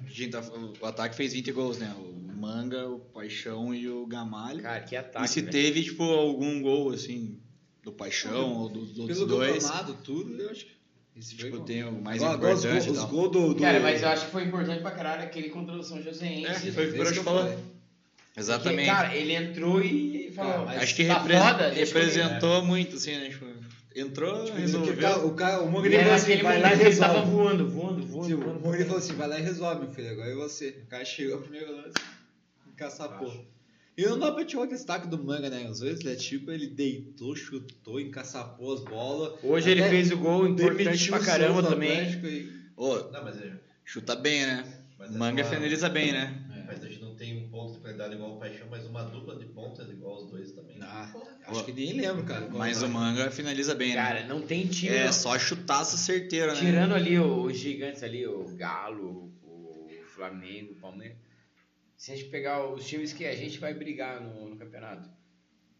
[0.04, 0.42] a gente tá-
[0.80, 1.94] o ataque fez 20 gols, né?
[1.98, 4.60] O Manga, o Paixão e o Gamalho.
[4.62, 5.24] Cara, que ataque.
[5.24, 5.52] e se velho.
[5.52, 7.38] teve, tipo, algum gol, assim,
[7.82, 9.64] do Paixão ou dos outros Pelo dois.
[9.64, 10.75] campeonato, tudo, eu acho que.
[11.18, 13.60] Esse Tipo, tem o mais os importante e os gols do, do.
[13.62, 16.68] Cara, mas eu acho que foi importante pra caralho aquele contra o São Joséense.
[16.68, 17.58] É, foi o que o eu falei.
[18.36, 18.76] Exatamente.
[18.86, 20.66] Porque, cara, ele entrou e falou.
[20.66, 23.30] Mas Acho que tá repre- foda, representou muito, assim, né?
[23.30, 23.46] Tipo,
[23.94, 24.92] entrou, Tipo, resolveu.
[24.92, 27.12] o cara, o, cara, o E era falou assim, vai lá e que ele tava
[27.14, 27.30] resolve.
[27.30, 28.26] voando, voando, voando.
[28.26, 30.68] Sim, o voando, Mourinho falou assim, vai lá e resolve, meu filho, agora é você.
[30.84, 31.94] O cara chegou primeiro lance,
[32.74, 33.32] encaçapou.
[33.96, 35.66] E não dá pra tirar o destaque do Manga, né?
[35.68, 39.32] Às vezes, ele é tipo, ele deitou, chutou, encaçapou as bolas.
[39.42, 42.10] Hoje ele fez o gol importante pra o caramba também.
[42.22, 43.52] E- Ô, Não, mas, é-
[43.86, 44.82] chuta bem, né?
[44.98, 46.42] mas é Manga uma- finaliza bem, né?
[46.66, 49.36] Mas a gente não tem um ponto de qualidade igual o Paixão, mas uma dupla
[49.36, 50.76] de pontas igual os dois também.
[50.82, 51.08] Ah,
[51.46, 52.48] acho que nem lembro, cara.
[52.50, 54.02] Mas o Manga finaliza bem, né?
[54.02, 54.94] Cara, não tem time.
[54.94, 56.58] É só chutaço certeiro, né?
[56.58, 61.16] Tirando ali os gigantes ali, o Galo, o Flamengo, o Palmeiras.
[62.06, 65.10] Se a gente pegar os times que a gente vai brigar no, no campeonato,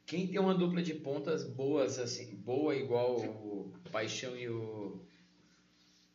[0.04, 5.06] quem tem uma dupla de pontas boas, assim, boa igual o Paixão e o.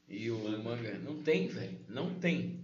[0.09, 0.99] E o Manga?
[0.99, 1.79] Não tem, velho.
[1.87, 2.59] Não tem.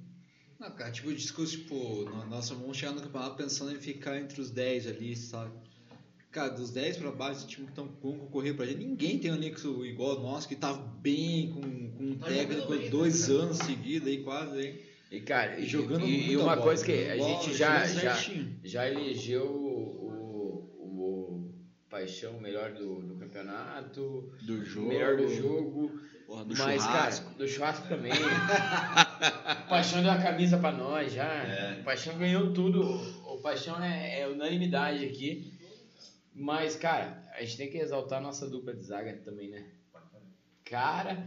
[0.59, 4.41] Não, cara, tipo, o discurso, tipo, nós vamos chegar no campeonato pensando em ficar entre
[4.41, 5.53] os 10 ali, sabe?
[6.31, 9.31] Cara, dos 10 pra baixo, os times que estão com concorrer pra gente, ninguém tem
[9.31, 13.43] um anexo igual o nosso, que tá bem, com, com um técnico dois né, cara?
[13.45, 14.96] anos seguidos aí, quase, hein?
[15.11, 18.15] E, cara, E jogando e, e uma bola, coisa que a bola, gente já, já,
[18.63, 21.53] já elegeu o, o, o
[21.89, 24.87] Paixão melhor do, do campeonato, Do jogo.
[24.89, 25.99] melhor do jogo.
[26.25, 27.25] Porra, do Mas, churrasco.
[27.25, 28.11] cara, do churrasco também.
[29.69, 31.23] Paixão deu a camisa pra nós já.
[31.23, 31.81] É.
[31.83, 32.81] Paixão ganhou tudo.
[32.83, 35.53] O Paixão é, é unanimidade aqui.
[36.33, 39.65] Mas, cara, a gente tem que exaltar a nossa dupla de zaga também, né?
[40.65, 41.17] Cara,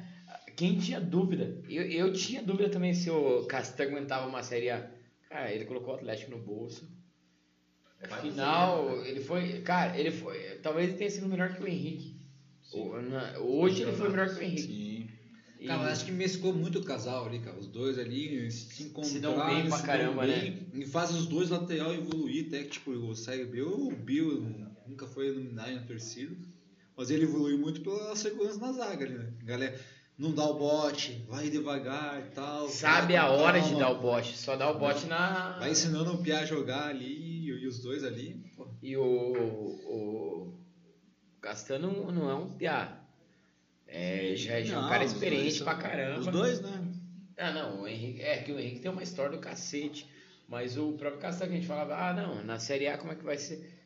[0.61, 1.59] quem tinha dúvida?
[1.69, 4.91] Eu, eu tinha dúvida também se o Castanho aguentava uma série A.
[5.31, 6.87] Cara, ele colocou o Atlético no bolso.
[7.99, 9.09] É Final, você, né?
[9.11, 9.61] ele foi.
[9.63, 10.39] Cara, ele foi.
[10.63, 12.21] Talvez ele tenha sido melhor que o Henrique.
[12.75, 14.61] O- na- Hoje ele foi melhor que o Henrique.
[14.63, 15.11] Sim.
[15.61, 17.59] E- Cara, mas acho que mesclou muito o casal ali, cara.
[17.59, 19.21] Os dois ali se encontraram.
[19.21, 20.41] dão bem pra se caramba, né?
[20.41, 24.41] bem, E faz os dois lateral evoluir, até que, tipo, o Série B, o Bill
[24.87, 26.35] nunca foi iluminado na torcida.
[26.97, 29.33] Mas ele evoluiu muito pela segurança na zaga ali, né?
[29.43, 29.79] Galera,
[30.21, 32.69] não dá o bote, vai devagar e tal.
[32.69, 33.81] Sabe a hora de calma.
[33.81, 34.37] dar o bote.
[34.37, 35.59] Só dá o bote na.
[35.59, 38.35] Vai ensinando o Pia a jogar ali e, os dois ali.
[38.55, 38.69] Pô.
[38.83, 40.55] E o, o
[41.41, 42.99] Castano não é um piá.
[43.87, 46.21] É, já, já é um cara experiente pra caramba.
[46.21, 46.93] Os dois, né?
[47.39, 50.07] Ah, não, o Henrique, é que o Henrique tem uma história do cacete.
[50.47, 53.15] Mas o próprio Castan que a gente falava, ah, não, na Série A como é
[53.15, 53.80] que vai ser?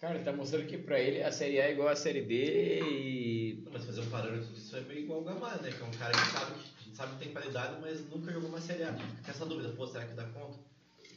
[0.00, 2.80] Cara, ele tá mostrando que pra ele a Série A é igual a Série B
[2.82, 3.64] e.
[3.72, 5.70] Mas fazer um parâmetro disso é meio igual o Gamalho, né?
[5.72, 8.60] Que é um cara que sabe que, sabe que tem qualidade, mas nunca jogou uma
[8.60, 8.92] Série A.
[8.92, 10.58] Fica essa dúvida, pô, será que dá conta?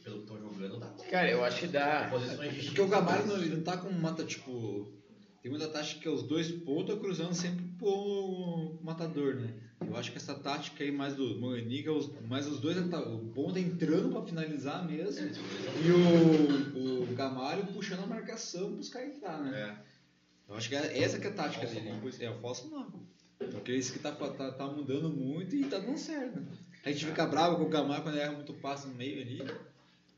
[0.04, 1.06] Pelo que estão jogando, dá conta.
[1.06, 2.08] Cara, eu acho que dá.
[2.10, 2.66] Posições distintas.
[2.66, 4.92] Porque o Gamalho não, ele não tá com mata, tipo.
[5.42, 9.54] Tem muita tática que é os dois pontos cruzando sempre pro matador, né?
[9.88, 11.39] Eu acho que essa tática aí mais do
[11.92, 15.28] os, mais os dois, tá- o ponta entrando pra finalizar mesmo.
[15.84, 15.92] E
[16.78, 19.80] o, o Gamalho puxando a marcação pros caras entrar, né?
[20.48, 21.92] Eu acho que é, essa que é a tática dele.
[22.20, 22.88] É o falso não.
[23.50, 26.39] Porque isso que tá, tá, tá mudando muito e tá dando certo.
[26.39, 26.46] né?
[26.86, 29.42] A gente fica bravo com o Gamalho quando erra muito passe no meio ali.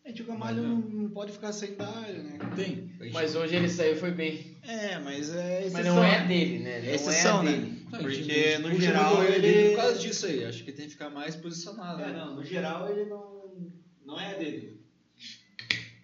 [0.05, 1.09] Gente, o Gamalho Mas não, não.
[1.11, 2.37] pode ficar sem da área, né?
[2.55, 2.91] Tem.
[3.13, 4.57] Mas hoje ele saiu foi bem.
[4.61, 5.73] É, mas é exceção.
[5.73, 6.79] Mas não é dele, né?
[6.81, 7.51] Não É exceção, é né?
[7.51, 7.85] dele.
[7.89, 10.43] Não, gente- Porque, gente no geral, ele- Por causa disso aí.
[10.43, 12.01] Acho que tem que ficar mais posicionado.
[12.01, 12.13] É, né?
[12.17, 13.71] não, no geral ele não,
[14.05, 14.81] não é dele.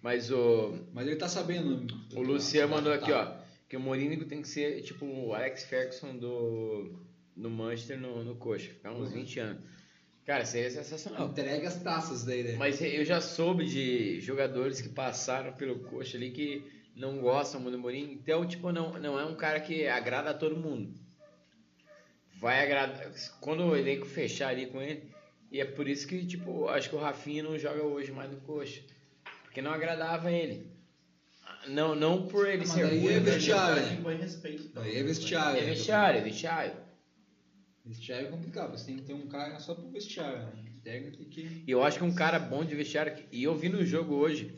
[0.02, 1.86] Mas o, Mas ele tá sabendo.
[2.14, 3.34] o Luciano mandou aqui, ó.
[3.68, 6.98] Que o Morínigo tem que ser tipo o Alex Ferguson do,
[7.36, 8.70] do Manchester no, no coxa.
[8.70, 9.62] Ficar uns 20 anos.
[10.26, 11.28] Cara, seria sensacional.
[11.28, 12.52] Entrega as taças daí, né?
[12.56, 16.64] Mas eu já soube de jogadores que passaram pelo coxa ali que
[16.94, 18.12] não gostam muito do Mourinho.
[18.12, 20.94] Então, tipo, não, não é um cara que agrada a todo mundo.
[22.38, 23.10] Vai agradar.
[23.40, 25.10] Quando o elenco fechar ali com ele.
[25.50, 28.40] E é por isso que, tipo, acho que o Rafinha não joga hoje mais no
[28.42, 28.80] coxa.
[29.42, 30.70] Porque não agradava ele.
[31.66, 33.12] Não, não por ele Mas ser daí ruim.
[33.14, 33.92] é mas vestiário, Cara né?
[34.98, 35.60] é vestiário.
[35.60, 36.72] É vestiário, é vestiário.
[37.90, 38.70] Vestiário é complicado.
[38.70, 40.38] Você tem que ter um cara só pro vestiário.
[40.38, 40.52] Né?
[40.84, 41.64] Técnico que.
[41.66, 43.12] E eu acho que um cara bom de vestiário.
[43.32, 44.54] E eu vi no jogo hoje,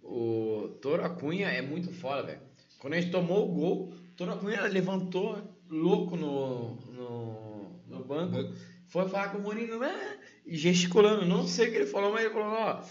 [0.00, 2.40] o Toro Acunha é muito foda, velho.
[2.78, 8.54] Quando a gente tomou o gol, o Toro Acunha levantou louco no, no, no banco.
[8.86, 10.18] Foi falar com o Mourinho, né?
[10.46, 11.26] E gesticulando.
[11.26, 12.84] Não sei o que ele falou, mas ele falou, ó.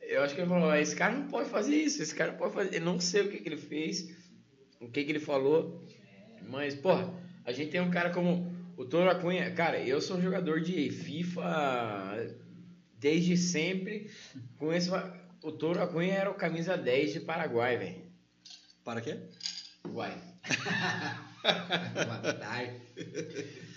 [0.00, 2.54] Eu acho que ele falou, esse cara não pode fazer isso, esse cara não pode
[2.54, 2.76] fazer.
[2.76, 4.16] Eu não sei o que, que ele fez,
[4.80, 5.84] o que, que ele falou.
[6.48, 7.12] Mas, porra,
[7.44, 8.49] a gente tem um cara como
[8.80, 9.52] o Toro Acunha.
[9.52, 12.34] Cara, eu sou jogador de FIFA
[12.98, 14.10] desde sempre.
[15.42, 18.10] O Toro Acunha era o camisa 10 de Paraguai, velho.
[18.82, 19.18] Para quê?
[19.86, 20.18] Uai.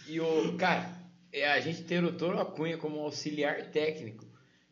[0.08, 0.56] E o.
[0.58, 0.89] Cara,
[1.34, 4.26] é, a gente ter o Toro Acunha como auxiliar técnico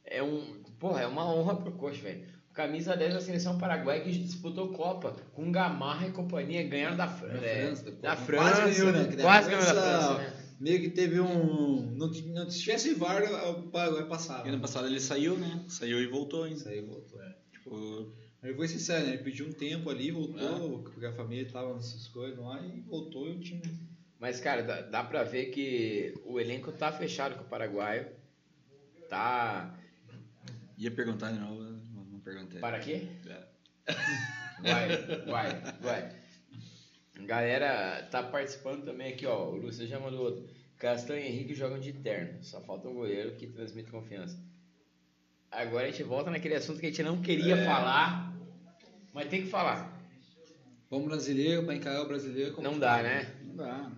[0.06, 0.64] é um.
[0.80, 2.26] Porra, é uma honra pro coach, velho.
[2.54, 7.30] Camisa 10 da seleção paraguaia que disputou Copa com Gamarra e companhia, ganharam da, Fran-
[7.40, 8.62] Da é, França, da quase França.
[8.70, 9.08] ganhou, né?
[9.10, 10.38] Que da Quase ganhou da França- França, né?
[10.60, 11.96] Meio que teve um.
[11.96, 14.46] Não, não tivesse VAR, o Paraguai passava.
[14.48, 15.64] E ano passado ele saiu, né?
[15.68, 16.58] Saiu e voltou ainda.
[16.58, 17.20] Isso aí voltou.
[17.22, 17.36] É.
[17.52, 19.14] Tipo, Ele foi sincero, né?
[19.14, 23.28] Ele pediu um tempo ali, voltou, porque a família tava nessas coisas lá e voltou
[23.28, 23.62] e o time.
[24.20, 28.06] Mas, cara, dá, dá pra ver que o elenco tá fechado com o paraguaio.
[29.10, 29.74] Tá.
[30.78, 31.71] ia perguntar de novo, não
[32.24, 32.60] perguntei.
[32.60, 33.08] Para quê?
[33.28, 33.52] É.
[34.62, 36.16] Vai, vai, vai.
[37.26, 39.50] Galera, tá participando também aqui, ó.
[39.50, 40.50] O Lúcio já mandou outro.
[40.78, 42.44] Castanho e Henrique jogam de terno.
[42.44, 44.38] Só falta um goleiro que transmite confiança.
[45.52, 47.66] Agora a gente volta naquele assunto que a gente não queria É.
[47.66, 48.34] falar,
[49.14, 50.00] mas tem que falar.
[50.90, 52.54] Vamos brasileiro, pra encarar o brasileiro.
[52.54, 53.34] como Não dá, né?
[53.44, 53.92] Não dá.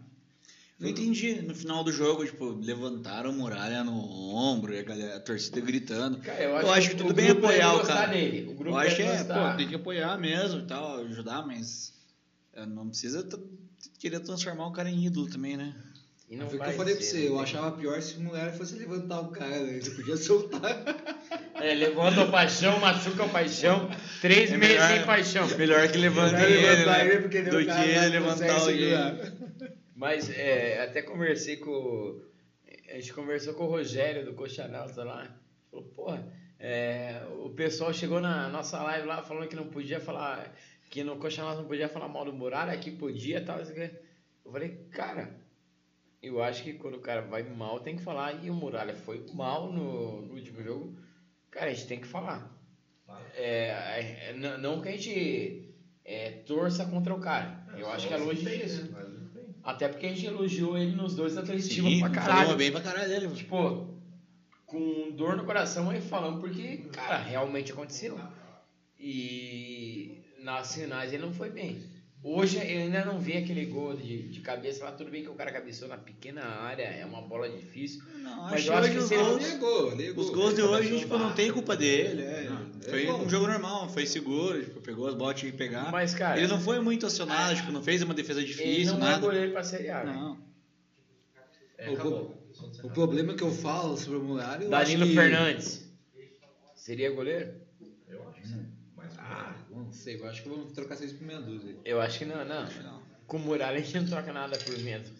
[0.84, 1.42] Não entendi.
[1.42, 3.94] No final do jogo, tipo, levantaram a muralha no
[4.36, 6.18] ombro e a, galera, a torcida gritando.
[6.20, 8.08] Cara, eu Eu acho que tudo o bem apoiar o cara.
[8.08, 8.50] dele.
[8.52, 11.94] O grupo Eu acho que é, pô, tem que apoiar mesmo e tal, ajudar, mas
[12.54, 13.28] é, não precisa
[13.98, 15.74] querer transformar o cara em ídolo também, né?
[16.30, 18.02] E não Foi o que vai eu falei ser, pra você, não eu achava pior
[18.02, 19.80] se a mulher fosse levantar o cara, né?
[19.80, 20.84] Você podia soltar.
[21.56, 23.90] É, levanta o paixão, machuca o paixão.
[24.22, 25.48] Três É meses melhor- sem paixão.
[25.58, 27.08] Melhor que Melhor ele, levantar né?
[27.14, 28.94] ele, porque daí do o que não ele levantar alguém.
[29.96, 32.22] Mas é, até conversei com.
[32.90, 35.36] A gente conversou com o Rogério do Coxanalta lá.
[35.70, 40.54] Falou, porra, é, o pessoal chegou na nossa live lá falando que não podia falar.
[40.90, 43.60] Que no Coxanalta não podia falar mal do Muralha, aqui podia e tal.
[43.60, 45.40] Eu falei, cara,
[46.22, 48.44] eu acho que quando o cara vai mal tem que falar.
[48.44, 50.98] E o Muralha foi mal no, no último jogo.
[51.52, 52.52] Cara, a gente tem que falar.
[53.36, 55.76] É, é, não que a gente
[56.06, 57.66] é, torça contra o cara.
[57.78, 58.90] Eu acho que é longe disso.
[59.64, 62.58] Até porque a gente elogiou ele nos dois atletismo Sim, pra caralho.
[62.58, 63.26] bem pra caralho dele.
[63.28, 63.38] mano.
[63.38, 63.88] Tipo,
[64.66, 68.20] com dor no coração aí falando, porque, cara, realmente aconteceu.
[69.00, 71.82] E nas finais ele não foi bem.
[72.26, 75.34] Hoje eu ainda não vi aquele gol de, de cabeça lá, tudo bem que o
[75.34, 78.02] cara cabeceou na pequena área, é uma bola difícil.
[78.20, 80.24] Não, Mas acho eu acho que que se ele- Negou, negou.
[80.24, 82.22] os gols de Ele hoje, tipo, não tem culpa dele.
[82.22, 82.44] é.
[82.50, 83.24] Não, foi é bom.
[83.26, 85.92] um jogo normal, foi seguro, tipo, pegou as bolas, tinha que pegar.
[85.92, 89.06] Mas, cara, ele não foi muito acionado, tipo, não fez uma defesa ele difícil, não
[89.08, 89.20] é nada.
[89.20, 90.04] goleiro pra Série A.
[90.06, 90.14] né?
[90.14, 90.38] Não.
[91.78, 92.44] É, O.
[92.84, 95.14] O problema que eu falo sobre o eu Danilo acho que...
[95.16, 95.92] Fernandes.
[96.76, 97.56] Seria goleiro?
[99.94, 101.76] Sei, eu acho que vamos trocar seis por meia dúzia.
[101.86, 102.68] Eu acho que não, não.
[103.28, 105.12] Com o Muralha a gente não troca nada por menos.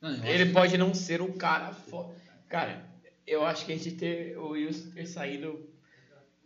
[0.00, 2.14] Não, eu acho Ele que- pode não ser um cara foda.
[2.48, 2.84] Cara,
[3.26, 5.68] eu acho que a gente ter o Wilson ter saído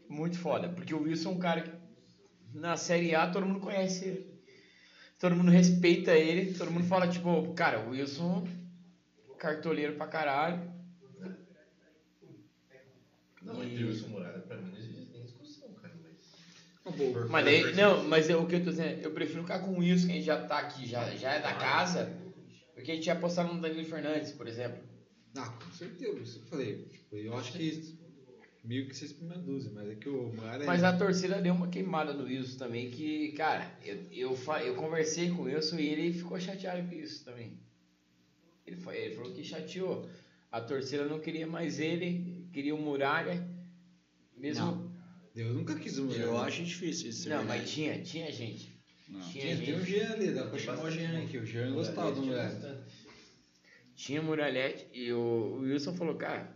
[0.08, 0.68] muito foda.
[0.68, 1.70] Porque o Wilson é um cara que
[2.54, 4.36] na Série A todo mundo conhece ele.
[5.18, 6.52] Todo mundo respeita ele.
[6.54, 8.46] Todo mundo fala, tipo, cara, o Wilson
[9.38, 10.74] cartoleiro pra caralho.
[13.42, 15.94] Não, entre o Wilson Muralha, pra mim não existe nem discussão, cara.
[16.02, 16.85] Mas...
[17.04, 17.28] Acabou.
[17.28, 19.78] Mas daí, não, mas eu- o que eu tô dizendo, eu prefiro ficar com o
[19.78, 22.10] Wilson, que a gente já tá aqui, já, já é da casa,
[22.74, 24.82] porque a gente ia apostar no Danilo Fernandes, por exemplo.
[25.36, 26.84] Ah, com certeza, eu falei.
[26.90, 27.98] Tipo, eu acho que
[28.64, 30.66] meio que meia dúzia, mas é que o Muralha...
[30.66, 35.30] Mas a torcida deu uma queimada no Wilson também, que, cara, eu, eu, eu conversei
[35.30, 37.58] com o Wilson e ele ficou chateado com isso também.
[38.66, 40.08] Ele, foi, ele falou que chateou.
[40.50, 43.46] A torcida não queria mais ele, queria o Muralha.
[44.36, 44.64] Mesmo.
[44.64, 44.95] Não,
[45.36, 46.22] Eu nunca quis Muralha.
[46.22, 47.28] Eu acho difícil isso.
[47.28, 48.74] Não, mas tinha, tinha gente.
[49.06, 49.20] Não.
[49.20, 49.84] Tinha Tinha, tem o.
[49.84, 51.36] Jean ali, dá pra chamar o Jean aqui.
[51.36, 52.84] O Jean gostava do Muralha.
[53.94, 56.54] Tinha Muralhete e o, o Wilson falou, cara,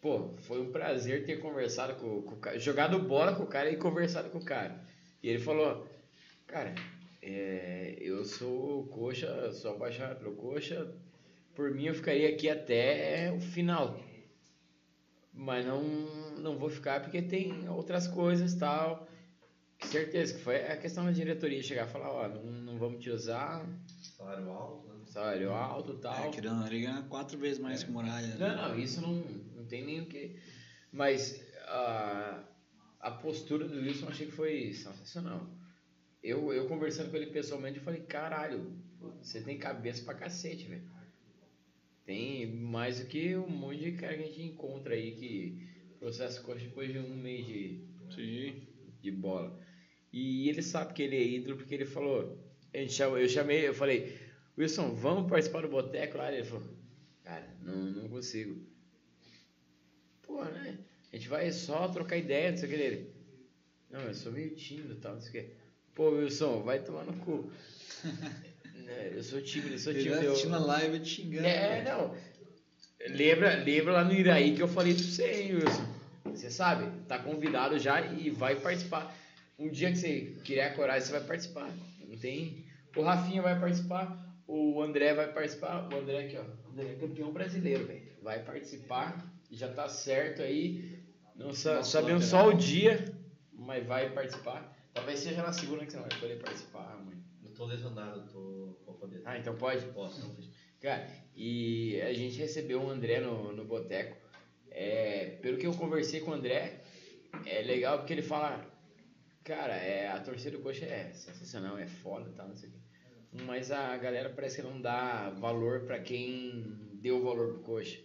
[0.00, 3.70] pô, foi um prazer ter conversado com, com o cara, jogado bola com o cara
[3.70, 4.80] e conversado com o cara.
[5.22, 5.84] E ele falou,
[6.46, 6.74] cara,
[7.20, 10.94] é, eu sou coxa, sou apaixonado pelo coxa,
[11.54, 13.98] por mim eu ficaria aqui até o final.
[15.36, 15.82] Mas não,
[16.38, 19.06] não vou ficar porque tem outras coisas tal.
[19.82, 23.10] Certeza que foi a questão da diretoria chegar e falar, ó, não, não vamos te
[23.10, 23.68] usar,
[24.16, 25.04] Salário alto, né?
[25.04, 26.24] salário alto e tal.
[26.24, 28.26] É, querendo, não, ele ganha quatro vezes mais que o Muralha.
[28.28, 28.36] né?
[28.38, 29.12] Não, não, isso não,
[29.54, 30.40] não tem nem o que.
[30.90, 32.42] Mas a,
[33.00, 35.46] a postura do Wilson eu achei que foi sensacional.
[36.22, 38.72] Eu, eu conversando com ele pessoalmente, eu falei, caralho,
[39.22, 40.90] você tem cabeça pra cacete, velho.
[42.06, 46.40] Tem mais do que um monte de cara que a gente encontra aí que processa
[46.40, 47.84] coxa depois de um mês de,
[48.14, 48.62] Sim.
[49.02, 49.60] de bola.
[50.12, 52.38] E ele sabe que ele é ídolo porque ele falou.
[52.72, 52.88] Eu
[53.28, 54.16] chamei, eu falei,
[54.56, 56.32] Wilson, vamos participar do boteco lá?
[56.32, 56.64] Ele falou,
[57.24, 58.64] cara, não, não consigo.
[60.22, 60.78] Pô, né?
[61.12, 63.14] A gente vai só trocar ideia, não sei o que dele.
[63.90, 65.52] Não, eu sou meio tímido e tal, não sei o que.
[65.92, 67.50] Pô, Wilson, vai tomar no cu.
[68.86, 70.16] Né, eu sou tímido, eu sou Ele tímido.
[70.18, 71.46] vai eu- assistindo a live te xingando.
[71.46, 72.14] é, não.
[73.08, 75.86] Lembra, lembra lá no Iraí que eu falei pra você, hein, Wilson?
[76.26, 79.14] Você sabe, tá convidado já e vai participar.
[79.58, 81.70] Um dia que você criar coragem, você vai participar.
[82.06, 82.64] Não tem.
[82.96, 85.88] O Rafinha vai participar, o André vai participar.
[85.92, 86.42] O André aqui, ó.
[86.68, 88.02] O André é campeão brasileiro, velho.
[88.22, 90.98] Vai participar, já tá certo aí.
[91.36, 93.12] Não sa sabemos só o dia,
[93.52, 94.74] mas vai participar.
[94.94, 97.16] Talvez seja na segunda que você não vai poder participar, mãe.
[97.44, 98.55] Eu tô lesionado, tô
[98.96, 99.22] poder.
[99.24, 99.84] Ah, então pode?
[99.86, 100.50] Posso, deixa.
[100.80, 104.16] Cara, e a gente recebeu o André no, no boteco.
[104.70, 106.82] É, pelo que eu conversei com o André,
[107.46, 108.64] é legal porque ele fala,
[109.42, 112.78] cara, é, a torcida do Coxa é sensacional, é foda, tá, não sei o quê.
[113.44, 117.98] Mas a galera parece que não dá valor pra quem deu valor pro Coxa.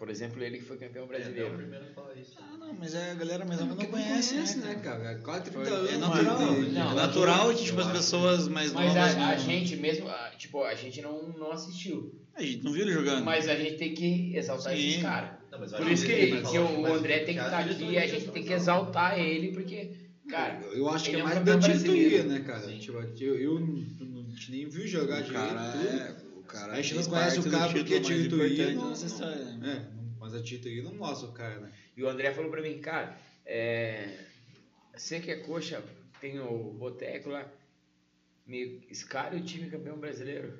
[0.00, 1.54] Por exemplo, ele que foi campeão É, é o brasileiro.
[1.58, 2.32] primeiro a falar isso.
[2.40, 4.74] Ah, não, mas é, a galera mesmo não, Porque conhece, né, né?
[4.82, 5.16] cara?
[5.22, 5.92] Quase 30 Foi- anos.
[5.92, 9.28] É natural, Não, é natural que tipo, as acho- pessoas mais Mas novas a, não...
[9.28, 12.18] a gente mesmo, a- tipo, a gente não, não assistiu.
[12.34, 13.24] A gente não viu ele jogando.
[13.26, 14.88] Mas a gente tem que exaltar Sim.
[14.88, 15.30] esses caras.
[15.60, 17.98] Mas Por isso que, que falar o mais André tem que a estar aqui e
[17.98, 19.90] a gente tem que exaltar ele, porque,
[20.30, 21.74] cara, Eu acho que é é mais da diretoria,
[22.22, 22.28] brasileiro.
[22.30, 22.66] né, cara?
[22.78, 23.60] Tipo, eu, eu
[24.48, 25.44] nem vi jogar direito.
[25.46, 26.19] cara é...
[26.52, 29.28] cara A gente não conhece o cara porque a mais diretoria importante não-
[29.58, 29.72] né?
[29.72, 31.70] É, não- mas a diretoria não mostra o cara, né?
[31.96, 34.16] E o André falou pra mim, cara, é,
[34.96, 35.82] você que é coxa,
[36.20, 37.46] tem o boteco lá,
[38.46, 40.52] me escalhe o time campeão brasileiro.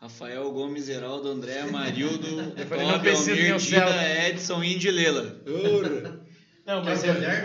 [0.00, 4.28] Rafael Gomes, Heraldo, André, Marildo, não Bob, Almir, Dida.
[4.28, 5.40] Edson, Indy e Lela.
[6.66, 7.44] Não, Mas é até.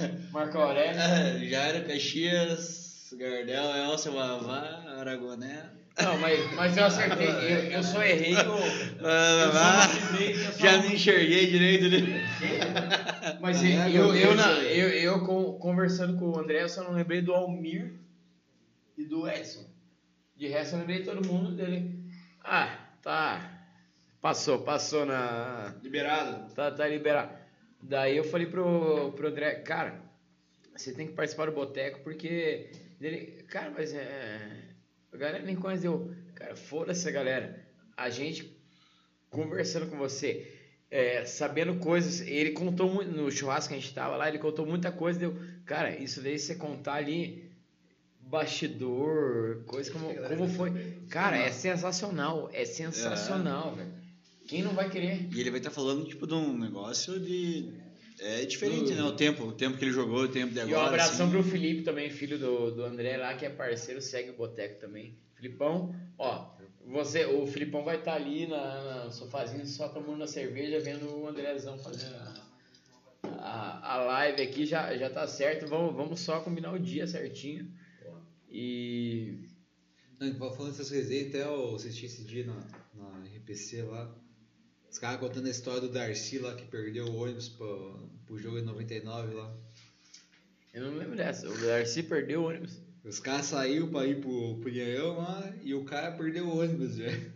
[0.32, 1.00] Marco Aurélio.
[1.00, 5.70] Ah, Jairo, Caxias, Gardel, Elcio, Vavá, Aragoné.
[6.00, 8.32] Não, mas, mas eu acertei, eu, eu só errei.
[8.32, 8.44] Eu
[9.02, 9.88] Vavá.
[9.88, 11.88] só lembrei que eu só- Já não enxerguei direito.
[11.90, 13.38] Né?
[13.40, 16.92] Mas eu, eu, eu, eu eu, eu con- conversando com o André, eu só não
[16.92, 17.94] lembrei do Almir
[18.96, 19.68] e do Edson.
[20.36, 21.98] De resto, eu lembrei todo mundo dele.
[22.42, 23.58] Ah, tá.
[24.22, 25.74] Passou, passou na.
[25.82, 26.54] Liberado.
[26.54, 27.30] Tá, tá liberado.
[27.82, 30.00] Daí eu falei pro, pro André, cara,
[30.76, 32.70] você tem que participar do boteco porque.
[33.00, 34.69] Ele, cara, mas é.
[35.12, 36.14] A galera nem conhece eu.
[36.34, 37.66] Cara, foda-se a galera.
[37.96, 38.56] A gente
[39.28, 40.52] conversando com você,
[40.90, 42.20] é, sabendo coisas.
[42.20, 43.10] Ele contou muito.
[43.10, 45.18] No churrasco que a gente tava lá, ele contou muita coisa.
[45.18, 47.48] Deu, cara, isso daí você contar ali.
[48.20, 50.70] Bastidor, coisa como, como foi.
[51.08, 52.48] Cara, é sensacional.
[52.52, 53.92] É sensacional, velho.
[54.46, 55.28] Quem não vai querer?
[55.32, 57.72] E ele vai estar falando, tipo, de um negócio de...
[58.20, 59.02] É diferente, né?
[59.02, 60.82] O tempo, o tempo que ele jogou, o tempo de E agora.
[60.82, 61.34] um abração assim.
[61.34, 65.16] pro Felipe também, filho do, do André lá, que é parceiro, segue o Boteco também.
[65.34, 66.50] Filipão, ó,
[66.86, 71.28] você, o Filipão vai estar ali na, na sofazinho só tomando uma cerveja, vendo o
[71.28, 72.34] Andrézão fazendo a,
[73.22, 75.66] a, a live aqui, já, já tá certo.
[75.66, 77.70] Vamos, vamos só combinar o dia certinho.
[78.50, 79.38] E.
[80.18, 82.54] Não, falando essas resenhas, até eu assisti esse dia na,
[82.94, 84.14] na RPC lá.
[84.90, 88.58] Os caras contando a história do Darcy lá que perdeu o ônibus pro, pro jogo
[88.58, 89.54] em 99 lá.
[90.74, 91.48] Eu não lembro dessa.
[91.48, 92.80] O Darcy perdeu o ônibus.
[93.04, 96.96] Os caras saíram pra ir pro, pro Nhaião lá e o cara perdeu o ônibus,
[96.96, 97.32] velho.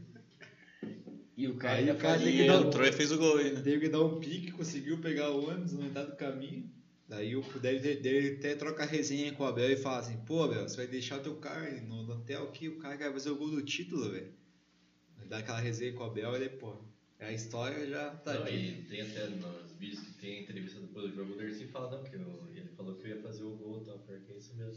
[1.37, 3.39] E o cara Aí o cara tem que dar um- Entrou e fez o gol
[3.39, 3.61] ainda.
[3.61, 6.71] Teve que dar um pique, conseguiu pegar o ônibus na metade do caminho.
[7.09, 10.43] Daí o dele, dele até troca a resenha com o Abel e fala assim, pô
[10.45, 13.13] Abel, você vai deixar o teu carro aí no, no hotel aqui, o cara vai
[13.13, 14.33] fazer o gol do título, velho.
[15.29, 16.77] Dá aquela resenha com o Abel e ele, pô,
[17.21, 18.55] a história já tá Não, aqui.
[18.55, 21.91] e tem até nos vídeos que tem a entrevista depois do jogo, o Dercy fala,
[21.97, 24.55] não, que eu- ele falou que eu ia fazer o gol tal, porque é isso
[24.57, 24.75] mesmo.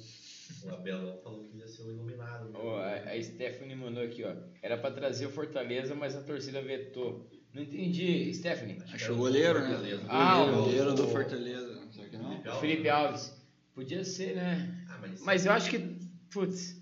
[0.63, 2.45] O Abel lá falou que ia ser o iluminado.
[2.49, 2.51] né?
[2.61, 4.33] Ó, a, a Stephanie mandou aqui, ó.
[4.61, 7.29] Era pra trazer o Fortaleza, mas a torcida vetou.
[7.53, 8.77] Não entendi, Stephanie.
[8.93, 9.75] Acho o goleiro, né?
[10.07, 11.87] Ah, goleiro, o- goleiro do Fortaleza.
[11.91, 12.29] Será que não?
[12.29, 12.61] Felipe O Alves.
[12.61, 13.37] Felipe Alves.
[13.73, 14.85] Podia ser, né?
[14.89, 15.79] Ah, mas, Mas eu acho que,
[16.31, 16.76] putz,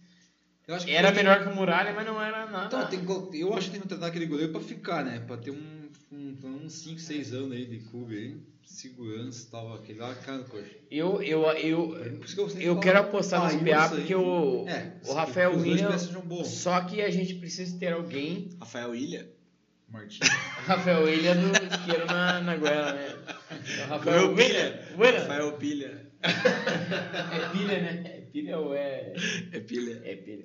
[0.68, 2.66] Eu acho era tem- melhor que o Muralha, mas não era nada.
[2.66, 5.20] Então, tem eu acho que tem que tratar aquele goleiro pra ficar, né?
[5.26, 8.38] Pra ter um, um, uns 5, 6 anos aí de clube aí.
[8.66, 10.66] Segurança e tal, aquele lá, cara, coxa.
[10.90, 13.90] Eu, eu, eu, que eu eu quero apostar ah, nos PA aí.
[13.90, 15.96] porque o, É, o Rafael William.
[16.44, 18.50] Só que a gente precisa ter alguém.
[18.60, 19.30] Rafael Ilha.
[19.88, 20.28] Martins.
[20.66, 23.16] Rafael William do isqueiro na, na goela, né?
[23.86, 24.74] O Rafael William.
[24.98, 25.20] William.
[25.22, 26.06] Rafael Pilha.
[26.26, 28.15] É pilha, né?
[28.36, 29.14] É pilha ou é.
[29.54, 30.02] É pilha.
[30.04, 30.44] É pilha.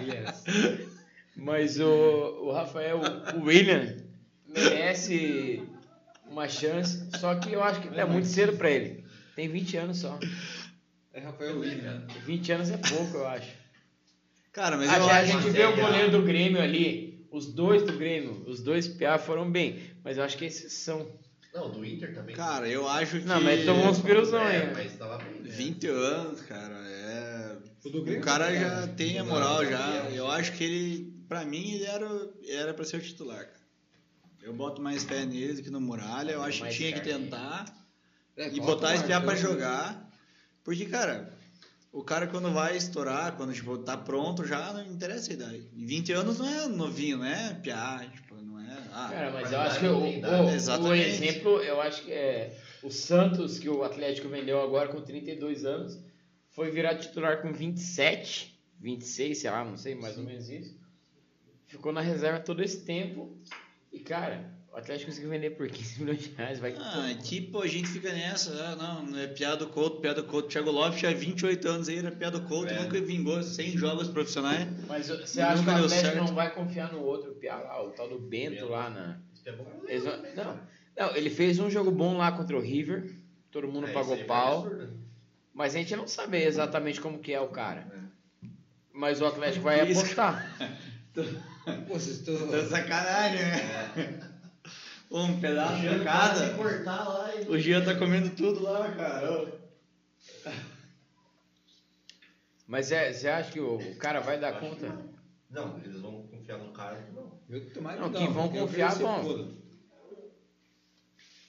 [0.00, 0.44] Yes.
[1.36, 2.98] Mas o, o Rafael,
[3.36, 3.94] o William,
[4.46, 5.62] merece
[6.30, 9.04] uma chance, só que eu acho que é muito cedo pra ele.
[9.36, 10.18] Tem 20 anos só.
[11.12, 12.06] É Rafael William.
[12.24, 13.50] 20 anos é pouco, eu acho.
[14.50, 17.52] Cara, mas A, eu gente- a acho gente vê o goleiro do Grêmio ali, os
[17.52, 21.06] dois do Grêmio, os dois PA foram bem, mas eu acho que esses são.
[21.54, 22.34] Não, do Inter também.
[22.34, 23.26] Cara, eu acho que.
[23.26, 24.72] Não, mas tomou uns piruzão é, aí.
[24.74, 25.42] mas tava bem.
[25.42, 25.50] né?
[25.50, 27.58] 20 anos, cara, é.
[27.84, 28.94] O do O Grêmio cara já né?
[28.96, 29.70] tem a moral Gabriel.
[29.74, 30.10] já.
[30.10, 32.08] Eu acho que ele, pra mim, ele era,
[32.48, 33.60] era pra ser o titular, cara.
[34.42, 36.32] Eu boto mais fé nele do que no Muralha.
[36.32, 37.64] Eu acho que tinha que tentar
[38.36, 39.52] É, e botar o esse piá pra Marcão.
[39.52, 40.10] jogar.
[40.64, 41.32] Porque, cara,
[41.92, 45.68] o cara quando vai estourar, quando tipo, tá pronto já, não interessa a idade.
[45.74, 48.31] E 20 anos não é novinho, não é piá, tipo, não é.
[48.94, 51.08] Ah, Cara, mas eu acho que o, o- o Exatamente.
[51.08, 55.98] exemplo, eu acho que é o Santos, que o Atlético vendeu agora com 32 anos,
[56.50, 60.76] foi virar titular com 27, 26, sei lá, não sei, mais ou menos isso.
[61.66, 63.34] Ficou na reserva todo esse tempo
[63.92, 66.58] e, cara, o Atlético conseguiu vender por 15 milhões de reais.
[66.58, 70.00] Vai Ah, é tipo, a gente fica nessa, ah, não, não é piada do Couto,
[70.00, 70.48] piada do Couto.
[70.48, 72.82] Thiago Lopes tinha 28 anos aí, era piada do Couto, É.
[72.82, 74.66] nunca vingou 100 jogos profissionais.
[74.88, 76.16] Mas você acha que o Atlético certo.
[76.16, 79.18] não vai confiar no outro piá lá, o tal do Bento lá na.
[79.44, 79.66] É bom.
[80.36, 80.60] Não,
[80.96, 83.12] não, ele fez um jogo bom lá contra o River,
[83.50, 84.66] todo mundo É, pagou pau.
[84.66, 85.02] absurdo.
[85.52, 87.86] Mas a gente não sabe exatamente como que é o cara.
[87.92, 88.46] É.
[88.94, 90.56] Mas o Atlético vai apostar.
[91.86, 92.48] Pô, vocês estão...
[92.48, 94.31] Tá sacanagem, né?
[95.12, 96.54] Um pedaço de cada.
[96.54, 97.46] quase cortar lá e...
[97.46, 99.60] O Jean tá comendo tudo lá, cara.
[102.66, 104.88] Mas é, você acha que o, o cara vai dar conta?
[105.50, 107.38] Não, eles vão confiar no cara, não.
[107.50, 109.54] Eu tomara Não, que que vão confiar, vão.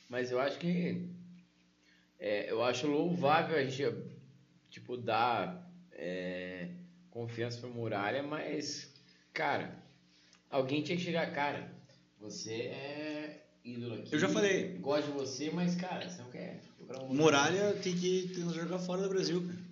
[0.09, 1.09] Mas eu acho que.
[2.19, 3.95] é, eu acho louvável a gente,
[4.69, 6.71] tipo, dar é,
[7.09, 8.93] confiança pro Muralha, mas,
[9.31, 9.81] cara,
[10.49, 11.73] alguém tinha que chegar, cara.
[12.19, 14.13] Você é ídolo aqui.
[14.13, 14.77] Eu já falei.
[14.79, 16.61] Gosto de você, mas, cara, você não quer.
[16.77, 19.63] procurar um- Muralha tem que, tem que jogar fora do Brasil, cara.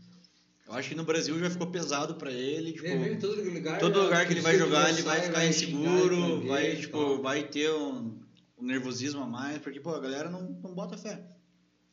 [0.67, 2.87] Eu acho que no Brasil já ficou pesado pra ele, tipo.
[2.87, 6.75] É, mesmo, todo lugar, Todo lugar que ele vai jogar, ele vai ficar inseguro, vai
[6.77, 8.17] tipo, vai ter um,
[8.57, 11.21] um nervosismo a mais, porque, pô, a galera não, não bota fé.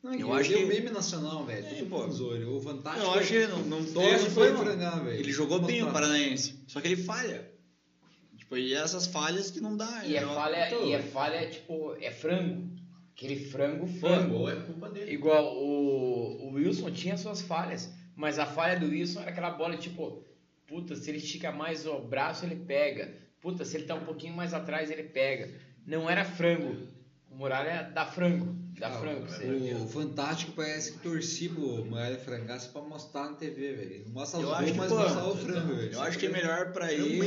[0.01, 1.65] Não, Eu acho que é o meme nacional, velho.
[1.65, 2.05] É, pô.
[2.05, 3.05] O fantástico.
[3.05, 5.13] Eu acho que não, não, Torce ele não foi.
[5.17, 5.91] Ele jogou bem o.
[5.91, 7.48] Paranaense, só que ele falha.
[8.49, 10.03] Tipo, e essas falhas que não dá.
[10.05, 12.67] E é eu- falha, e é falha, tipo, é frango.
[13.15, 14.49] Aquele frango, frango.
[14.49, 15.11] é culpa dele.
[15.11, 19.77] Igual o, o Wilson tinha suas falhas, mas a falha do Wilson era aquela bola
[19.77, 20.23] tipo,
[20.65, 23.13] puta, se ele estica mais o braço, ele pega.
[23.39, 25.53] Puta, se ele tá um pouquinho mais atrás, ele pega.
[25.85, 26.75] Não era frango.
[27.31, 28.57] O Muralha dá frango.
[28.79, 29.73] Dá Ah, frango pra você.
[29.73, 34.09] O Fantástico parece que torci pro Muralha frangaço pra mostrar na TV, velho.
[34.09, 35.93] Mostra os gols, mas mostra o frango, velho.
[35.93, 37.17] Eu acho que é melhor pra É ele,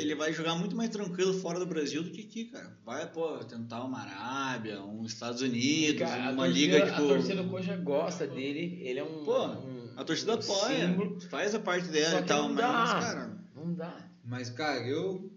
[0.00, 2.76] ele vai jogar muito mais tranquilo fora do Brasil do que aqui, cara.
[2.84, 7.02] Vai, pô, tentar uma Arábia, um Estados Unidos, Cara, a uma torcida, liga, tipo...
[7.04, 8.80] A torcida do Coxa gosta dele.
[8.82, 9.24] Ele é um.
[9.24, 11.20] Pô, um- A torcida um apoia, símbolo.
[11.28, 13.00] faz a parte dela e tal, mas, dá.
[13.00, 13.94] cara, Não dá.
[14.24, 15.30] Mas, cara, eu...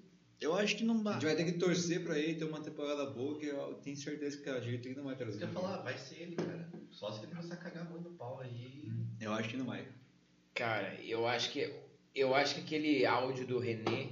[0.46, 1.14] eu acho que não A dá.
[1.14, 4.38] gente vai ter que torcer pra ele ter uma temporada boa, que eu tenho certeza
[4.38, 5.42] que a gente não vai trazer.
[5.44, 6.70] Eu ia falar, vai ser ele, cara.
[6.92, 8.90] Só se ele começar a cagar muito no pau aí.
[9.20, 9.88] Eu acho que não vai.
[10.54, 11.74] Cara, eu acho que.
[12.14, 14.10] Eu acho que aquele áudio do René.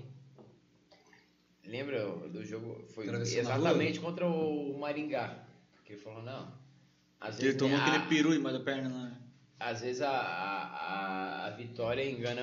[1.66, 2.84] Lembra do jogo?
[2.94, 5.46] Foi Atravessando a exatamente contra o Maringá.
[5.86, 6.52] Que ele falou, não.
[7.20, 9.18] Às Ele vezes, tomou né, aquele a- peru embaixo da perna lá.
[9.60, 12.42] às vezes a, a, a, a vitória engana,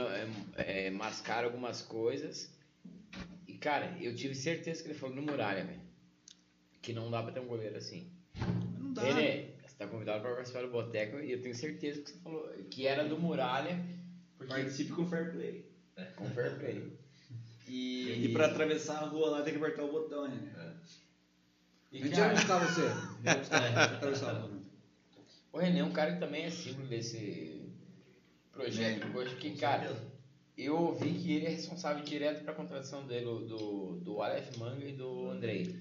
[0.56, 2.50] é, é, mascara algumas coisas.
[3.60, 5.82] E, cara, eu tive certeza que ele falou no Muralha, velho.
[6.80, 8.10] Que não dá pra ter um goleiro assim.
[8.78, 9.02] Não dá.
[9.02, 12.48] René, você tá convidado pra participar do Boteco e eu tenho certeza que você falou
[12.70, 13.78] que era do Muralha.
[14.38, 15.70] Porque Participe com fair play.
[16.16, 16.98] com fair play.
[17.68, 20.52] E, pra atravessar a rua lá tem que apertar o botão, né?
[20.56, 20.74] A
[21.92, 22.80] E, cara, buscar você.
[23.28, 24.58] A atravessar rua.
[25.52, 27.70] o René é um cara que também é símbolo desse
[28.52, 29.06] projeto.
[29.06, 30.09] É, acho que, cara.
[30.64, 34.92] Eu ouvi que ele é responsável direto pra contratação dele, do, do Aleph Manga e
[34.92, 35.74] do Andrei.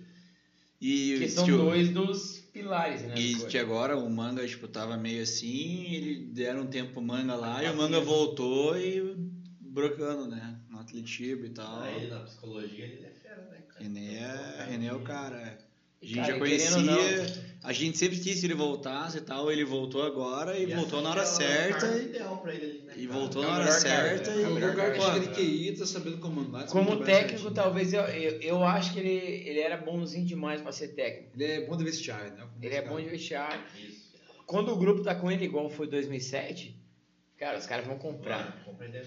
[0.82, 3.13] E Que são tio, dois dos pilares, né?
[3.17, 7.36] E que agora o manga, tipo, tava meio assim, ele deram um tempo pro manga
[7.36, 9.15] lá, e o manga voltou e
[9.59, 10.57] brocando, né?
[10.69, 11.86] No Atletiba e tal.
[11.86, 13.84] Ele na psicologia ele é fera, né, cara?
[13.84, 15.38] René é, Então, René é o cara.
[15.38, 15.57] é.
[16.01, 19.66] A gente Cara, já conhecia, a gente sempre quis que ele voltasse e tal, ele
[19.66, 21.88] voltou agora e, essa voltou na é hora a certa.
[21.97, 24.34] e- ideal pra ele né, E voltou É na o hora melhor cara, certa é
[24.41, 24.53] É o e.
[24.53, 26.68] melhor lugar que de QI, tá sabendo comandar.
[26.68, 29.10] Como técnico, talvez eu, eu, eu acho que ele,
[29.49, 31.32] ele era bonzinho demais pra ser técnico.
[31.36, 32.47] Ele é bom de vestiário, né?
[32.62, 33.62] Ele é bom de vestiário.
[33.78, 34.10] Isso.
[34.45, 36.76] Quando o grupo tá com ele igual foi 2007,
[37.38, 38.64] cara, os caras vão comprar.
[38.66, 39.03] Cara.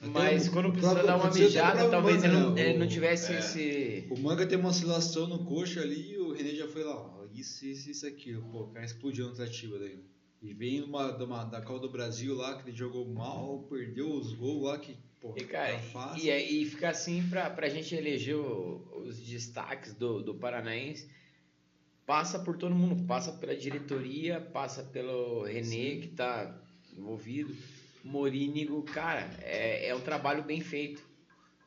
[0.00, 2.68] Mas o quando precisa dar uma mijada, talvez ele Manga, não, né?
[2.70, 3.38] ele não O- tivesse é.
[3.38, 4.06] esse.
[4.10, 7.17] O Manga tem uma oscilação no coxa ali e o René já foi lá, ó,
[7.40, 8.34] isso, isso, isso aqui.
[8.52, 9.98] Pô, o cara explodiu no atrativa daí.
[10.40, 14.12] E vem uma, de uma, da Copa do Brasil lá, que ele jogou mal, perdeu
[14.12, 16.24] os gols lá, que, pô, E, cara, fácil.
[16.24, 21.08] e, aí fica assim pra, pra gente eleger o- os destaques do, do Paranaense.
[22.06, 26.58] Passa por todo mundo, passa pela diretoria, passa pelo René, que tá
[26.96, 27.54] envolvido,
[28.04, 31.02] Morínigo, cara, é, é um trabalho bem feito.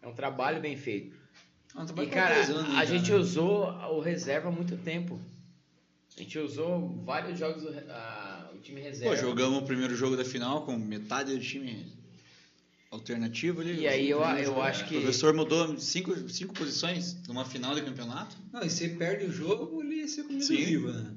[0.02, 1.16] É um trabalho bem feito.
[1.76, 3.18] Ah, tá E, cara, anos a gente né?
[3.18, 5.20] usou o reserva há muito tempo.
[6.18, 9.16] A gente usou vários jogos a- o time reserva.
[9.16, 11.92] Pô, jogamos o primeiro jogo da final com metade do time
[12.92, 13.80] alternativo ali.
[13.80, 14.96] E aí eu, eu acho O que.
[14.96, 18.36] professor mudou cinco, cinco posições numa final de campeonato.
[18.52, 20.58] Não, e você perde o jogo, ele ia ser comido Sim.
[20.58, 21.16] vivo, né?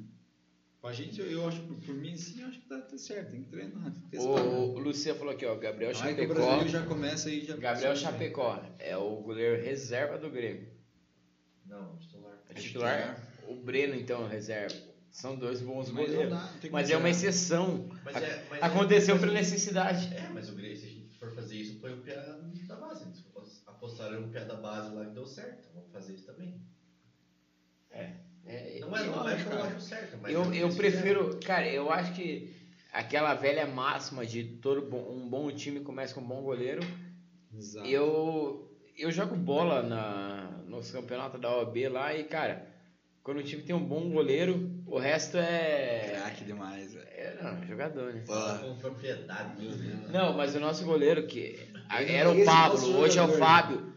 [0.81, 3.43] Pra gente, eu, acho, por, por mim, sim, eu acho que tá, tá certo, tem
[3.43, 4.19] que treinar, tem que.
[4.19, 6.35] O, o Lucia falou aqui, ó, Gabriel Aí que o Chapecó.
[6.35, 8.21] brasileiro já começa aí, já Gabriel começa bem.
[8.29, 10.69] Chapecó é o goleiro reserva do Grêmio.
[11.67, 12.39] Não, titular.
[12.51, 13.34] É titular.
[13.55, 14.75] O Breno, então, reserva.
[15.11, 16.31] São dois bons Mas goleiros.
[16.31, 17.89] dá, Mas é uma exceção.
[18.05, 20.13] Mas é- mas Aconteceu é- por necessidade.
[20.15, 22.33] É, mas o Grêmio, se a gente for fazer isso, foi o piada
[22.67, 23.05] da base.
[23.05, 25.69] Eles apostaram no piada da base lá que deu certo.
[25.75, 26.61] Vamos fazer isso também.
[28.47, 30.35] É, Não é, não é que eu acho certo, mas.
[30.35, 32.55] é o Eu, eu prefiro, cara, eu acho que
[32.93, 36.83] aquela velha máxima de todo bom, um bom time começa com um bom goleiro.
[37.57, 37.87] Exato.
[37.89, 42.67] Eu, eu jogo bola na, nos campeonatos da OAB lá e, cara,
[43.25, 46.19] quando o time tem um bom goleiro, o resto é.
[46.21, 47.09] Craque demais, velho.
[47.09, 48.23] É, não, jogador, né?
[48.27, 49.63] Fala com propriedade.
[49.63, 50.11] Meu Deus.
[50.11, 51.59] Não, mas o nosso goleiro, que
[51.89, 53.39] era o esse Pablo, hoje é o jogador.
[53.39, 53.95] Fábio.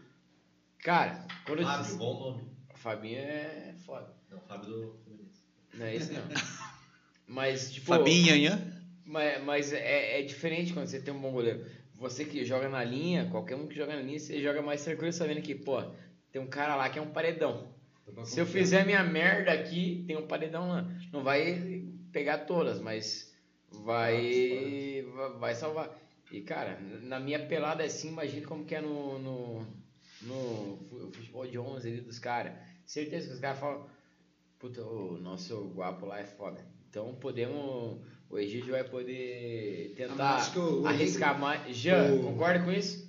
[0.78, 2.48] Cara, quando Fábio, bom nome.
[2.72, 4.14] O Fabinho é foda.
[4.30, 5.44] Não, Fábio do Fluminense.
[5.74, 6.22] Não é isso não.
[7.26, 7.86] Mas, tipo.
[7.86, 8.58] Fabinho, Anhã.
[9.04, 11.66] Mas, mas é, é diferente quando você tem um bom goleiro.
[11.96, 15.12] Você que joga na linha, qualquer um que joga na linha, você joga mais tranquilo
[15.12, 15.82] sabendo que, pô,
[16.32, 17.76] tem um cara lá que é um paredão.
[18.24, 20.88] Se eu fizer minha merda aqui, tem um paredão lá.
[21.12, 23.32] Não vai pegar todas, mas
[23.70, 25.96] vai, vai, vai salvar.
[26.30, 29.66] E, cara, na minha pelada assim, imagina como que é no, no,
[30.22, 32.52] no fu- futebol de 11 ali dos caras.
[32.84, 33.86] Certeza que os caras falam,
[34.58, 36.64] puta, o nosso guapo lá é foda.
[36.90, 37.98] Então podemos,
[38.28, 40.42] o Egídio vai poder Ah, tentar
[40.86, 41.74] arriscar mais.
[41.76, 43.07] Jean, concorda com isso?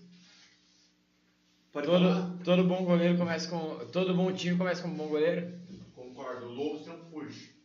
[1.71, 2.37] Pode Todo, falar.
[2.43, 3.85] todo bom goleiro começa com.
[3.91, 5.53] Todo bom time começa com um bom goleiro?
[5.95, 7.59] Concordo, o Lobo sempre fuge.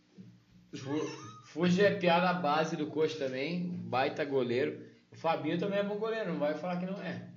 [1.47, 4.85] Fuji é piada base do coach também, baita goleiro.
[5.11, 7.29] O Fabinho também é bom goleiro, não vai falar que não é.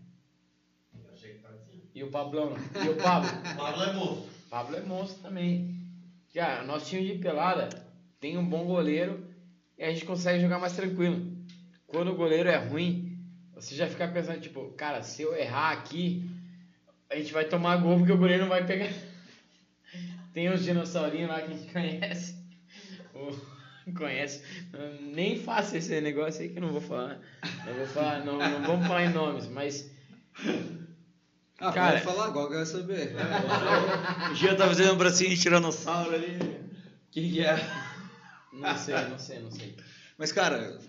[0.94, 1.58] Eu achei que tava.
[1.94, 2.54] E o Pablão?
[2.84, 3.30] E o Pablo?
[3.56, 4.30] Pablo é moço.
[4.50, 5.76] Pablo é monstro também.
[6.34, 7.70] Cara, nosso time de pelada
[8.20, 9.26] tem um bom goleiro
[9.78, 11.38] e a gente consegue jogar mais tranquilo.
[11.86, 13.18] Quando o goleiro é ruim,
[13.54, 16.28] você já fica pensando, tipo, cara, se eu errar aqui,
[17.10, 18.92] a gente vai tomar gol porque o goleiro não vai pegar.
[20.34, 22.36] Tem uns dinossaurinhos lá que a gente conhece.
[23.14, 23.58] O-
[23.96, 24.44] Conhece.
[25.14, 27.20] Nem faça esse negócio aí que eu não vou falar.
[27.66, 29.90] Não vou falar, não, não vamos falar em nomes, mas.
[31.58, 33.14] Ah, Cara- pode falar agora, eu quero saber.
[34.32, 36.36] O Gia tá fazendo um bracinho de tiranossauro ali.
[36.38, 37.56] O que, que é?
[38.52, 39.76] Não sei, não sei, não sei.
[40.18, 40.80] Mas, cara,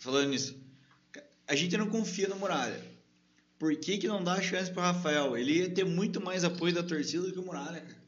[0.00, 0.60] falando nisso,
[1.46, 2.82] a gente não confia no Muralha.
[3.58, 5.36] Por que, que não dá chance pro Rafael?
[5.36, 7.98] Ele ia ter muito mais apoio da torcida do que o Muralha, cara.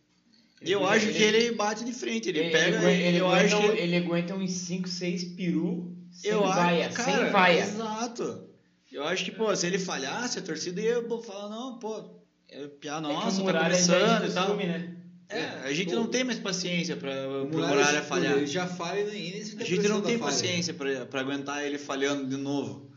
[0.63, 3.17] E eu Ele- acho ele- que ele bate de frente, ele, Ele, pega, ele, ele
[3.19, 7.05] eu aguenta, acho que ele aguenta uns 5, 6 peru sem eu vaia, acho, sem
[7.05, 7.61] cara, vaia.
[7.63, 8.45] Exato.
[8.93, 12.05] Eu acho que, pô, se ele falhasse, a torcida ia pô, falar, não, pô,
[12.49, 14.47] é piá É nossa, o tá Muralha já começando é e tal.
[14.47, 14.97] costume, né?
[15.31, 17.11] É, a gente não tem mais paciência pra,
[17.43, 18.37] O Muralha falhar.
[18.37, 20.31] Ele já falha e nem se A gente não tem falha.
[20.33, 22.90] paciência pra aguentar ele falhando de novo.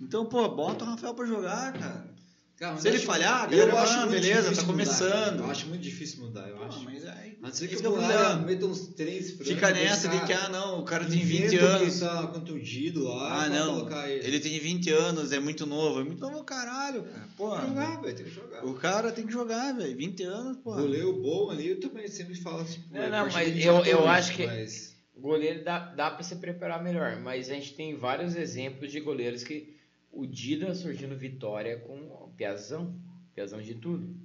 [0.00, 2.14] Então, pô, bota o Rafael pra jogar, cara.
[2.56, 5.40] Cara, mas Se ele falhar, a eu acho beleza, tá mudar, começando.
[5.40, 6.84] Eu acho muito difícil mudar, eu Pô, acho.
[6.84, 8.36] mas aí, A não ser que é problema.
[8.36, 11.64] meta uns três Fica nessa de que, ah, não, o cara tem 20 Inventa que
[11.64, 11.98] anos.
[11.98, 14.24] tá contundido lá Ah, não, ele.
[14.24, 16.00] ele tem 20 anos, é muito novo.
[16.00, 17.28] É muito novo, caralho, cara.
[17.36, 18.64] Pô, Tem que jogar, velho, tem que jogar.
[18.66, 19.96] o cara tem que jogar, velho.
[19.96, 20.74] 20 anos, pô.
[20.76, 24.32] Goleiro bom ali, eu também sempre falo tipo, Não, é não, mas eu- eu acho
[24.32, 28.34] que- mas- O goleiro dá, dá pra se preparar melhor, mas a gente tem vários
[28.34, 29.73] exemplos de goleiros que
[30.14, 32.98] o Dida surgiu no Vitória com o Piazão,
[33.34, 34.16] Piazão de tudo.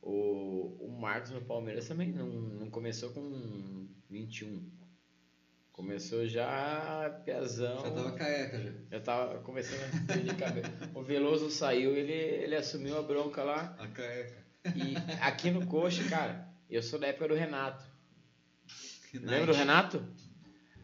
[0.00, 4.70] O, o Marcos no Palmeiras também não, não começou com 21.
[5.72, 7.76] Começou já Piazão.
[7.82, 8.72] Já tava careca já.
[8.90, 10.68] Já tava começando a perder cabelo.
[10.94, 13.76] O Veloso saiu, ele, ele assumiu a bronca lá.
[13.78, 14.46] A careca.
[14.74, 17.84] E aqui no Coxa, cara, eu sou da época do Renato.
[19.12, 20.04] Lembra do Renato?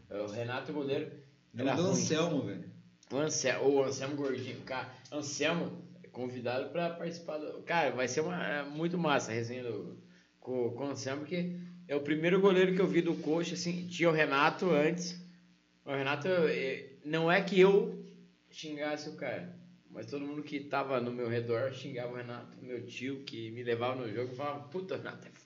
[0.09, 1.11] O Renato goleiro.
[1.57, 1.87] Era do.
[1.87, 2.72] Anselmo, velho.
[3.13, 4.89] O Anselmo, o Anselmo Gordinho, cara.
[5.11, 5.71] Anselmo
[6.03, 7.61] é convidado pra participar do.
[7.61, 9.97] Cara, vai ser uma, é muito massa a resenha do,
[10.39, 11.55] com, com o Anselmo, porque
[11.87, 13.87] é o primeiro goleiro que eu vi do Coxa, assim.
[13.87, 15.21] Tinha o Renato antes.
[15.85, 18.03] O Renato, eh, não é que eu
[18.49, 19.53] xingasse o cara,
[19.91, 22.57] mas todo mundo que tava no meu redor xingava o Renato.
[22.61, 25.27] Meu tio que me levava no jogo falava, puta, Renato.
[25.27, 25.43] é f-".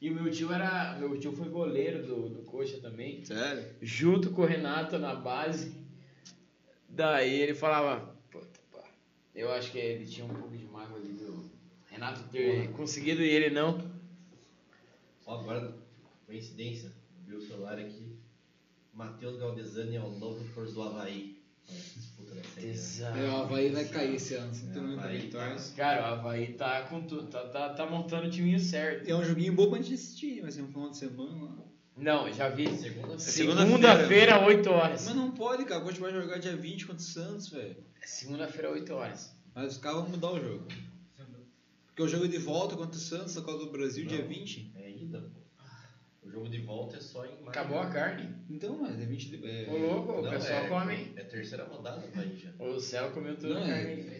[0.00, 0.96] E o meu tio era.
[0.98, 3.64] Meu tio foi goleiro do, do Coxa também Sério?
[3.80, 5.83] junto com o Renato na base.
[6.94, 8.84] Daí ele falava, puta, pá,
[9.34, 11.50] eu acho que ele tinha um pouco de mágoa ali do
[11.90, 13.78] Renato ter conseguido e ele não.
[15.26, 15.74] Ó, agora,
[16.26, 16.92] coincidência,
[17.26, 18.16] viu o celular aqui.
[18.92, 21.42] Matheus Galdesani é o novo reforço do Havaí.
[21.66, 22.34] Disputa
[22.76, 23.18] série.
[23.18, 23.26] né?
[23.26, 25.56] É, o Havaí vai cair esse ano, sem É, ter muita Havaí vitória.
[25.76, 29.08] Cara, o Havaí tá com tudo, tá, tá, tá montando o timinho certo.
[29.10, 31.64] É um joguinho bom pra gente assistir, vai ser um final de semana lá.
[31.96, 32.66] Não, já vi.
[32.76, 33.18] Segunda-feira.
[33.18, 35.04] Segunda-feira, 8 horas.
[35.06, 35.82] Mas não pode, cara.
[35.82, 37.76] A gente vai jogar dia 20 contra o Santos, velho.
[38.04, 39.34] Segunda-feira, 8 horas.
[39.54, 40.66] Mas os caras vão mudar o jogo.
[41.86, 44.28] Porque o jogo de volta contra o Santos, na Copa do Brasil, dia Não.
[44.28, 44.72] 20.
[44.74, 45.44] É ida, pô.
[46.26, 47.48] O jogo de volta é só em maio.
[47.50, 48.34] Acabou a carne.
[48.50, 49.46] Então, mas é 20 de...
[49.46, 49.70] É...
[49.70, 51.12] Ô louco, o Não, pessoal é, come.
[51.14, 52.50] É terceira rodada, vai já.
[52.58, 53.96] O céu comeu tudo Não, a é.
[53.96, 54.16] carne.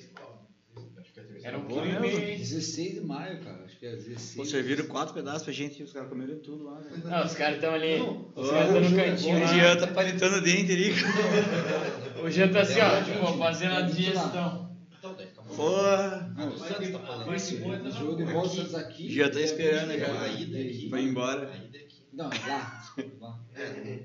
[0.99, 2.38] Acho que é a terceira Era um quilo e meio, hein?
[2.38, 3.64] 16 de maio, cara.
[3.66, 4.34] Acho que é 16.
[4.34, 7.05] Pô, serviram quatro pedaços pra gente e os caras comeram tudo lá, velho.
[7.05, 7.99] Não, os caras estão ali.
[7.99, 9.45] Não, os o caras estão no é cantinho.
[9.45, 9.47] O.
[9.47, 10.92] Jean tá palitando o dente ali.
[12.24, 14.74] O Jean tá assim, ó, É, tipo, fazendo a é, digestão.
[14.99, 15.14] Então.
[15.55, 16.34] Porra.
[16.38, 17.34] Ah, Santos tá falando.
[17.34, 19.14] Isso, o jogo de volta Santos aqui.
[19.14, 20.07] Já tá esperando, é, né?
[20.07, 20.88] A ida aqui.
[20.88, 21.51] Vai embora.
[21.53, 22.03] A ida aqui.
[22.11, 23.40] Não, é lá, desculpa, lá.
[23.55, 23.99] É,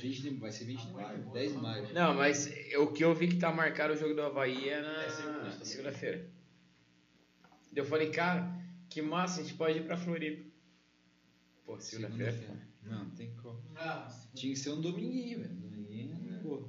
[0.00, 1.88] 20 de, vai ser 20 de maio, 10 de maio.
[1.94, 5.02] Não, mas o que eu vi que tá marcado o jogo do Havaí é na
[5.04, 5.64] É segunda, segunda.
[5.64, 6.39] segunda-feira.
[7.74, 8.50] Eu falei, cara,
[8.88, 10.48] que massa, a gente pode ir pra Floripa.
[11.64, 12.36] Pô, segunda-feira.
[12.82, 13.62] Não, não tem como.
[14.34, 15.54] Tinha que ser um dominguinho, velho.
[15.54, 16.68] Dominguinho, pô.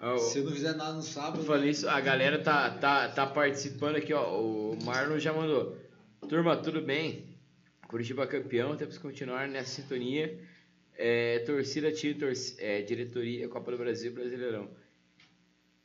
[0.00, 1.38] Ó, Se eu não fizer nada no sábado.
[1.40, 4.40] Eu falei isso, a galera tá, tá, tá participando aqui, ó.
[4.40, 5.76] O Marlon já mandou.
[6.28, 7.36] Turma, tudo bem?
[7.88, 10.38] Curitiba campeão, temos que continuar nessa sintonia.
[10.94, 12.16] É, torcida, time,
[12.58, 14.68] é, diretoria, Copa do Brasil, Brasileirão.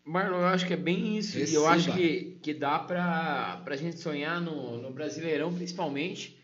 [0.05, 1.37] Marlon, eu acho que é bem isso.
[1.37, 1.69] E eu Receba.
[1.69, 6.39] acho que, que dá pra, pra gente sonhar no, no Brasileirão, principalmente.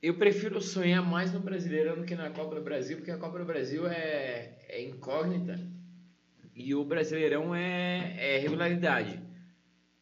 [0.00, 3.38] Eu prefiro sonhar mais no Brasileirão do que na Copa do Brasil, porque a Copa
[3.38, 5.58] do Brasil é, é incógnita.
[6.54, 9.18] E o Brasileirão é, é regularidade.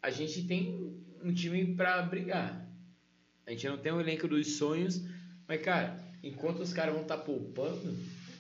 [0.03, 0.93] A gente tem
[1.23, 2.69] um time pra brigar.
[3.47, 5.03] A gente não tem um elenco dos sonhos,
[5.49, 7.97] mas, cara, enquanto os caras vão estar poupando,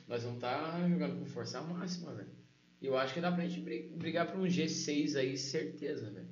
[0.08, 2.41] nós vamos estar jogando com força máxima, velho.
[2.82, 6.28] Eu acho que dá pra gente bri- brigar por um G6 aí, certeza, velho.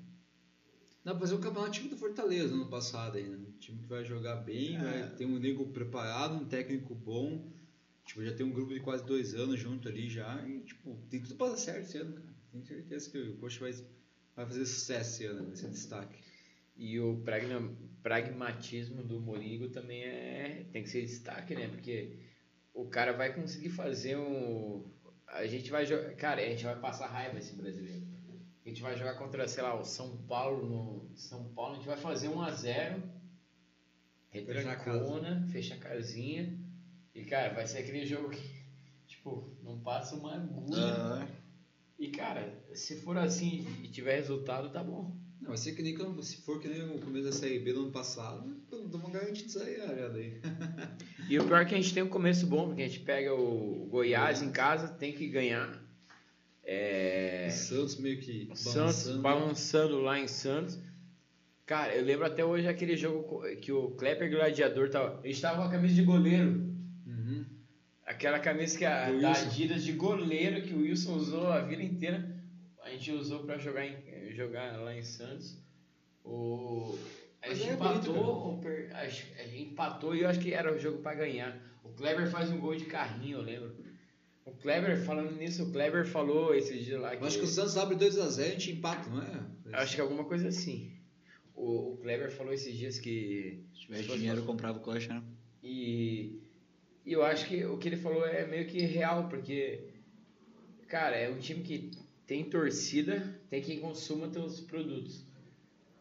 [1.05, 3.37] Dá pra fazer um campeonato time do Fortaleza ano passado ainda.
[3.37, 4.81] Um time que vai jogar bem, É.
[4.81, 7.51] vai ter um nego preparado, um técnico bom.
[8.05, 10.45] Tipo, já tem um grupo de quase dois anos junto ali já.
[10.47, 12.35] E, tipo, tem tudo pra dar certo esse ano, cara.
[12.51, 13.73] Tenho certeza que o Coxa vai,
[14.37, 16.19] vai fazer sucesso esse ano, vai ser destaque.
[16.77, 17.23] E o
[18.03, 21.69] pragmatismo do Morigo também é tem que ser destaque, né?
[21.69, 22.17] Porque
[22.75, 24.85] o cara vai conseguir fazer um.
[25.33, 26.15] A gente vai jogar.
[26.17, 28.07] Cara, a gente vai passar raiva esse brasileiro.
[28.65, 31.87] A gente vai jogar contra, sei lá, o São Paulo no São Paulo, a gente
[31.87, 33.03] vai fazer 1 a 0
[34.31, 36.57] Fechar a retrancona, fecha a casinha.
[37.15, 38.65] E, cara, vai ser aquele jogo que,
[39.09, 40.95] tipo, não passa uma agulha.
[40.95, 41.27] Ah,
[41.99, 45.17] E, cara, se for assim e tiver resultado, tá bom.
[45.51, 47.91] Vai ser que nem se for que nem o começo da Série B do ano
[47.91, 50.41] passado, estamos garantidos aí, olha aí.
[51.29, 53.35] E o pior é que a gente tem um começo bom, porque a gente pega
[53.35, 55.77] o Goiás em casa, tem que ganhar.
[56.63, 58.77] É, O Santos meio que o Santos
[59.09, 59.23] balançando.
[59.23, 60.79] balançando lá em Santos.
[61.67, 65.19] Cara, eu lembro até hoje aquele jogo que o Klepper Gladiador tava.
[65.25, 66.65] Ele estava com a camisa de goleiro.
[67.05, 67.45] Uhum.
[68.07, 69.33] Aquela camisa que a, da.
[69.33, 72.40] Adidas de goleiro que o Wilson usou a vida inteira.
[72.91, 75.57] A gente usou pra jogar, em- jogar lá em Santos.
[76.25, 76.99] O,
[77.41, 78.61] a gente é empatou,
[78.93, 81.57] a gente empatou e eu acho que era o jogo pra ganhar.
[81.85, 83.75] O Kleber faz um gol de carrinho, eu lembro.
[84.45, 87.23] O Kleber, falando nisso, o Kleber falou esses dias lá que.
[87.23, 89.77] Eu acho que o Santos abre 2x0 e a gente empata, não é?
[89.77, 90.93] Acho que alguma coisa assim.
[91.55, 93.65] O, o Kleber falou esses dias que.
[93.73, 95.23] se tivesse dinheiro, eu comprava o coxa, né?
[95.63, 96.41] E,
[97.07, 99.89] e eu acho que o que ele falou é meio que real, porque,
[100.89, 101.91] cara, é um time que
[102.31, 105.27] tem torcida, tem quem consuma teus produtos.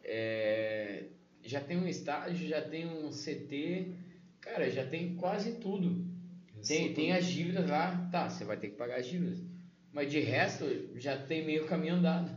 [0.04, 1.06] É,
[1.42, 3.88] já tem um estádio, já tem um CT,
[4.40, 6.06] cara, já tem quase tudo.
[6.64, 9.42] Tem, tem as dívidas lá, tá, você vai ter que pagar as dívidas.
[9.92, 10.64] Mas de resto,
[10.94, 12.30] já tem meio caminho andado.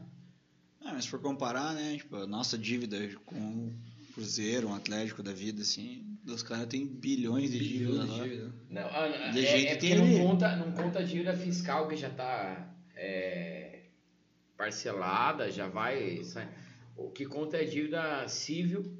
[0.81, 3.73] Ah, mas se for comparar, né, tipo, a nossa dívida com o
[4.15, 8.23] Cruzeiro, um Atlético da vida, assim, os caras têm bilhões de dívidas lá.
[8.23, 8.51] dívida.
[8.71, 12.07] Não, a- a- é, gente é não conta, não conta a dívida fiscal que já
[12.07, 12.73] está
[14.57, 16.21] parcelada, já vai.
[16.95, 18.97] O que conta é dívida civil,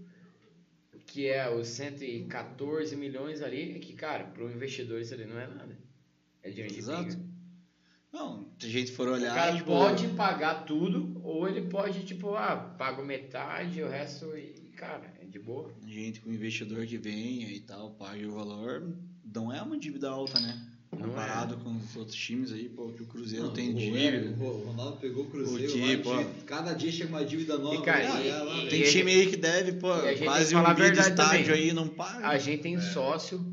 [1.06, 5.48] que é os 114 milhões ali, que, cara, para o investidor isso ali não é
[5.48, 5.78] nada.
[6.42, 7.04] É dinheiro de Exato.
[7.04, 7.34] pinga.
[8.12, 12.06] Não, se a gente for O olhar, cara tipo, pode pagar tudo, ou ele pode,
[12.06, 15.74] tipo, ah, pago metade, o resto, e, cara, é de boa.
[15.86, 20.40] gente, o investidor que venha e tal, pague o valor, não é uma dívida alta,
[20.40, 20.73] né?
[20.98, 24.00] Comparado com os outros times aí, pô, que o Cruzeiro Não, tem o dívida.
[24.00, 26.24] Hélio, O Ronaldo pegou o Cruzeiro O lá, pô.
[26.24, 27.76] de- cada dia chega uma dívida nova.
[27.76, 28.70] E, cara, e- lá, e-.
[28.70, 30.74] Tem a time aí que deve, pô, e a gente tem quase um falar a
[30.74, 31.16] bi de estádio
[31.46, 31.52] também.
[31.64, 32.28] aí e não paga.
[32.28, 33.46] A gente tem sócio,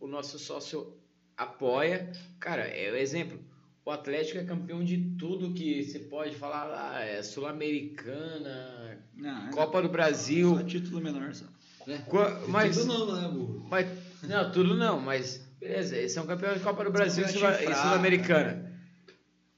[0.00, 0.92] o nosso sócio
[1.36, 2.10] apoia.
[2.40, 3.38] Cara, é o exemplo.
[3.84, 7.02] O Atlético é campeão de tudo que você pode falar lá.
[7.02, 10.56] É Sul-Americana, é Copa do Brasil.
[10.56, 11.46] só título menor, só.
[11.86, 11.96] É.
[11.98, 13.66] Qua- Mas, Tudo não, né, burro?
[13.70, 13.88] mas.
[14.24, 15.40] Não, tudo não, mas.
[15.60, 18.80] Beleza, eles são campeões de Copa do Brasil e campeão Sul- e fraco, Sul-Americana.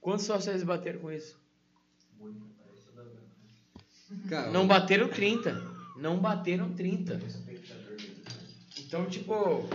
[0.01, 1.39] Quantos sócios eles bateram com isso?
[4.29, 5.53] Cara, Não bateram 30.
[5.97, 7.21] Não bateram 30.
[8.79, 9.69] Então, tipo.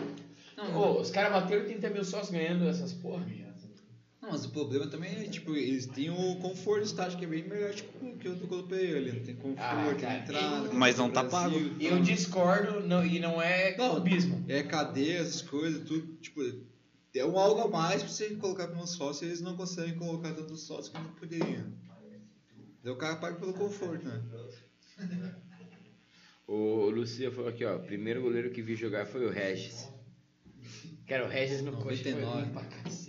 [0.58, 3.26] Não, ô, os caras bateram 30 mil sócios ganhando essas porra.
[4.26, 7.28] Não, mas o problema também é, tipo, eles têm o conforto do estádio que é
[7.28, 9.12] bem melhor, tipo, que o do Coldplay ali.
[9.12, 10.74] Não tem conforto, Ah, cara, entrada.
[10.74, 11.52] Mas não tá pago.
[11.52, 14.44] Brasil, E eu discordo, não, e não é Não, clubismo.
[14.48, 16.42] É cadeia, essas coisas, tudo, tipo,
[17.14, 20.34] é um algo a mais pra você colocar para um sócio, eles não conseguem colocar
[20.34, 21.72] tantos sócios como poderiam.
[22.84, 24.24] Daí o cara paga pelo conforto, né?
[26.48, 27.78] O Lucia falou aqui, ó.
[27.78, 29.88] Primeiro goleiro que vi jogar foi o Regis.
[31.08, 32.52] Cara, o Regis no coxa foi 99.
[32.52, 33.05] pra cacete.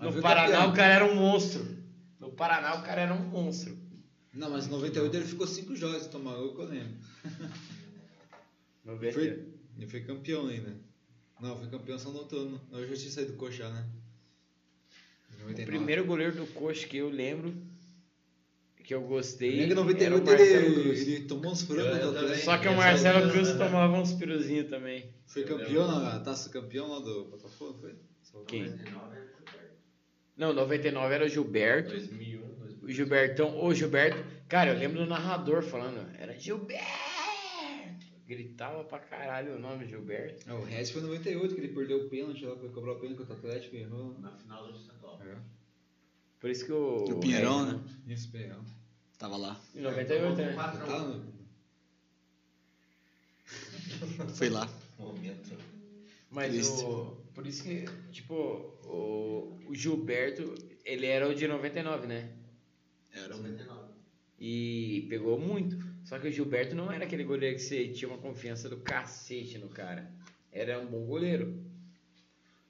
[0.00, 1.66] No Paraná o cara era um monstro.
[2.18, 3.76] No Paraná o cara era um monstro.
[4.32, 6.94] Não, mas em 98 ele ficou 5 jogos Tomago, que eu lembro.
[8.86, 9.46] Ele foi,
[9.76, 10.74] ele foi campeão ainda.
[11.40, 12.60] Não, foi campeão só no outono.
[12.72, 13.86] Eu já tinha saído do coxa, né?
[15.32, 15.64] Em O 99.
[15.66, 17.54] primeiro goleiro do coxa que eu lembro,
[18.82, 21.00] que eu gostei, Lembra que em era o 98 Marcelo ele, Cruz.
[21.00, 22.38] ele tomou uns frangos também.
[22.38, 23.64] Só que o Essa Marcelo Cruz né?
[23.64, 25.14] tomava uns piruzinhos também.
[25.26, 27.94] Foi campeão na taça campeão lá do Botafogo, foi?
[28.46, 28.64] Quem?
[30.40, 31.90] Não, 99 era o Gilberto.
[31.90, 32.96] 2001, O 2002.
[32.96, 36.80] Gilbertão, o Gilberto, cara, eu lembro do narrador falando, era Gilberto!
[38.26, 40.48] Gritava pra caralho o nome Gilberto.
[40.48, 42.96] É, o Regis foi em 98 que ele perdeu o pênalti lá, foi cobrar o
[42.98, 44.18] pênalti contra o Atlético e errou.
[44.18, 45.20] Na final do estadual.
[46.40, 47.04] Por isso que o.
[47.04, 47.80] O Pinheirão, né?
[48.06, 48.56] Isso, pegou.
[49.18, 49.60] Tava lá.
[49.74, 50.56] Em 98, né?
[54.24, 54.28] No...
[54.34, 54.66] Foi lá.
[54.98, 55.54] Momento.
[56.30, 56.84] Mas Triste.
[56.84, 57.20] o.
[57.34, 60.54] Por isso que, tipo, o, o Gilberto,
[60.84, 62.30] ele era o de 99, né?
[63.12, 63.38] Era um...
[63.38, 63.90] 99.
[64.38, 65.76] E pegou muito.
[66.04, 69.58] Só que o Gilberto não era aquele goleiro que você tinha uma confiança do cacete
[69.58, 70.10] no cara.
[70.50, 71.62] Era um bom goleiro.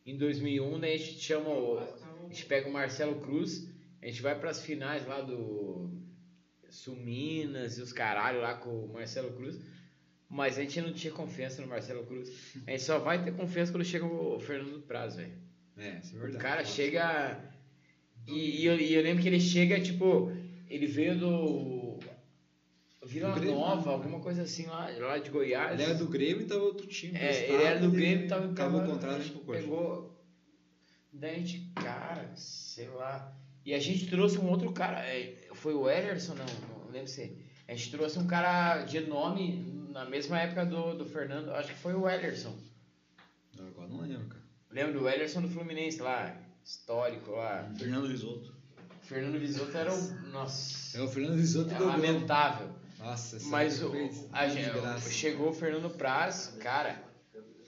[0.04, 3.68] Em 2001, né, a gente chama o, a gente pega o Marcelo Cruz,
[4.02, 5.90] a gente vai para as finais lá do
[6.68, 9.60] Sul Minas e os caralho lá com o Marcelo Cruz.
[10.28, 12.28] Mas a gente não tinha confiança no Marcelo Cruz.
[12.66, 15.49] A gente só vai ter confiança quando chega o Fernando Praz, velho.
[15.80, 16.42] É, isso é O verdade.
[16.44, 17.40] cara chega.
[18.26, 20.30] E, e eu, e eu lembro que ele chega, tipo,
[20.68, 21.98] ele veio do.
[23.02, 23.92] Vila Do Nova, né?
[23.94, 25.72] alguma coisa assim lá, lá de Goiás.
[25.72, 27.18] Ele era do Grêmio e tava outro time.
[27.18, 29.60] É, estado, ele era do Grêmio, tava acabou tava- o contrato e pro Coxa.
[29.60, 30.24] Pegou.
[31.12, 33.34] Daí a gente, cara, sei lá.
[33.64, 35.00] E a gente trouxe um outro cara.
[35.06, 36.44] é, Foi o Ederson, não,
[36.84, 37.36] não lembro se.
[37.66, 41.50] A gente trouxe um cara de nome na mesma época do, do Fernando.
[41.52, 42.56] Acho que foi o Ederson.
[43.58, 44.39] Agora não lembro, cara.
[44.70, 46.36] Lembra do Ederson do Fluminense lá?
[46.64, 47.70] Histórico lá.
[47.78, 48.54] Fernando Risoto.
[49.02, 50.30] Fernando Visoto era o.
[50.30, 50.96] Nossa.
[50.98, 51.86] É o Fernando Risoto É do gol.
[51.88, 52.68] lamentável.
[52.98, 53.90] Nossa, Mas o,
[54.30, 57.02] a gente- chegou o Fernando Praz, cara,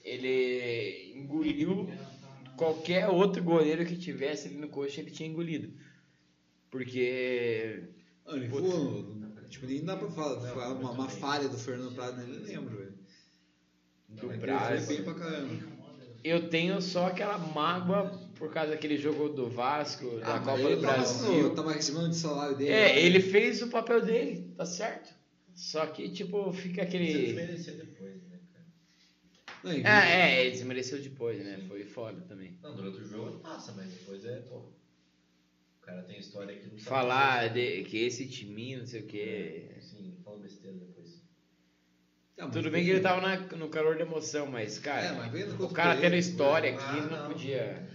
[0.05, 1.91] ele engoliu
[2.57, 5.73] qualquer outro goleiro que tivesse ali no coxa, ele tinha engolido.
[6.71, 7.83] Porque.
[8.27, 8.63] Não, ele Puta.
[8.63, 9.23] voou.
[9.49, 10.41] Tipo, nem dá pra falar.
[10.41, 12.95] Foi uma, uma falha do Fernando Prado, nem lembro, velho.
[14.09, 14.85] Do Ele Praz.
[14.87, 15.72] foi bem pra caramba.
[16.25, 20.59] Eu tenho só aquela mágoa por causa daquele jogo do Vasco, da Ah, mas Copa
[20.61, 21.49] ele do tava Brasil.
[21.49, 22.71] no- Tava recebendo de salário dele.
[22.71, 23.03] É, né?
[23.03, 25.13] ele fez o papel dele, tá certo.
[25.55, 27.25] Só que, tipo, fica Você aquele.
[27.27, 28.65] desmereceu depois, né, cara?
[29.65, 31.61] Não, Ah, é, ele desmereceu depois, né?
[31.69, 32.57] Foi foda também.
[32.63, 34.57] Não, durante o jogo passa, mas depois é, pô.
[34.59, 39.67] O cara tem história que não Falar de, que esse time, não sei o que.
[39.81, 40.77] Sim, fala besteira
[42.47, 45.33] mas Tudo bem que ele tava na- no calor da emoção, mas, cara, É, mas
[45.33, 47.89] vendo o cara tendo Corinthians, história Ah, aqui não podia.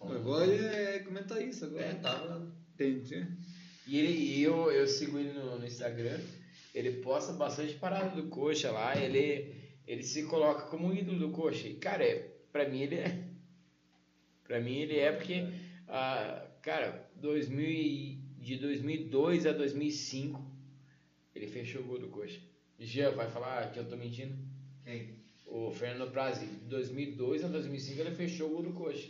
[0.00, 1.66] Agora ele é comentarista.
[1.66, 1.84] Agora.
[1.84, 2.52] É, tava.
[2.76, 3.26] Tem, tem.
[3.86, 6.18] E, ele, e eu, eu sigo ele no, no Instagram,
[6.74, 9.54] ele posta bastante parada do coxa lá, ele,
[9.86, 11.68] ele se coloca como um ídolo do coxa.
[11.68, 13.24] E, cara, é, pra mim ele é.
[14.44, 15.46] Pra mim ele é porque,
[15.88, 20.44] ah, cara, 2000, e- de 2002 a 2005,
[21.34, 22.38] ele fechou o gol do coxa.
[22.78, 24.34] Jean, vai falar que eu tô mentindo?
[24.84, 25.14] Quem?
[25.46, 29.08] O Fernando Prazi, de 2002 a 2005 ele fechou o gol do coxa.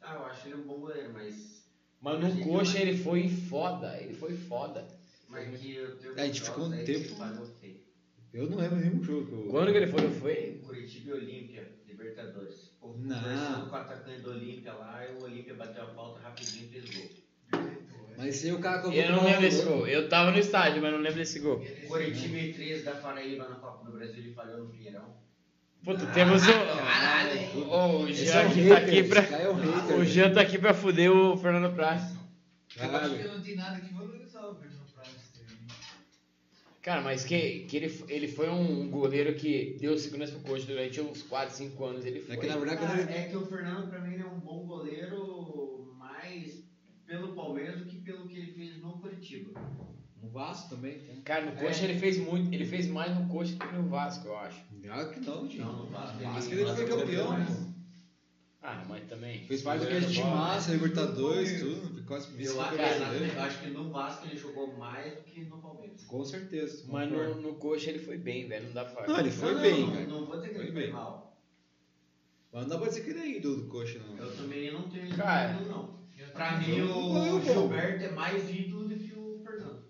[0.00, 1.64] Ah, eu acho ele um bom goleiro, mas.
[2.00, 4.86] Mas no coxa ele foi foda, ele foi foda.
[5.28, 7.16] Mas que eu tenho A gente ficou um tempo-.
[8.34, 9.26] Eu não lembro nenhum jogo.
[9.26, 10.10] que eu- Quando que ele foi?
[10.10, 10.60] Foi?
[10.66, 12.72] Curitiba e Olímpia, Libertadores.
[12.82, 13.20] Não.
[13.22, 16.68] Conversando com o atacante do Olímpia lá, e o Olímpia bateu a falta rapidinho e
[16.68, 17.21] fez gol.
[18.22, 19.86] Mas o cara Eu não lembro desse gol.
[19.86, 21.64] Eu tava no estádio, mas não lembro desse gol.
[21.88, 25.22] Curitiba e 13 da Paraíba na Copa do Brasil, ele falhou no Pinheirão.
[25.84, 26.52] Puta, temos o.
[26.52, 27.50] Caralho, hein?
[27.56, 29.22] o Jean é que tá aqui pra.
[29.22, 32.14] é o Jean tá aqui pra fuder o Fernando Praz.
[32.76, 33.16] Caralho.
[33.16, 35.08] Eu não tenho nada que valorizar o Fernando Praz.
[35.36, 35.66] também.
[36.80, 41.00] Cara, mas que, que ele, ele foi um goleiro que deu segurança pro coach durante
[41.00, 42.06] uns 4, 5 anos.
[42.06, 42.36] Ele foi.
[42.36, 43.12] É que na verdade ele.
[43.12, 46.62] é que o Fernando, pra mim, ele é um bom goleiro mais
[47.12, 49.60] pelo Palmeiras do que pelo que ele fez no Curitiba.
[50.21, 51.20] No Vasco também, tem.
[51.22, 51.90] Cara, no coxa É.
[51.90, 52.52] ele fez muito.
[52.52, 54.60] Ele fez mais no coxa do que no Vasco, eu acho.
[54.82, 55.58] Claro que não, gente.
[55.60, 57.72] Não, no Vasco ele- Vasco ele Vasco foi ele campeão, pô.
[58.64, 59.44] Ah, mas também.
[59.46, 62.02] Fez parte do que a gente massa, Libertadores, tudo.
[62.04, 62.60] Quase Eu eu
[63.42, 66.02] acho que no Vasco ele jogou mais do que no Palmeiras.
[66.04, 66.84] Com certeza.
[66.88, 68.66] Mas no, no coxa ele foi bem, velho.
[68.66, 69.06] Não dá pra.
[69.08, 70.06] Não, ele foi não, bem, não, cara.
[70.06, 71.36] Não vou dizer que ele foi mal.
[72.52, 74.16] Mas não dá pra dizer que ele é ídolo do coxa, não.
[74.16, 76.02] Eu também não tenho Cara, ídolo, não.
[76.32, 79.82] Pra mim, o eu- Gilberto é mais ídolo do que o Fernando.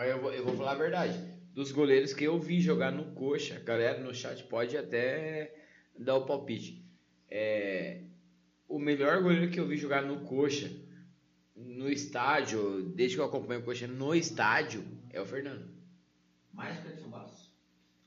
[0.00, 1.12] Mas eu vou, eu vou falar a verdade.
[1.52, 5.54] Dos goleiros que eu vi jogar no coxa, galera no chat pode até
[5.94, 6.82] dar o palpite.
[7.28, 8.04] É,
[8.66, 10.70] o melhor goleiro que eu vi jogar no coxa,
[11.54, 15.68] no estádio, desde que eu acompanho o coxa no estádio, é o Fernando.
[16.50, 17.39] Mais que o.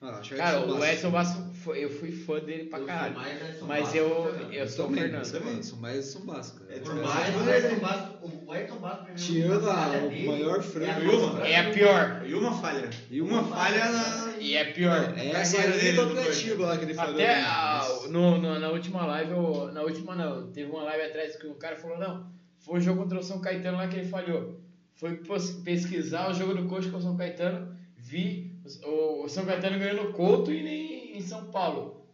[0.06, 0.84] Ah, que Cara, o.
[0.86, 3.16] Edson Bastos, foi- eu fui fã dele pra Eu caralho.
[3.16, 4.54] mais Edson Mas eu, que o Fernando.
[4.54, 6.60] eu sou o Fernando eu também, sou mais Edson Basco.
[6.60, 6.80] cara.
[6.82, 8.80] Por mais o é- Edson Bastos, o Edson
[9.14, 11.38] mim, Tirando a- maior é frango.
[11.42, 12.24] a É a pior.
[12.26, 12.90] E uma falha.
[13.10, 14.34] E uma falha na.
[14.40, 15.14] E é pior.
[15.18, 17.14] É Carreira aí dele do no Atlético lá que ele falou.
[17.14, 21.38] Até a- no, no- na última live, eu- na última não, teve uma live atrás
[21.38, 22.28] que o cara falou, não,
[22.60, 24.60] foi o jogo contra o São Caetano lá que ele falhou.
[24.96, 25.16] Foi
[25.64, 28.53] pesquisar o jogo do Coxa com o São Caetano, vi
[28.86, 32.08] o, São Caetano ganhando no Couto e nem em São Paulo.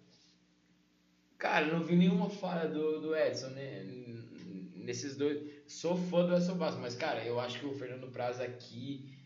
[1.38, 3.84] Cara, não vi nenhuma falha do, do Edson, né?
[4.76, 5.40] Nesses dois.
[5.68, 9.18] Sou fã do Edson Bastos, mas, cara, eu acho que o Fernando Praz aqui.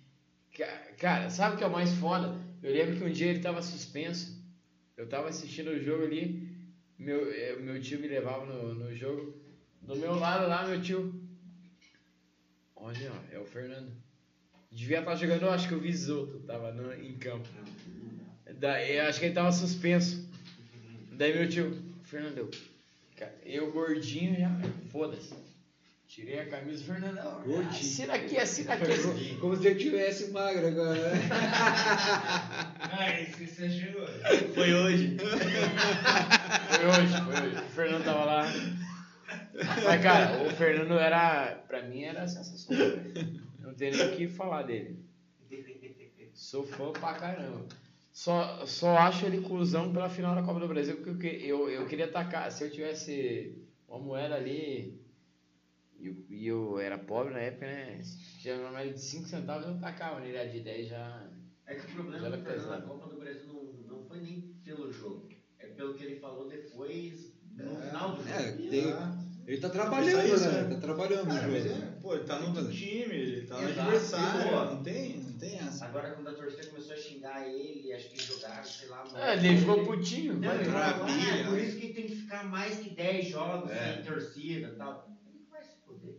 [0.56, 2.38] ca- Cara, sabe o que é o mais foda?
[2.62, 4.44] Eu lembro que um dia ele tava suspenso.
[4.98, 6.52] Eu tava assistindo o jogo ali.
[7.00, 9.41] Meu, eh, meu tio me levava no, no jogo.
[9.82, 11.22] Do meu lado lá, meu tio.
[12.76, 14.03] Olha, ó, é o Fernando.
[14.74, 17.48] Devia estar jogando, eu acho que o Visoto tava no- em campo.
[18.60, 20.28] Daí, acho que ele tava suspenso.
[21.12, 22.50] Daí meu tio, Fernando,
[23.45, 24.50] eu, gordinho já,
[24.91, 25.34] foda-se.
[26.08, 27.70] Tirei a camisa, Fernando, Gordinho.
[27.70, 29.36] assina aqui, assina aqui.
[29.40, 31.22] Como se eu tivesse magro agora, né?
[32.95, 34.06] Ah, esse você chegou.
[34.54, 35.18] Foi hoje.
[35.18, 37.56] Foi hoje, foi hoje.
[37.56, 38.44] O Fernando tava lá.
[39.84, 42.88] Mas, cara, o Fernando era, pra mim, era sensacional.
[43.74, 45.04] Não tem nem o que falar dele.
[46.34, 47.68] Sou fã pra caramba.
[48.12, 51.88] Só, só acho ele cuzão pela final da Copa do Brasil, porque eu, eu, eu
[51.88, 52.52] queria atacar.
[52.52, 55.02] Se eu tivesse uma moeda ali,
[56.00, 56.08] e
[56.48, 58.02] eu, eu era pobre na época, né?
[58.04, 60.38] Se tinha uma moeda de 5 centavos, eu tacava nele.
[60.38, 61.30] A de 10 já.
[61.66, 62.88] É que o problema era pesado.
[62.88, 65.30] Copa do Brasil não, não foi nem pelo jogo.
[65.60, 68.30] É pelo que ele falou depois, no É, final do jogo.
[68.30, 70.60] É, tem- ele tá trabalhando, Isso, né?
[70.61, 70.64] é.
[70.76, 71.76] Tá trabalhando Cara, mas jogo.
[71.84, 75.60] é, pô, ele tá no outro time, ele tá no adversário, não tem, não tem
[75.60, 75.86] essa.
[75.86, 79.18] Agora quando a torcida começou a xingar ele, acho que jogaram, sei lá, mano.
[79.18, 80.34] É, ele ficou putinho.
[80.36, 83.28] Não, vai ele falou, ah, é por isso que tem que ficar mais que 10
[83.28, 83.94] jogos É.
[83.95, 85.10] sem torcida e tal.
[85.28, 86.15] Ele vai se foder.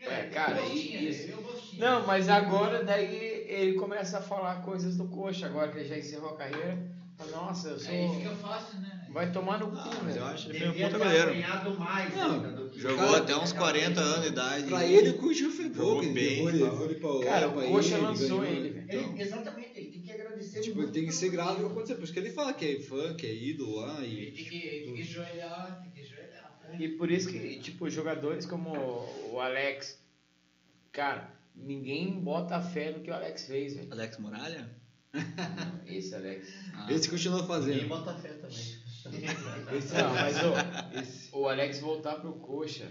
[0.00, 1.28] É, cara, eu e- isso.
[1.78, 3.14] Não, mas agora daí
[3.46, 6.78] ele começa a falar coisas do coxa, agora que ele já encerrou a carreira.
[7.32, 7.90] Nossa, eu sou.
[7.92, 8.97] Aí fica fácil, né?
[9.10, 11.30] Vai tomar no cu, Ah, mas eu acho que ele um Devia puta ter goleiro.
[11.32, 14.66] ganhado mais Não, Jogou Cara, até uns 40 anos de idade.
[14.68, 16.04] Pra ele, o Cujo foi Jogou pouco.
[16.04, 17.24] Ele bem, ele, ele pra Europa.
[17.24, 18.86] Cara, o coxa ele lançou ele, velho.
[18.92, 21.66] Ele- exatamente, ele tem que agradecer Tipo, muito ele tem que ser grato jogo.
[21.70, 21.96] aconteceu.
[21.96, 24.04] Por isso que ele fala que é fã, que é ídolo lá.
[24.04, 24.30] Ele E...
[24.32, 26.60] tem que, tem que joelhar, tem que joelhar.
[26.68, 26.76] né?
[26.78, 28.70] E por isso que, tipo, jogadores como
[29.32, 29.98] o Alex,
[30.92, 33.88] cara, ninguém bota fé no que o Alex fez, velho.
[33.90, 34.68] Alex Muralha?
[35.86, 36.46] Esse Alex.
[36.80, 37.88] Ah, Esse continua Ninguém fazendo.
[37.88, 38.77] bota fé também.
[39.12, 40.36] Não, mas
[41.32, 42.90] o, o Alex voltar pro coxa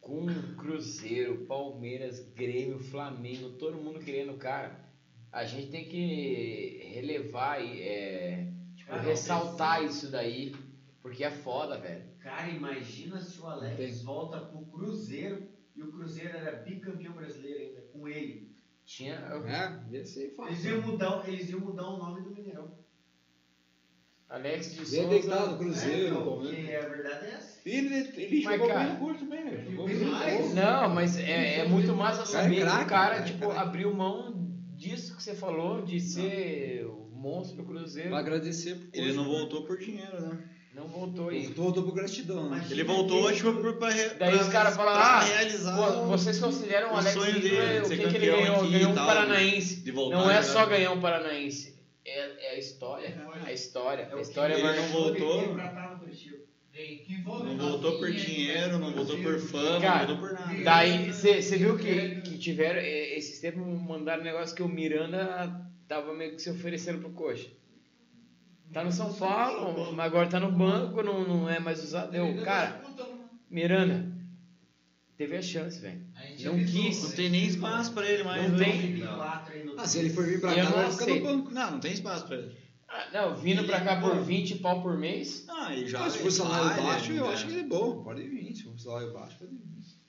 [0.00, 0.26] com
[0.56, 4.84] Cruzeiro, Palmeiras, Grêmio, Flamengo, todo mundo querendo o cara.
[5.32, 10.54] A gente tem que relevar e é, tipo, Cara, ressaltar isso daí,
[11.02, 12.04] porque é foda, velho.
[12.20, 14.04] Cara, imagina se o Alex Tem.
[14.04, 18.54] volta pro Cruzeiro e o Cruzeiro era bicampeão brasileiro ainda, com ele.
[18.84, 19.14] Tinha.
[19.14, 20.82] É, ia ser Eles iam fácil.
[20.82, 22.78] mudar, eles iam mudar o nome do Mineirão.
[24.34, 25.56] Alex de Ele ia deitar no Souza.
[25.58, 27.60] Cruzeiro, É, não, a verdade é essa.
[27.66, 29.70] E ele, ele Mas, jogou cara, bem no curso também, velho.
[29.70, 30.54] Jogou demais.
[30.54, 33.38] Não, mas é, é muito massa Cara, saber é craque, que o cara, cara, tipo,
[33.46, 33.58] craque.
[33.60, 34.34] abriu mão
[34.76, 38.10] disso que você falou, de ser o monstro do Cruzeiro.
[38.10, 40.38] Pra agradecer pro Ele não voltou por dinheiro, né?
[40.74, 41.44] Não voltou aí.
[41.46, 42.66] Voltou, voltou pro gratidão, né?
[42.68, 46.00] Ele voltou, tipo, por, pra, re- Daí pra- os caras falam, pra ah, realizar Pô,
[46.00, 48.68] o- vocês consideram o Alex sonho dele, de o que, que ele ganhou?
[48.68, 49.76] Ganhou um tal, paranaense.
[49.76, 51.73] de voltar Não é só ganhar um paranaense.
[52.54, 53.08] É, é a história.
[53.44, 54.10] A história.
[54.14, 54.76] A história Ele vai...
[54.76, 55.56] não voltou.
[55.56, 56.00] Tá
[57.26, 60.64] Não voltou por dinheiro, não voltou por fama, Cara, não voltou por nada.
[60.64, 66.14] Daí, você viu que, que tiveram, esses tempos mandaram um negócio que o Miranda tava
[66.14, 67.48] meio que se oferecendo pro coxa.
[68.72, 72.14] Tá no São Paulo, mas agora tá no banco, não, não é mais usado.
[72.14, 72.82] Eu, cara,
[73.48, 74.13] Miranda,
[75.16, 76.00] teve a chance, velho.
[76.40, 77.02] Não quis.
[77.02, 78.50] Não tem nem espaço pra ele mais.
[78.50, 79.00] Não tem.
[79.00, 81.50] Quatro aí no Ah, se ele for vir pra cá, não vai ficar no banco.
[81.50, 82.56] Não, não tem espaço pra ele.
[82.88, 85.44] Ah, não, vindo pra cá por 20 pau por mês.
[85.48, 86.08] Ah, ele já.
[86.10, 88.04] Se for salário ele baixo, é- eu acho que ele é bom.
[88.04, 88.54] Pode vir.
[88.54, 89.64] Se for salário baixo, pode vir.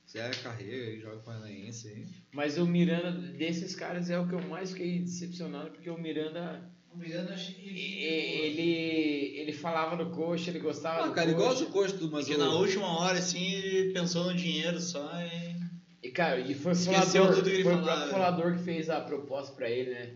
[0.05, 2.05] Se é carreira, ele joga paranaense aí.
[2.31, 6.69] Mas o Miranda, desses caras, é o que eu mais fiquei decepcionado, porque o Miranda,
[6.99, 11.65] Que ele, ele falava do coxa, ele gostava Ah, do cara, ele coxa.
[11.65, 15.55] gosta do mas Porque na última hora, assim, ele pensou no dinheiro só e.
[16.03, 19.55] E, cara, e foi Esqueceu que ele foi o próprio Folador que fez a proposta
[19.55, 20.09] pra ele, né?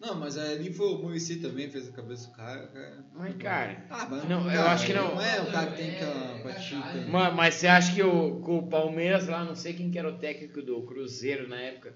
[0.00, 2.66] Não, mas ali foi o Muricy também, fez a cabeça do cara.
[2.68, 3.04] cara.
[3.14, 5.14] Mas, cara, Ah, mas Não, eu cara, acho que não.
[5.14, 6.82] Não é o cara que tem É, aquela é patinha.
[6.82, 7.00] cachai.
[7.00, 7.06] né?
[7.08, 10.08] ma- mas você acha que o, que o Palmeiras lá, não sei quem que era
[10.08, 11.94] o técnico do Cruzeiro na época,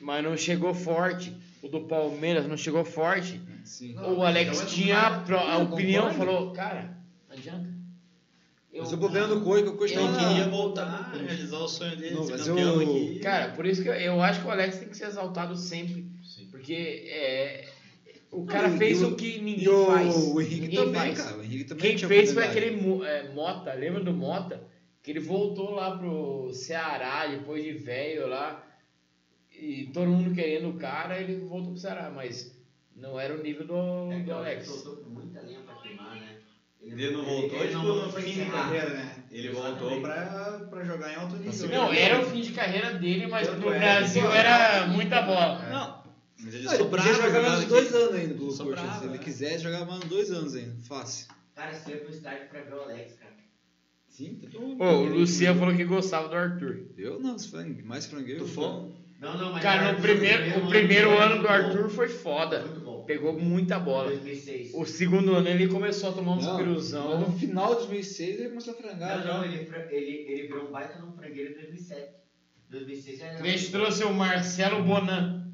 [0.00, 1.34] mas não chegou forte.
[1.62, 3.40] O do Palmeiras não chegou forte.
[3.64, 3.94] Sim.
[3.94, 6.32] Não, o Alex então é tinha a, pro- a opinião, concordo.
[6.32, 6.96] falou, cara,
[7.28, 7.76] não adianta.
[8.78, 12.42] Mas o problema do que o não queria voltar, realizar o sonho dele, Não, mas
[12.46, 13.18] campeão eu- aqui.
[13.20, 16.06] Cara, por isso que eu, eu acho que o Alex tem que ser exaltado sempre.
[16.22, 16.46] Sim.
[16.50, 16.74] Porque
[17.08, 17.68] é,
[18.30, 20.14] o cara fez o- o que ninguém o, faz.
[20.14, 21.22] o Henrique ninguém também, faz.
[21.22, 21.36] cara.
[21.38, 24.62] O Henrique também Quem tinha fez foi aquele é, Mota, lembra do Mota?
[25.02, 28.62] Que ele voltou lá pro Ceará depois de velho lá.
[29.58, 32.54] E todo mundo querendo o cara, ele voltou pro Ceará, mas
[32.94, 34.66] não era o nível do, É do Alex.
[34.66, 36.36] soltou com muita lenha pra queimar, né?
[36.80, 39.24] Ele não voltou, ele tipo, não no foi fim de carreira, né?
[39.30, 39.78] Ele Exatamente.
[39.80, 41.68] voltou pra, pra jogar em alto nível.
[41.68, 45.68] Não, era o fim de carreira dele, mas Tanto pro é, Brasil era muita bola.
[45.68, 46.04] Não,
[46.38, 48.98] mas ele Ah, ele podia jogar mais uns dois anos ainda pelo coxa.
[49.00, 50.76] Se ele quisesse, jogar mais uns dois anos ainda.
[50.86, 51.26] Fácil.
[51.54, 53.34] Cara, você ia pro estádio pra ver o Alex, cara.
[54.08, 54.76] Sim, tá bom.
[54.76, 56.86] Pô, o Luciano falou que gostava do Arthur.
[56.96, 57.36] Eu não,
[57.84, 58.44] mais frangueiro.
[58.44, 59.05] Tufão?
[59.18, 62.60] Não, não, mas Cara, no o primeiro, o primeiro ano do Arthur foi foda.
[62.60, 63.04] Muito bom.
[63.04, 64.10] Pegou muita bola.
[64.10, 64.72] 2006.
[64.74, 67.20] O segundo ano ele começou a tomar uns Não, piruzão.
[67.20, 69.16] no final de 2006 ele começou a frangar.
[69.18, 69.34] Não, já.
[69.38, 72.10] não, ele, fra- ele, ele virou um baita num frangueiro em 2007.
[72.68, 73.42] 2006 já era.
[73.42, 75.50] A gente trouxe o Marcelo Bonan,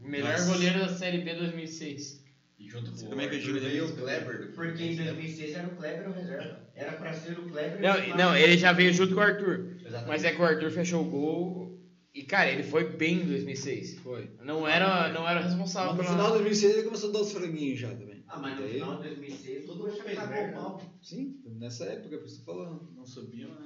[0.00, 0.52] melhor Nossa.
[0.52, 2.24] goleiro da Série B 2006.
[2.58, 4.52] E junto com Como é que eu digo veio o Kleber.
[4.54, 6.60] Porque em 2006 era o Kleber o reserva.
[6.74, 7.80] Era pra ser o Kleber.
[7.80, 9.76] Não, não, ele já veio junto com o Arthur.
[9.84, 10.08] Exatamente.
[10.08, 11.71] Mas é que o Arthur fechou o gol.
[12.14, 13.98] E, cara, ele foi bem em 2006.
[14.00, 14.30] Foi.
[14.44, 17.32] Não era, não era responsável Mas no final de 2006 ele começou a dar os
[17.32, 18.22] franguinhos já também.
[18.28, 20.58] Ah, mas no Daí- final de 2006 Todo o mundo fez merda.
[20.58, 20.82] o pau.
[21.02, 22.88] Sim, nessa época, por isso que falando.
[22.94, 23.64] Não subiu, né?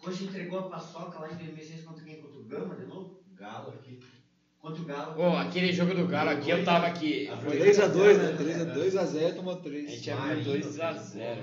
[0.00, 2.20] Coxa entregou a paçoca lá em 2006 contra quem?
[2.22, 3.20] Contra o Gama de novo?
[3.34, 3.98] Galo aqui.
[4.58, 5.14] Contra o Galo.
[5.14, 7.28] Pô, aquele jogo do Galo aqui, eu tava aqui.
[7.28, 8.30] Ah, Foi 3x2, né?
[8.32, 8.36] É.
[8.36, 9.90] 3x2x0 tomou A 3.
[9.90, 11.38] gente abriu 2x0.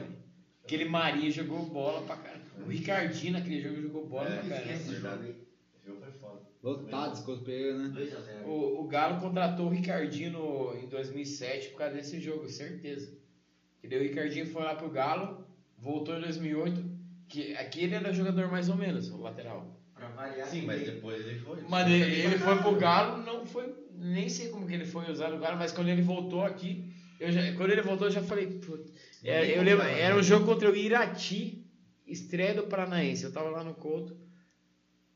[0.63, 2.41] Aquele Maria jogou bola pra caralho.
[2.65, 5.46] O Ricardinho naquele jogo jogou bola É, pra caralho.
[6.63, 6.93] Esquece esse jogo aí.
[6.93, 6.97] Esse jogo foi foda.
[6.97, 7.93] Lotado, esse Pereira, né?
[7.95, 8.45] 2x0.
[8.45, 13.11] O, o Galo contratou o Ricardinho no- em 2007 por causa desse jogo, certeza.
[13.81, 15.45] Que daí o Ricardinho foi lá pro Galo,
[15.77, 16.97] voltou em 2008.
[17.29, 19.75] Que aqui ele era jogador mais ou menos, o lateral.
[19.93, 20.47] Pra variar.
[20.47, 21.61] Sim, mas depois ele foi.
[21.67, 23.73] Mas ele, ele foi pro Galo, não foi.
[23.93, 26.85] Nem sei como que ele foi usar o Galo, mas quando ele voltou aqui,
[27.19, 28.91] eu já, quando ele voltou eu já falei, "Puta."
[29.23, 31.65] É, eu lembro, era um jogo contra o Irati,
[32.05, 33.23] estreia do Paranaense.
[33.25, 34.15] Eu tava lá no Couto.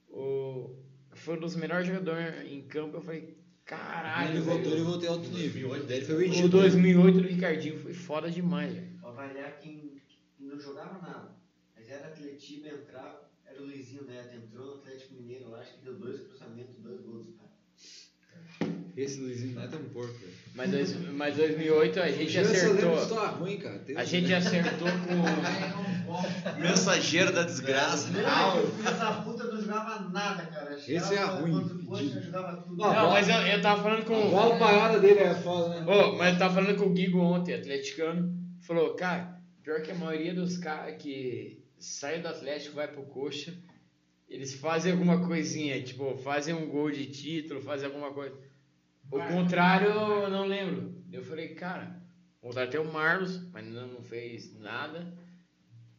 [0.09, 0.75] O,
[1.21, 2.97] foi um dos melhores jogadores em campo.
[2.97, 3.35] Eu falei,
[3.65, 4.31] caralho.
[4.31, 5.69] ele voltou, velho." ele voltou em alto nível.
[5.69, 6.47] 2008, Daí ele foi O vendido.
[6.49, 8.87] 2008 do Ricardinho foi foda demais, velho.
[9.01, 9.91] Pra variar quem,
[10.39, 11.29] não jogava nada.
[11.75, 13.21] Mas era Atletiba, entrava.
[13.45, 14.35] Era o Luizinho Neto.
[14.35, 18.71] Entrou no Atlético Mineiro lá, acho que deu dois cruzamentos, dois gols, cara.
[18.97, 20.31] Esse Luizinho Neto é um porco, velho.
[20.53, 23.25] Mas, dois, mas 2008 a gente Eu acertou.
[23.39, 23.79] ruim, cara.
[23.79, 25.21] Tem- A gente acertou com.
[26.59, 28.09] Mensageiro da desgraça.
[28.09, 30.73] Não, o filho da puta não jogava nada, cara.
[30.75, 32.83] Esse é ruim, jogava tudo.
[32.83, 34.15] Ah, Não, mas eu, eu tava falando com.
[34.15, 35.91] A bola parada dele é foda, né?
[35.91, 38.33] Ô, mas eu tava falando com o Guigo ontem, atleticano.
[38.61, 43.53] Falou, cara, pior que a maioria dos caras que saem do Atlético vai pro Coxa,
[44.29, 48.35] eles fazem alguma coisinha, tipo, fazem um gol de título, fazem alguma coisa.
[49.11, 50.93] O contrário, eu não lembro.
[51.11, 51.99] Eu falei, cara,
[52.41, 55.13] o contrário tem o Marlos, mas não, não fez nada.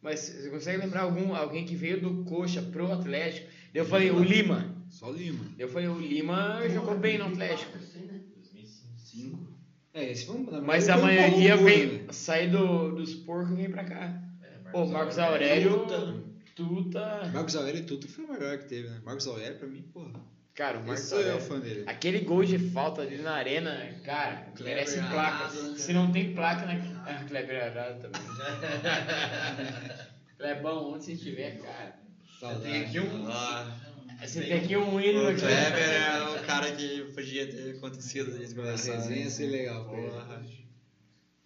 [0.03, 3.47] Mas você consegue lembrar algum, alguém que veio do Coxa pro Atlético?
[3.73, 4.75] Eu falei, o Lima.
[4.89, 5.45] Só Lima.
[5.57, 7.77] Eu falei, o Lima jogou bem no Atlético.
[7.77, 8.19] Assim, né?
[8.35, 9.47] 2005.
[9.93, 12.03] É, esse foi um- Mas a um maioria vem, né?
[12.11, 14.21] sair do, dos porcos e vem pra cá.
[14.43, 16.15] É, Pô, Marcos Aurélio, Tuta.
[16.55, 17.31] Tuta.
[17.33, 18.99] Marcos Aurélio e tudo foi o melhor que teve, né?
[19.05, 20.11] Marcos Aurélio, pra mim, porra.
[20.53, 21.41] Cara, o Marcos é Aurélio.
[21.41, 21.83] fã dele.
[21.87, 25.49] Aquele gol de falta ali na arena, cara, Kleber merece placa.
[25.51, 25.75] Né?
[25.77, 26.79] Se não tem placa, né?
[27.05, 28.21] Ah, Kleber Arado também.
[30.37, 31.99] Clebão, onde você estiver, cara.
[32.39, 32.63] Saudade.
[32.63, 33.27] Tem aqui um.
[33.31, 33.77] Ah,
[34.21, 35.39] Você tem aqui um hino o aqui.
[35.41, 38.93] Kleber é o cara que podia ter acontecido a gente A conversar.
[38.95, 39.85] resenha ia ser legal.
[39.85, 40.43] Porra.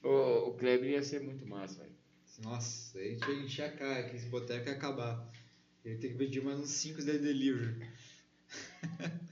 [0.03, 1.95] O, o Kleber ia ser muito massa, velho.
[2.43, 5.27] Nossa, aí a gente ia encher a cara que esse boteco ia acabar.
[5.83, 7.87] Ele tem que pedir mais uns 5 da delivery.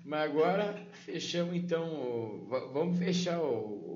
[0.04, 2.46] Mas agora fechamos então.
[2.74, 3.44] Vamos fechar o,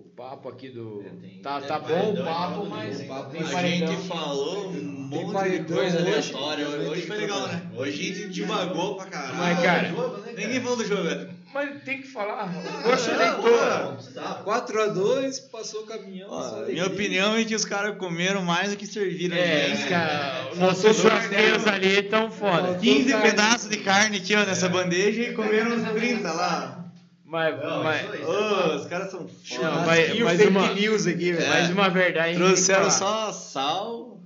[0.06, 1.04] o papo aqui do.
[1.06, 3.88] É, tem- Tá, tá bom o papo, mas papo, mas A paredão.
[3.96, 6.68] gente falou um monte de coisa hoje, aleatória.
[6.68, 7.62] Hoje tem foi que legal, né?
[7.76, 9.64] Hoje a gente divagou pra Mas, caralho.
[9.64, 10.38] cara, jogo, né, cara?
[10.48, 11.30] Ninguém falou do jogo, velho.
[11.54, 12.44] mas tem que falar.
[12.44, 12.48] Ah.
[13.88, 14.44] Não precisava.
[14.44, 16.28] 4x2, passou o caminhão.
[16.30, 19.36] Ó, minha opinião é que os caras comeram mais do que serviram.
[19.38, 19.84] É, gente.
[19.84, 20.58] os caras.
[20.58, 22.78] Nossos churrasqueiros ali tão foda.
[22.78, 23.30] 15 carne.
[23.30, 26.79] pedaços de carne aqui, ó, nessa bandeja e comeram uns 30 lá.
[27.30, 28.24] Mas, Não, mas, isso aí.
[28.26, 29.72] Ô, os caras são Não, foda.
[29.86, 31.48] mas- Churrasquinho mas fake uma- news aqui, velho.
[31.48, 32.36] mas uma verdade.
[32.36, 34.20] Trouxeram só sal.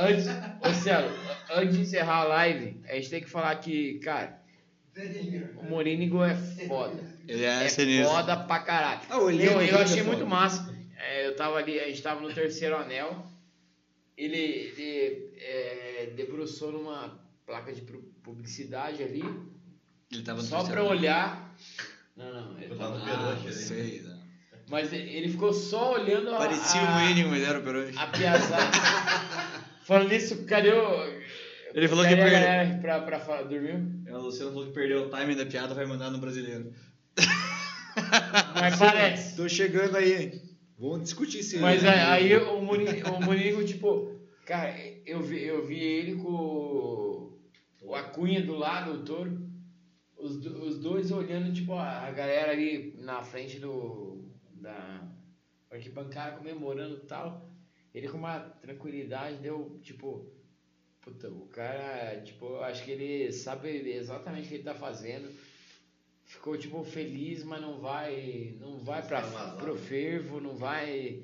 [0.00, 1.10] Antes, ô Celo,
[1.54, 4.40] antes de encerrar a live, a gente tem que falar que, cara,
[5.58, 6.34] o Morínigo é
[6.66, 6.98] foda.
[7.28, 8.08] Ele é, É sinistro.
[8.14, 9.00] foda pra caralho.
[9.10, 10.16] Ah, Eu, eu é achei foda.
[10.16, 10.74] muito massa.
[10.96, 13.26] É, eu tava ali, a gente tava no terceiro anel.
[14.16, 19.22] Ele, ele é, debruçou numa placa de pu- publicidade ali,
[20.10, 21.54] Ele tava no só pra olhar.
[22.16, 22.58] Não, não.
[22.58, 23.52] Ele Eu tava, no Ah, Peruche ali.
[23.54, 24.00] sei.
[24.02, 24.16] né?
[24.68, 27.96] mas ele ficou só olhando a, Parecia a, um Enigo, mas era o Peruche.
[27.96, 28.72] a piazada.
[29.86, 31.26] Falando nisso, cadê o.
[31.74, 32.40] Ele falou cadê que perdeu.
[32.40, 33.42] galera pra, pra falar?
[33.42, 33.76] Dormiu?
[34.10, 36.72] O Luciano falou que perdeu o timing da piada, vai mandar no brasileiro.
[38.54, 39.36] Mas parece.
[39.36, 40.42] Tô chegando aí, hein?
[40.78, 42.00] Vamos discutir isso Mas aí,
[42.32, 44.14] aí o Muni- o Monigo, tipo,
[44.44, 44.74] cara,
[45.06, 47.38] eu vi, eu vi ele com o-
[47.82, 49.45] o Acunha do lado, o touro.
[50.16, 54.24] Os, os dois olhando, tipo, a, galera ali na frente do.
[54.54, 55.06] da
[55.70, 57.50] arquibancada comemorando e tal.
[57.94, 60.30] Ele com uma tranquilidade deu, tipo.
[61.00, 65.32] Puta, o cara, tipo, acho que ele sabe exatamente o que ele tá fazendo.
[66.24, 69.58] ficou tipo feliz, mas não vai, não vai para Vazado.
[69.58, 71.22] pro fervo, não vai.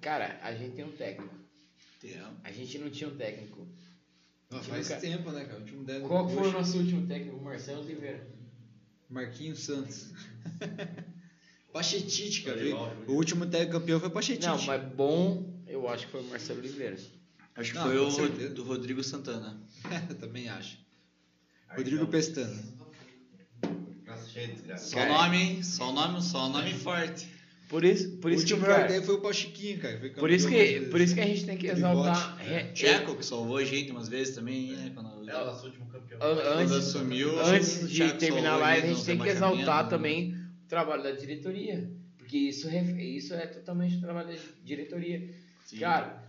[0.00, 1.34] Cara, a gente tem um técnico.
[2.42, 3.68] A gente não tinha um técnico.
[4.50, 5.58] Não, Tipo, faz cara- tempo, né, cara?
[5.58, 7.36] O último técnico Qual do foi o nosso último técnico?
[7.36, 8.26] O Marcelo Oliveira.
[9.08, 10.12] Marquinhos Santos.
[11.72, 12.58] Pachetite, cara.
[13.06, 14.46] O último técnico campeão foi Pachetite.
[14.46, 16.96] Não, mas bom, eu acho que foi o Marcelo Oliveira.
[17.54, 18.54] Acho que Não, foi o certeza.
[18.54, 19.60] do Rodrigo Santana.
[20.20, 20.78] Também acho.
[21.76, 22.60] Rodrigo Pestana.
[24.06, 24.78] Nossa.
[24.78, 25.08] Só Cara.
[25.22, 25.62] nome, hein?
[25.62, 27.28] Só nome, só nome forte.
[27.70, 29.96] Por isso, por o isso que, último melhor cara, foi o Pachiquinho, cara.
[30.00, 32.36] Foi por isso que, por isso que a gente tem que exaltar.
[32.38, 34.90] re- Tcheco, que salvou a gente umas vezes também, né?
[34.92, 35.30] Quando...
[35.30, 36.18] É o nosso último campeão.
[36.20, 39.88] Antes, assumiu, o antes de Thiago terminar a live, a gente tem que exaltar né?
[39.88, 40.34] também
[40.64, 41.88] o trabalho da diretoria.
[42.18, 44.34] Porque isso, isso é totalmente o trabalho da
[44.64, 45.30] diretoria.
[45.64, 45.78] Sim.
[45.78, 46.24] Cara,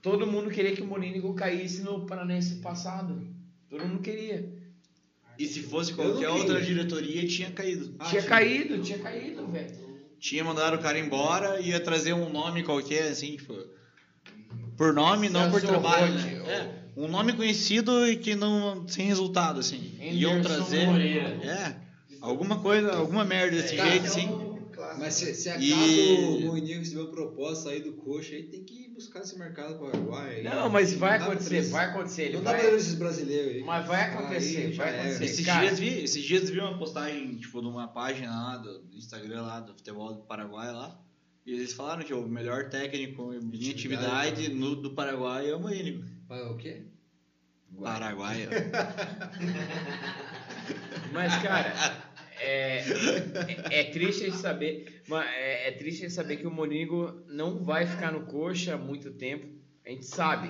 [0.00, 3.26] todo mundo queria que o Morínigo caísse no Paranense passado.
[3.68, 4.52] Todo mundo queria.
[5.36, 7.92] E se fosse qualquer outra diretoria, tinha caído.
[7.98, 8.28] Ah, tinha sim.
[8.28, 9.89] caído, tinha caído, velho.
[10.20, 13.54] Tinha mandado o cara embora e ia trazer um nome qualquer, assim, tipo.
[14.76, 16.12] Por nome, não por trabalho.
[16.14, 16.40] Né?
[16.42, 18.86] ou- É, um nome conhecido e que não.
[18.86, 19.94] sem resultado, assim.
[20.00, 20.86] Iam Anderson trazer.
[20.86, 21.28] Moreira.
[21.42, 21.74] É.
[22.20, 24.28] Alguma coisa, alguma merda desse Cara, jeito, é assim.
[25.00, 28.88] Mas se, se acaso E- o Moinho recebeu proposta sair do coxa, aí tem que
[28.90, 30.36] buscar esse mercado paraguai.
[30.36, 30.42] aí.
[30.44, 32.32] Não, mas vai dá pra acontecer, vai acontecer.
[32.34, 32.74] Não dá pra vai...
[32.76, 33.62] esses brasileiros aí.
[33.64, 35.24] Mas vai acontecer, Aí vai acontecer.
[35.24, 38.80] Esses Cara- dias, vi, esses dias vi uma postagem, tipo, de uma página lá do
[38.80, 41.00] do Instagram lá, do futebol do Paraguai lá.
[41.46, 43.70] E eles falaram que o melhor técnico em Atividade.
[44.32, 46.04] atividade no, do Paraguai é o Moínigo.
[46.28, 46.82] Mas o quê?
[47.80, 48.46] Paraguai.
[51.12, 51.72] Mas, cara,
[52.40, 52.78] é,
[53.70, 55.02] é, é triste de saber.
[55.08, 58.78] mas É, é triste de saber que o Morínigo não vai ficar no coxa há
[58.78, 59.46] muito tempo.
[59.84, 60.48] A gente sabe.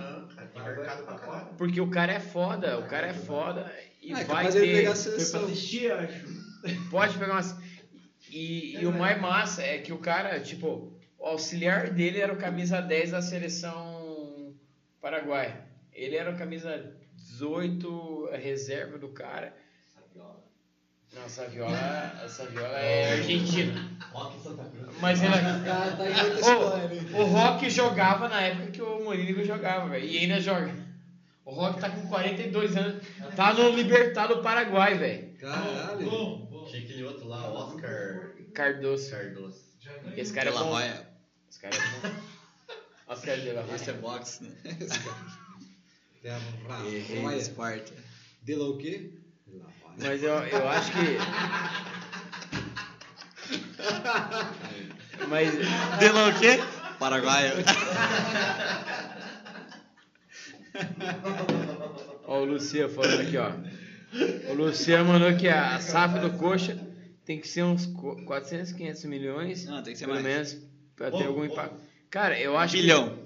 [1.56, 3.72] Porque o cara é foda, o cara é foda
[4.02, 4.76] e Ah, é vai capaz dele ter.
[4.78, 5.44] pegar seleção.
[5.44, 6.26] assistir, acho.
[6.90, 7.56] Pode pegar umas.
[8.30, 12.36] E, e o mais massa é que o cara, tipo, o auxiliar dele era o
[12.36, 14.54] camisa 10 da seleção
[15.00, 15.64] paraguaia.
[15.92, 19.54] Ele era o camisa 18, a reserva do cara.
[21.12, 21.76] Não, a Saviola,
[22.24, 23.90] a Saviola é argentina.
[24.12, 24.96] Rock Santa Cruz.
[25.00, 25.36] Mas ela.
[25.64, 27.08] Tá, tá história, hein?
[27.14, 30.04] o Rock jogava na época que o Morínigo jogava, velho.
[30.06, 30.72] E ainda joga.
[31.44, 33.02] O Rock tá com 42 anos.
[33.34, 35.34] Tá no Libertad do Paraguai, velho.
[35.38, 36.08] Caralho.
[36.10, 36.64] Bom, bom.
[36.66, 39.10] Tinha aquele outro lá, Oscar Cardoso.
[39.10, 39.64] Cardoso.
[40.16, 40.78] Esse cara é bom.
[41.48, 41.78] Esse cara é
[42.08, 42.14] bom.
[43.08, 44.00] Oscar de la Esse é Hoya.
[44.02, 44.52] boxe, né?
[46.22, 46.38] Tem a
[46.68, 47.36] ra- Errei, raia.
[47.38, 47.92] Esparta.
[48.42, 49.10] De lá o quê?
[49.46, 49.79] De lá, raia.
[49.98, 51.18] Mas eu, eu acho que.
[55.28, 55.52] Mas.
[55.98, 56.58] De lá o quê?
[56.98, 57.52] Paraguaio.
[62.24, 63.52] Ó, o Lucia falando aqui, ó.
[64.50, 66.78] O Lucia mandou que a safra do Coxa
[67.24, 69.64] tem que ser uns qu- 400, 500 milhões.
[69.66, 70.26] Não, tem que ser pelo mais.
[70.54, 70.56] menos,
[70.96, 71.76] pra ter algum impacto.
[72.10, 73.16] Cara, eu acho Bilhão.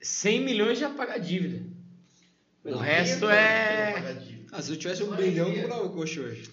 [0.00, 1.64] que 100 milhões já paga a dívida.
[2.64, 4.16] O resto é.
[4.52, 6.50] Ah, se eu tivesse um bilhão, eu comprava o coxa hoje.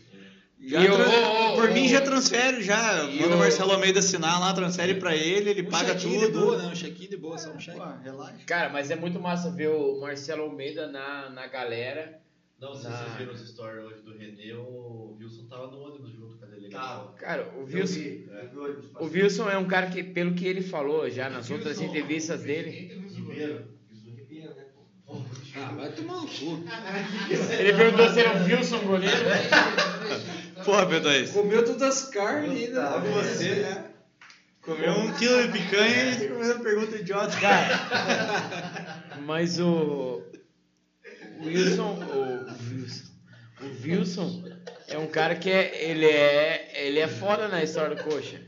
[0.62, 3.04] Já E o- tran- o- o- por mim o- já transfere já.
[3.06, 6.32] Manda o Marcelo Almeida assinar lá, transfere pra ele, ele Um paga chequinho tudo.
[6.34, 6.68] de boa, né?
[6.68, 7.78] Um chequinho de boa, só um cheque.
[7.80, 8.44] Pô, relaxa.
[8.46, 12.20] Cara, mas é muito massa ver o Marcelo Almeida na, na galera.
[12.60, 16.38] Não, se vocês viram os stories hoje do Renê, o Wilson tava no ônibus junto
[16.38, 17.14] com a delegação.
[17.18, 17.94] Cara, o Eu Wilson.
[17.94, 18.30] vi,
[19.00, 19.24] eu vi o.
[19.24, 22.70] Wilson é um cara que, pelo que ele falou já nas outras entrevistas dele,
[23.16, 23.66] Ribeiro.
[23.90, 24.66] Isso arrepia, né,
[25.08, 25.22] pô?
[25.56, 26.64] Ah, vai tomar no cu.
[27.60, 29.18] ele perguntou se era o Wilson goleiro.
[30.64, 31.32] Porra, P2.
[31.34, 32.82] Comeu todas as carnes ainda.
[32.82, 33.86] Tá, você, né?
[34.62, 37.36] Comeu um quilo de picanha e começou a pergunta idiota.
[37.40, 40.22] Cara, mas o,
[41.40, 43.04] o Wilson, o Wilson,
[43.62, 44.44] o Wilson
[44.88, 48.42] é um cara que é, ele é, ele é foda na história do coxa.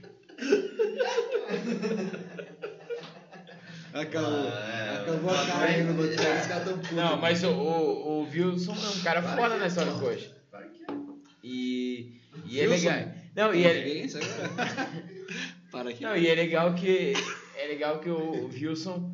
[3.93, 4.47] Acabou.
[4.47, 5.01] Ah, é.
[5.01, 6.21] Acabou a carne no boteco.
[6.21, 6.91] Os caras tão putos.
[6.91, 10.31] Não, mas o, o, o Wilson é um cara foda na história do coxa.
[10.51, 10.95] Que é.
[11.43, 13.07] E, e é legal.
[13.35, 14.07] Não, e é, é?
[15.71, 16.03] Para aqui.
[16.03, 17.13] Não, e é legal que
[17.57, 19.11] é legal que o Wilson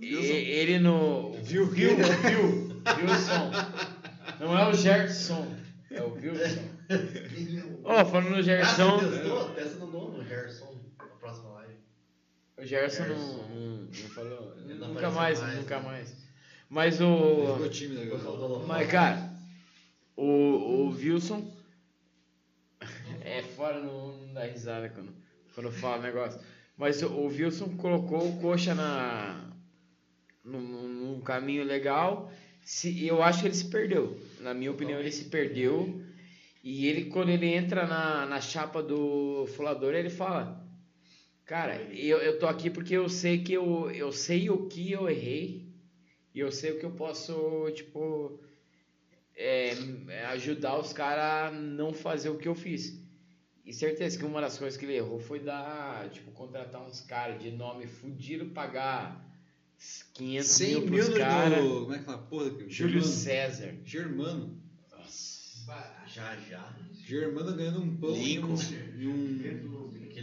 [0.00, 3.50] ele no viu viu viu Wilson
[4.40, 5.46] não é o Gerson
[5.90, 6.78] é o Wilson.
[7.84, 8.98] Ó, falando no Gerson.
[12.58, 13.48] O Gerson não, Gerson.
[13.48, 15.86] não, não falou, Ele não nunca mais, mais, nunca né?
[15.86, 16.16] mais.
[16.68, 18.66] Mas o Ficou tímido agora.
[18.66, 19.32] mas cara,
[20.16, 21.50] o, o Wilson
[23.22, 25.12] é fora não, não dá risada quando
[25.54, 26.40] quando fala o negócio.
[26.76, 29.50] Mas o, o Wilson colocou o coxa na
[30.44, 32.30] num, num caminho legal.
[32.62, 34.20] Se, eu acho que ele se perdeu.
[34.40, 36.00] Na minha opinião, ele se perdeu.
[36.62, 40.64] E ele, quando ele entra na, na chapa do fulador, ele fala:
[41.48, 45.08] Cara, eu, eu tô aqui porque eu sei que eu, eu sei o que eu
[45.08, 45.66] errei
[46.34, 48.38] e eu sei o que eu posso, tipo,
[49.34, 49.72] é,
[50.32, 53.00] ajudar os caras a não fazer o que eu fiz.
[53.64, 57.42] E certeza que uma das coisas que ele errou foi dar, tipo, contratar uns caras
[57.42, 59.26] de nome fudido, pagar
[60.12, 61.60] 500 100 mil pros caras.
[61.64, 62.18] Como é que fala?
[62.18, 63.02] Porra, que- Júlio Germano.
[63.10, 63.74] César.
[63.86, 64.58] Germano.
[66.06, 66.76] Já, já.
[67.06, 68.56] Germano ganhando um pão e um,
[68.98, 69.38] e um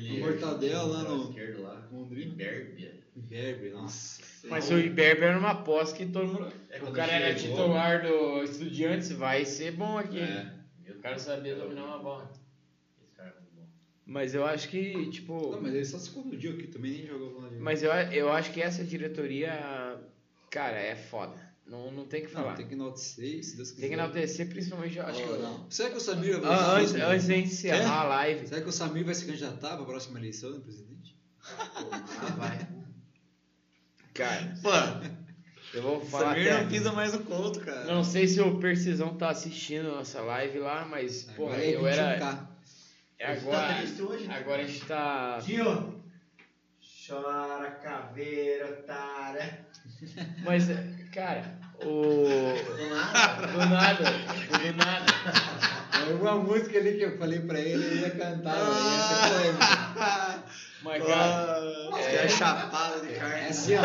[0.10, 1.88] Um mortadela lá no- esquerdo lá.
[1.91, 2.32] Londrina.
[2.34, 3.03] Ibérbia.
[3.15, 4.22] Berber, nossa.
[4.49, 6.52] Mas o Iberber era uma aposta que todo mundo.
[6.69, 10.19] É, o cara era chegou- titular do Estudiantes, vai ser bom aqui.
[10.19, 10.52] É.
[10.90, 12.32] O cara sabia dominar uma bola.
[13.02, 13.68] Esse cara é muito bom.
[14.06, 15.52] Mas eu acho que, tipo.
[15.52, 18.32] Não, mas ele só se confundiu aqui também, nem jogou lá de Mas eu, eu
[18.32, 19.52] acho que essa diretoria,
[20.52, 21.38] cara, é foda.
[21.67, 22.55] Não, não tem o que Não, falar.
[22.55, 23.81] tem que enaltecer, se Deus quiser.
[23.81, 25.29] Tem que enaltecer, principalmente, eu acho que.
[25.29, 25.65] Oh, não.
[25.71, 28.71] Será que o Samir vai Ah, antes, antes de encerrar a live, Será que o
[28.71, 31.15] Samir vai se candidatar para a próxima eleição do presidente?
[31.43, 32.67] Ah, vai.
[34.13, 34.69] cara, Pô,
[35.73, 36.35] eu vou falar.
[36.35, 37.85] Samir até- não pisa mais o conto, cara.
[37.85, 41.87] Não sei se o Percisão tá assistindo a nossa live lá, mas, pô, é eu
[41.87, 42.15] era.
[42.19, 42.47] 21K.
[43.17, 44.35] é Agora, Tá triste hoje, né?
[44.35, 45.39] agora a gente tá.
[45.43, 46.01] Tio,
[47.07, 49.64] chora caveira, otária.
[50.43, 50.65] Mas,
[51.13, 52.26] cara, o.
[52.77, 53.47] Do nada.
[53.47, 55.05] Do nada, do nada.
[56.07, 58.67] É uma música ali que eu falei pra ele, ele ia cantar, velho.
[58.67, 59.53] Ia ser.
[60.84, 63.47] Mas, cara, Ah, Os caras chapados de É carne.
[63.47, 63.81] assim, ó.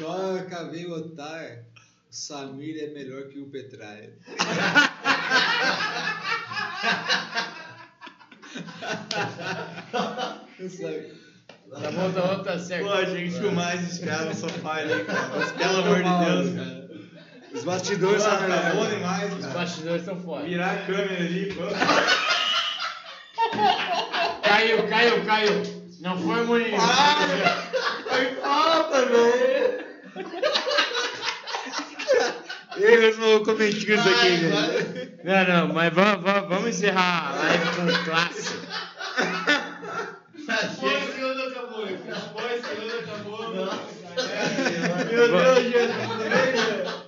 [0.00, 1.64] Chora, cabelo otário.
[2.10, 4.12] O Samir é melhor que o Petraia.
[10.58, 11.12] Eu sei.
[11.72, 12.86] Tá bom, tá bom, tá certo.
[12.86, 15.28] Pô, tinha que filmar esses caras no sofá ali, cara.
[15.36, 16.80] Mas, Pelo amor de Deus, cara.
[17.52, 18.90] Os bastidores são Tá bom melhores.
[18.96, 19.54] demais, Os cara.
[19.54, 20.44] bastidores são foda.
[20.46, 21.62] Virar a câmera ali, pô.
[24.42, 25.62] Caiu, caiu, caiu.
[26.00, 26.78] Não foi o Mourinho.
[28.08, 29.84] Foi falta, velho.
[32.76, 35.18] Eu mesmo comentando isso aqui, velho.
[35.24, 38.54] Não, não, mas vamos, vamos, vamos encerrar a live com classe.
[40.78, 41.86] Foi o segundo acabou.
[41.86, 42.59] Foi o segundo acabou.
[45.10, 47.00] Meu Deus, velho?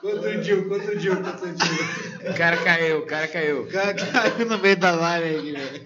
[0.00, 2.30] Contundiu, contundiu, contundiu.
[2.30, 3.62] O cara caiu, o cara caiu.
[3.62, 5.82] O cara caiu no meio da live aqui, velho.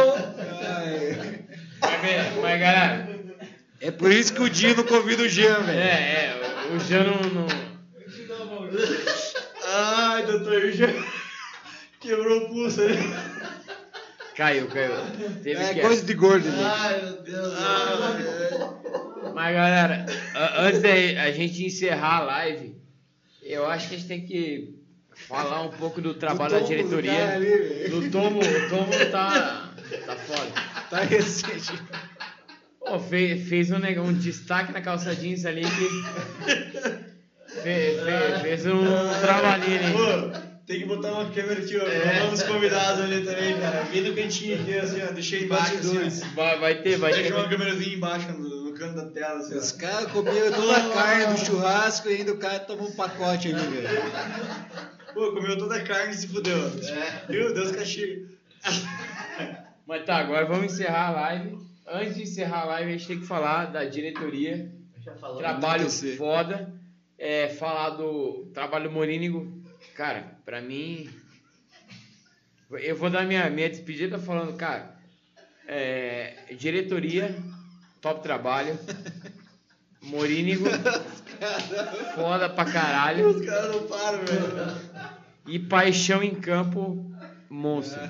[0.00, 1.44] Ai.
[1.80, 3.08] Mas, bem, mas galera,
[3.80, 5.80] É por isso que o Dinho não convida o Jean, é, velho.
[5.80, 7.20] é, o Jean não.
[7.30, 7.70] não-
[9.72, 10.86] Ai, doutor já
[12.00, 12.96] quebrou o pulso ali.
[14.36, 14.92] Caiu, caiu.
[15.42, 15.80] Teve É que.
[15.80, 16.64] coisa de gordo, velho.
[16.66, 17.54] Ai, meu Deus.
[19.34, 20.06] Mas galera,
[20.58, 20.88] antes da
[21.22, 22.74] a gente encerrar a live,
[23.42, 24.74] eu acho que a gente tem que
[25.28, 27.34] falar um pouco do trabalho da do cara diretoria.
[27.34, 27.88] ali.
[27.90, 29.70] Do Tomo, o Tomo tá.
[30.06, 30.50] tá foda.
[30.88, 31.72] Tá recente.
[32.78, 35.88] Pô, fez, fez um, um destaque na calça jeans ali que.
[37.62, 38.80] Fe- fe- fez um
[39.20, 40.49] trabalhinho ali.
[40.70, 41.80] Tem que botar uma câmera, tio.
[42.20, 43.82] Vamos convidados ali também, cara.
[43.86, 45.10] Vem no cantinho aqui, assim, ó.
[45.10, 46.24] Deixei embaixo, assim.
[46.32, 47.22] Vai, vai ter, vai ter.
[47.22, 50.90] Deixa uma câmerazinha embaixo no, no canto da tela, assim, Os caras comeram toda a
[50.90, 53.88] carne do churrasco e ainda o cara tomou um pacote ali, velho.
[55.12, 56.56] Pô, comeu toda a carne e se fudeu.
[57.28, 58.28] Meu Deus, castigo.
[59.88, 61.58] Mas tá, agora vamos encerrar a live.
[61.84, 64.70] Antes de encerrar a live, a gente tem que falar da diretoria.
[65.04, 65.38] Já falou.
[65.38, 66.72] Trabalho foda.
[67.18, 69.58] É, falar do trabalho morínigo.
[69.94, 71.08] Cara, pra mim.
[72.72, 74.96] Eu vou dar minha, minha despedida falando, cara.
[75.68, 77.32] É, diretoria,
[78.00, 78.76] top trabalho.
[80.02, 80.64] Morínigo,
[82.16, 83.28] foda pra caralho.
[83.28, 84.90] Os caras não param, velho.
[85.46, 87.12] E paixão em campo,
[87.48, 88.00] monstro.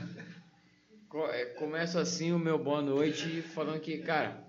[1.11, 4.43] Co- é, Começo assim o meu boa noite falando que, cara,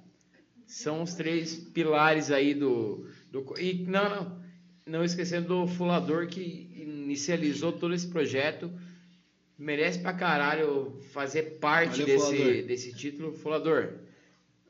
[0.66, 3.06] são os três pilares aí do.
[3.32, 4.41] do e não, não.
[4.86, 8.72] Não esquecendo do Fulador que inicializou todo esse projeto.
[9.58, 12.64] Merece pra caralho fazer parte Valeu, desse, Fulador.
[12.64, 13.34] desse título.
[13.34, 13.94] Fulador,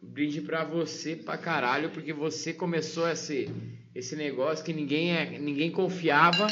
[0.01, 3.49] brinde pra você pra caralho, porque você começou esse,
[3.95, 6.47] esse negócio que ninguém, é, ninguém confiava.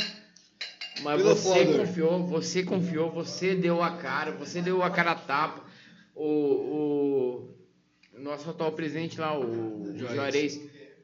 [1.02, 1.88] Mas Pelo você Fulador.
[1.88, 5.66] confiou, você confiou, você deu a cara, você deu a cara a tapa.
[6.16, 7.46] O,
[8.14, 10.60] o nosso atual presidente lá, o Juarez.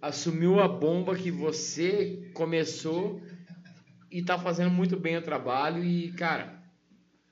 [0.05, 3.19] Assumiu a bomba que você começou
[4.11, 5.83] e tá fazendo muito bem o trabalho.
[5.83, 6.61] E, cara,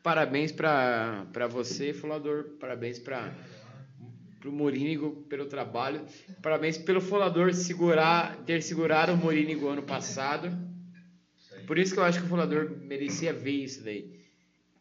[0.02, 2.46] parabéns pra, pra você, Fulador.
[2.60, 3.32] Parabéns pra,
[4.40, 6.04] pro Morínigo pelo trabalho.
[6.42, 10.50] Parabéns pelo Folador segurar, ter segurado o Morínigo ano passado.
[11.68, 14.20] Por isso que eu acho que o Folador merecia ver isso daí.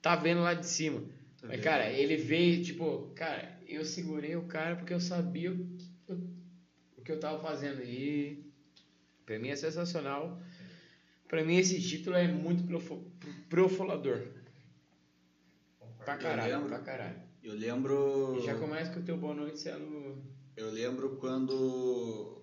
[0.01, 1.03] Tá vendo lá de cima.
[1.43, 5.55] Mas, cara, ele veio, tipo, cara, eu segurei o cara porque eu sabia
[7.03, 7.83] o que eu, eu tava fazendo.
[7.83, 8.45] E
[9.27, 10.41] pra mim é sensacional.
[11.29, 13.05] Pra mim esse título é muito pro, fo-
[13.49, 14.23] pro Folador.
[16.05, 16.69] Pra caralho, lembro.
[16.69, 17.17] pra caralho.
[17.43, 18.37] Eu lembro.
[18.41, 20.17] E já começa com o teu boa noite sendo.
[20.57, 22.41] Eu lembro quando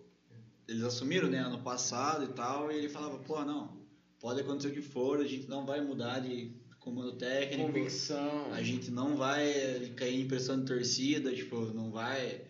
[0.68, 3.78] eles assumiram, né, ano passado e tal, e ele falava, pô, não,
[4.20, 8.52] pode acontecer o que for, a gente não vai mudar de comando técnico, Convicção.
[8.54, 12.42] a gente não vai cair em pressão de torcida, tipo, não vai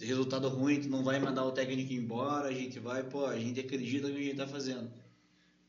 [0.00, 3.60] resultado ruim, tu não vai mandar o técnico embora, a gente vai, pô, a gente
[3.60, 4.90] acredita no que a gente tá fazendo.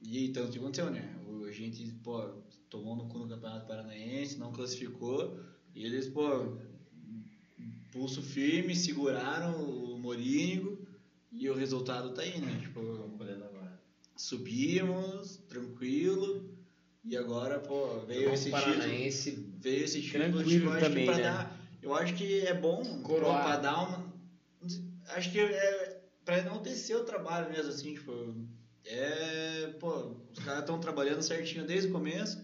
[0.02, 1.16] E tanto que aconteceu, né?
[1.48, 2.22] A gente, pô,
[2.70, 5.40] tomou no cu no Campeonato Paranaense, não classificou,
[5.74, 6.58] e eles, pô,
[7.92, 10.86] pulso firme, seguraram o Morínigo
[11.32, 12.60] e o resultado tá aí, né?
[12.62, 12.82] Tipo,
[13.18, 13.80] colhendo agora.
[14.16, 16.56] subimos, tranquilo,
[17.04, 18.64] e agora, pô, veio esse título.
[18.64, 19.32] Paranaense.
[19.60, 21.24] Veio esse título, tipo, acho também, que pra né?
[21.24, 21.60] dar.
[21.82, 24.05] Eu acho que é bom pra dar uma.
[25.10, 28.36] Acho que é pra enaltecer o trabalho mesmo, assim, tipo.
[28.86, 29.68] É.
[29.80, 32.44] Pô, os caras estão trabalhando certinho desde o começo.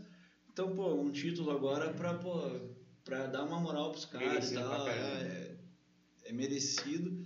[0.52, 2.42] Então, pô, um título agora pra, pô,
[3.06, 4.88] pra dar uma moral pros caras e tal.
[4.90, 5.56] É,
[6.26, 7.26] é merecido.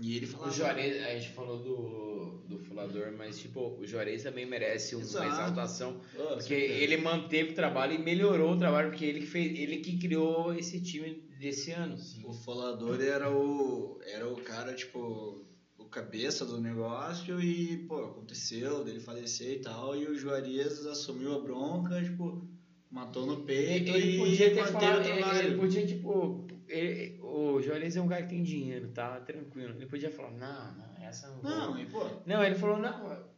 [0.00, 0.50] E ele O falava.
[0.52, 5.26] Juarez, a gente falou do, do Fulador, mas tipo, o Juarez também merece uma Exato.
[5.28, 6.00] exaltação.
[6.16, 6.72] Pô, Porque certeza.
[6.80, 10.54] ele manteve o trabalho e melhorou o trabalho, porque ele que, fez, ele que criou
[10.54, 11.96] esse time desse ano.
[12.24, 15.44] O Falador era o, era o cara, tipo,
[15.76, 21.34] o cabeça do negócio e, pô, aconteceu dele falecer e tal, e o Juarez assumiu
[21.34, 22.46] a bronca, tipo,
[22.90, 25.48] matou no peito Ele e podia ter falado, o ele, trabalho.
[25.48, 29.20] ele podia, tipo, ele- o Juarez é um cara que tem dinheiro, tá?
[29.20, 29.74] Tranquilo.
[29.74, 31.40] Ele podia falar, não, não, essa não.
[31.42, 33.32] vou." Não, e, pô, Não, ele falou, não,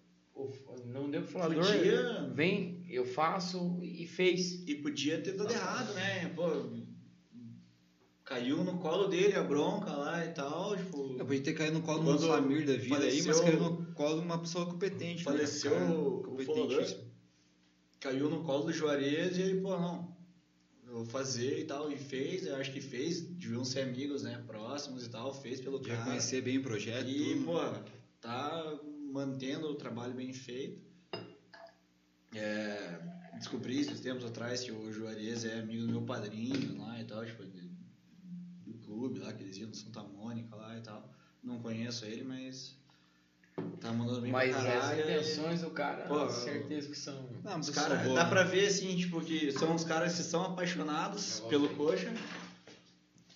[0.87, 2.29] não deu pro Fulador, Podia.
[2.35, 4.63] vem, eu faço e fez.
[4.69, 6.29] e podia ter dado errado, né?
[6.35, 6.49] Pô,
[8.25, 11.85] caiu no colo dele a bronca lá e tal, tipo, Eu podia ter caído no
[11.85, 15.19] colo do Samir da vida aí, mas faleceu- caiu no colo de uma pessoa competente.
[15.19, 15.25] né?
[15.25, 17.05] faleceu Cara o competentíssimo.
[18.01, 20.15] caiu no colo do Juarez e ele, pô, não,
[20.87, 24.43] eu vou fazer e tal, e fez, eu acho que fez, deviam ser amigos, né,
[24.47, 26.05] próximos e tal, fez pelo De cara.
[26.05, 27.09] conhecer bem o projeto.
[27.09, 27.45] E, tudo.
[27.45, 27.59] pô,
[28.21, 28.79] tá
[29.13, 30.83] mantendo o trabalho bem feito.
[32.35, 32.99] É,
[33.35, 37.25] descobri esses tempos atrás que o Juarez é amigo do meu padrinho lá e tal,
[37.25, 37.45] tipo,
[38.95, 41.09] clube lá, que eles iam no Santa Mônica lá e tal.
[41.43, 42.77] Não conheço ele, mas
[43.81, 45.01] tá mandando bem Mas pra as caralho.
[45.03, 47.15] intenções do cara, Pô, certeza que são.
[47.43, 48.31] Não, mas cara, dá né?
[48.31, 52.13] pra ver assim, tipo, que são os caras que são apaixonados pelo coxa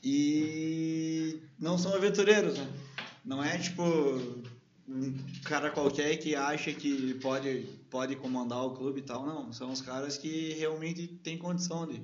[0.02, 2.68] e não são aventureiros, né?
[3.24, 3.82] Não é tipo
[4.88, 5.14] um
[5.44, 9.52] cara qualquer que acha que pode, pode comandar o clube e tal, não.
[9.52, 12.00] São os caras que realmente têm condição de,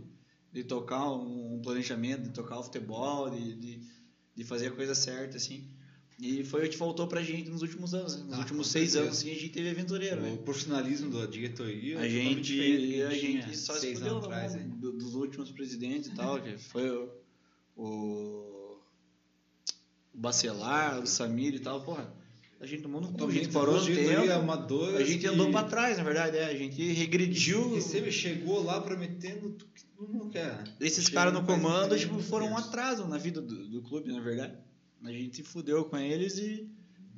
[0.55, 3.81] de tocar um, um planejamento, de tocar o futebol, de, de,
[4.37, 5.69] de fazer a coisa certa, assim.
[6.21, 8.23] E foi o que faltou pra gente nos últimos anos, né?
[8.23, 10.31] Nos Ah, últimos seis anos, assim, a gente teve aventureiro, né?
[10.33, 11.99] O profissionalismo da diretoria.
[11.99, 14.55] A é totalmente gente, do que a gente só se seis fudeu anos atrás.
[14.55, 14.63] né?
[14.77, 17.11] do- dos últimos presidentes e tal, que foi o,
[17.77, 18.79] o,
[20.15, 22.15] o Bacelar, o Samir e tal, porra.
[22.65, 24.32] A gente tomou no cu, a gente parou no diretoria tempo.
[24.32, 26.47] amadora A gente andou pra trás, na verdade, é.
[26.47, 27.77] A gente regrediu.
[27.77, 30.47] E sempre chegou lá prometendo que todo mundo quer.
[30.47, 30.65] né?
[30.81, 34.11] Esses caras no não comando, tipo, não foram um atraso na vida do, do clube,
[34.11, 34.55] na verdade.
[35.05, 36.66] A gente se fudeu com eles e,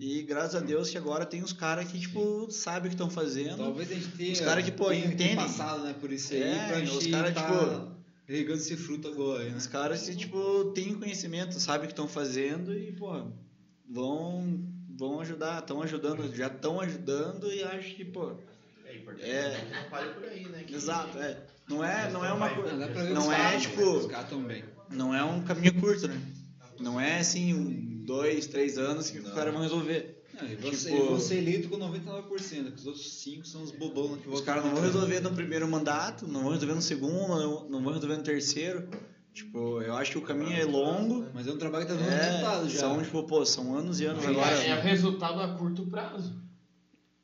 [0.01, 3.09] e graças a Deus que agora tem os caras que, tipo, sabem o que estão
[3.09, 3.59] fazendo.
[3.59, 5.36] Talvez a gente tenha, Os cara que, pô, entendem.
[5.36, 7.93] passado né, por isso aí, É, pra os gente cara, tá tipo,
[8.27, 9.44] regando esse fruto agora.
[9.44, 9.56] Né?
[9.56, 13.12] Os caras que, tipo, têm conhecimento, sabem o que estão fazendo e, pô,
[13.89, 14.60] vão,
[14.97, 18.32] vão ajudar, estão ajudando, já estão ajudando e acho que, pô,
[18.85, 19.68] É importante É.
[19.82, 20.62] não por aí, né?
[20.64, 21.36] Que- exato, é.
[21.68, 23.82] Não é, não é uma Não, coisa, ver não é, tipo,
[24.39, 24.62] né?
[24.90, 26.20] Não é um caminho curto, né?
[26.78, 30.23] Não é, assim, um, dois, três anos que os caras vão resolver.
[30.40, 34.16] Não, e você, Tipo- você eleito com 99%, que os outros 5 são os bobão
[34.18, 37.68] que Os caras não vão resolver no primeiro mandato, não vão resolver no segundo, não,
[37.68, 38.89] não vão resolver no terceiro.
[39.37, 41.27] Tipo, eu acho que o caminho é longo.
[41.35, 42.79] Mas é um trabalho que tá dando É, resultado já.
[42.81, 44.57] são, tipo, pô, são anos e anos É, agora.
[44.65, 46.35] é o resultado a curto prazo.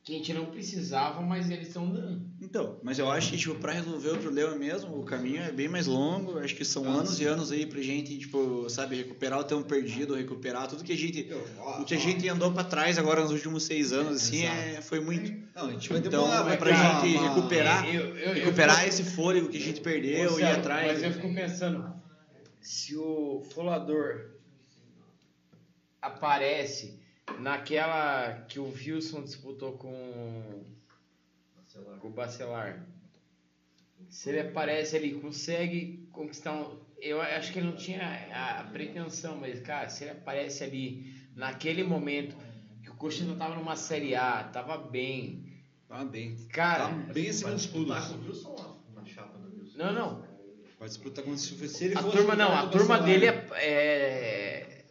[0.05, 2.21] Que a gente não precisava, mas eles estão dando.
[2.41, 5.69] Então, mas eu acho que, tipo, pra resolver o problema mesmo, o caminho é bem
[5.69, 6.39] mais longo.
[6.41, 7.23] Acho que são anos sim.
[7.23, 10.97] e anos aí pra gente, tipo, sabe, recuperar o tempo perdido, recuperar tudo que a
[10.97, 11.33] gente.
[11.81, 14.99] O que a gente andou pra trás agora nos últimos seis anos, assim, é, foi
[15.01, 15.33] muito.
[15.55, 17.85] Não, a gente vai Então, demorar é vai pra gente recuperar-
[18.35, 20.95] Recuperar esse fôlego que a gente perdeu, Ô, ir atrás.
[20.95, 21.95] Mas eu fico pensando,
[22.63, 24.31] se o folador
[26.01, 27.01] aparece
[27.41, 30.65] naquela que o Wilson disputou com,
[31.57, 31.99] Marcelar.
[31.99, 32.87] com o Bacelar,
[34.09, 36.81] se ele aparece ali, consegue conquistar um.
[37.01, 38.01] Eu acho que ele não tinha
[38.33, 42.37] a, pretensão, mas, cara, se ele aparece ali naquele momento
[42.83, 45.63] que o Coxa não tava numa Série A, tava bem.
[45.89, 46.37] Tá bem.
[46.49, 47.89] Cara, Tá bem acima dos pulos.
[47.97, 49.79] disputar com o Wilson lá, na chapa do Wilson.
[49.79, 50.32] não, não.
[50.87, 53.05] Disputar se ele A turma não, a turma Bacelar.
[53.05, 54.85] dele é, é-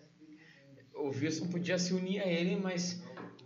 [0.95, 3.01] O Wilson podia se unir a ele, mas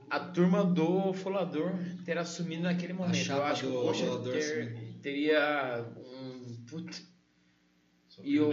[0.10, 1.72] a turma do Folador
[2.06, 3.32] ter assumido naquele momento.
[3.32, 6.66] Eu acho que o Folador ter- teria um.
[6.70, 6.98] Puta.
[8.24, 8.50] E, o,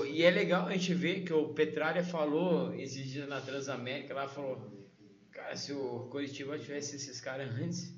[0.00, 4.12] o- e é legal a gente ver que o Petralha falou esses dias na Transamérica,
[4.14, 4.88] lá falou,
[5.30, 7.94] cara, se o Curitiba tivesse esses caras antes,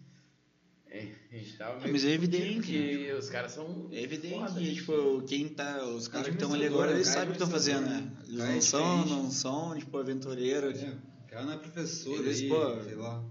[0.91, 2.55] é, a gente tava meio mas é evidente.
[2.57, 4.61] porque os caras são É evidente foda.
[4.61, 5.85] que, tipo, quem tá.
[5.85, 8.11] Os caras que estão ali agora, eles é sabem o que estão fazendo, né?
[8.27, 10.71] Eles o cara é não são, não são, tipo, aventureiro.
[10.71, 13.23] É, o cara não é professor Eles, aí, pô, sei lá.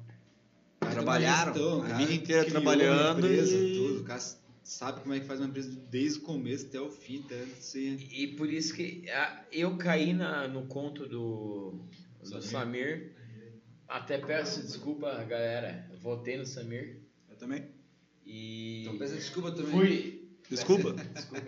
[0.79, 4.01] Trabalharam gestão, a vida inteira trabalhando empresa, e- tudo.
[4.01, 4.21] O cara
[4.63, 7.97] sabe como é que faz uma empresa desde o começo até o fim, até ser...
[8.11, 11.79] E por isso que ah, eu caí na, no conto do,
[12.23, 13.13] do Samir.
[13.87, 15.89] Até peço desculpa, galera.
[16.01, 16.99] Votei no Samir.
[17.35, 17.65] Eu também.
[18.25, 18.83] E.
[18.83, 19.71] Então peça desculpa também.
[19.71, 20.21] Fui.
[20.49, 20.93] Desculpa.
[21.15, 21.45] Desculpa.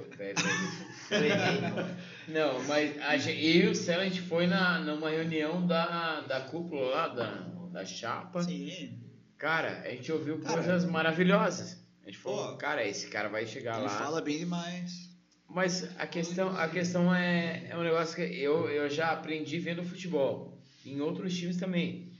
[2.27, 6.21] Não, mas a gente, eu e o Celo, a gente foi na, numa reunião da,
[6.21, 7.31] da cúpula lá, da,
[7.71, 8.41] da chapa.
[8.43, 8.99] Sim.
[9.37, 11.77] Cara, a gente ouviu Cara, coisas maravilhosas.
[12.03, 13.89] A gente falou, Pô, cara, esse cara vai chegar Ele lá.
[13.89, 15.07] fala bem demais.
[15.47, 19.83] Mas a questão, a questão é, é um negócio que eu, eu já aprendi vendo
[19.83, 20.59] futebol.
[20.83, 22.11] Em outros times também.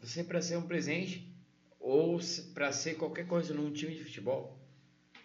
[0.00, 1.33] Você, para ser um presente,
[1.86, 2.18] ou
[2.54, 4.58] para ser qualquer coisa num time de futebol,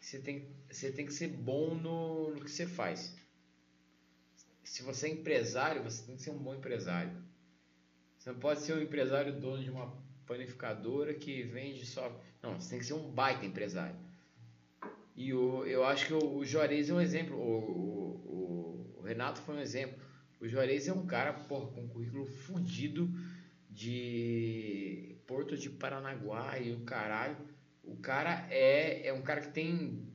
[0.02, 3.15] você tem, você tem que ser bom no, no que você faz.
[4.64, 7.11] Se você é empresário, você tem que ser um bom empresário.
[8.18, 12.11] Você não pode ser um empresário dono de uma panificadora que vende só.
[12.44, 13.95] Não, você tem que ser um baita empresário.
[15.15, 17.38] E o, eu acho que o, o Juarez é um exemplo.
[17.38, 17.57] O,
[18.36, 19.98] o, o- Renato foi um exemplo.
[20.41, 23.10] O Juarez é um cara, porra, com um currículo fudido
[23.69, 27.38] de Porto de Paranaguá e o caralho.
[27.84, 30.10] O cara é, é um cara que tem.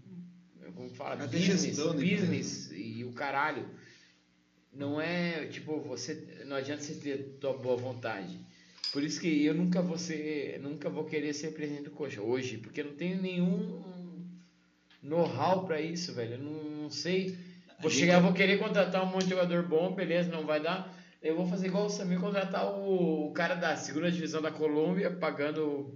[0.74, 1.24] Como fala?
[1.28, 3.64] Business, business e o caralho.
[4.72, 6.42] Não é tipo, você.
[6.46, 8.40] Não adianta você ter tua boa vontade.
[8.92, 12.58] Por isso que eu nunca vou ser, nunca vou querer ser presidente do Coxa hoje,
[12.58, 13.84] porque eu não tenho nenhum
[15.00, 16.34] know-how pra isso, velho.
[16.34, 17.38] Eu não, não sei.
[17.80, 20.92] Vou chegar, vou querer contratar um monte de jogador bom, beleza, não vai dar.
[21.24, 25.10] Eu vou fazer igual o Samir, contratar o, o cara da segunda divisão da Colômbia,
[25.10, 25.92] pagando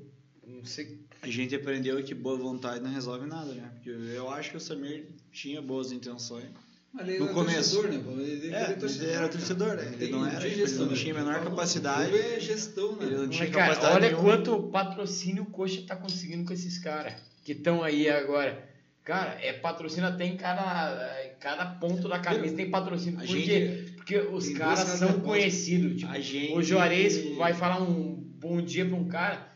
[0.46, 0.98] não sei.
[1.20, 3.70] A gente aprendeu que boa vontade não resolve nada, né?
[3.74, 6.46] Porque eu acho que o Samir tinha boas intenções.
[6.92, 7.76] Mas ele No era começo.
[7.82, 8.22] torcedor, né?
[8.24, 9.92] Ele, É, ele mas ele era torcedor, né?
[10.00, 10.98] Ele não era, tipo, ele gestão, não né?
[10.98, 12.14] tinha a menor capacidade.
[12.14, 13.04] Ele é gestão, né?
[13.06, 14.36] Ele não tinha Mas, cara, capacidade olha nenhuma.
[14.36, 17.14] quanto patrocínio o Coxa tá conseguindo com esses caras
[17.44, 18.66] que estão aí agora.
[19.04, 23.18] Cara, é patrocínio até em cada, cada ponto da camisa tem patrocínio.
[23.18, 23.84] A Por gente- quê?
[24.08, 26.00] Porque os tem caras duas são conhecidos.
[26.00, 29.52] Tipo, A gente- O Juarez vai falar um bom dia pra um cara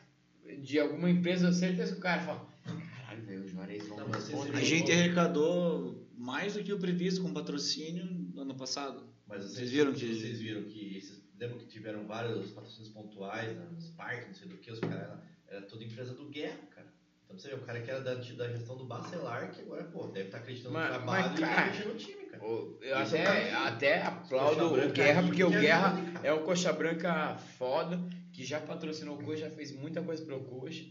[0.60, 2.46] de alguma empresa, eu certeza que o cara fala:
[2.94, 6.62] caralho, velho, o Juarez vão Não, me mas vocês responder." A gente arrecadou mais do
[6.62, 8.04] que o previsto com patrocínio
[8.34, 9.06] no ano passado.
[9.26, 11.22] Mas vocês, Vocês viram que- Vocês viram que esses.
[11.40, 15.18] Lembra que tiveram vários patrocínios pontuais, né, nos parques, não sei do que, os caras.
[15.48, 16.86] Era tudo empresa do Guerra, cara.
[17.24, 20.06] Então você vê, o cara que era da, da gestão do Bacelar, que agora, pô,
[20.08, 22.21] deve estar acreditando Mas- no trabalho mas, e tá cara, mexendo no time, cara.
[22.21, 26.32] O- Eu é o até, até aplaudo Coxa o Branca Guerra, porque o Guerra é
[26.32, 28.00] um coxa branca foda,
[28.32, 30.82] que já patrocinou o Coxa, já fez muita coisa pro Coxa.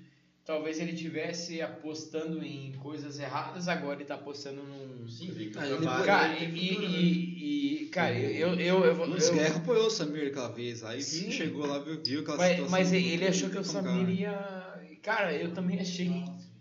[0.43, 5.07] Talvez ele tivesse apostando em coisas erradas, agora ele tá apostando num.
[5.07, 9.85] Sim, Ah, o Cara, e, e, e- cara, eu, eu, eu, vou- Luiz Guerra apoiou
[9.85, 10.83] o Samir aquela vez.
[10.83, 11.29] Aí Sim.
[11.29, 12.71] chegou lá, viu, viu aquela mas, situação.
[12.71, 14.81] mas ele achou que o Então, Samir ia.
[15.03, 16.09] Cara, eu também achei.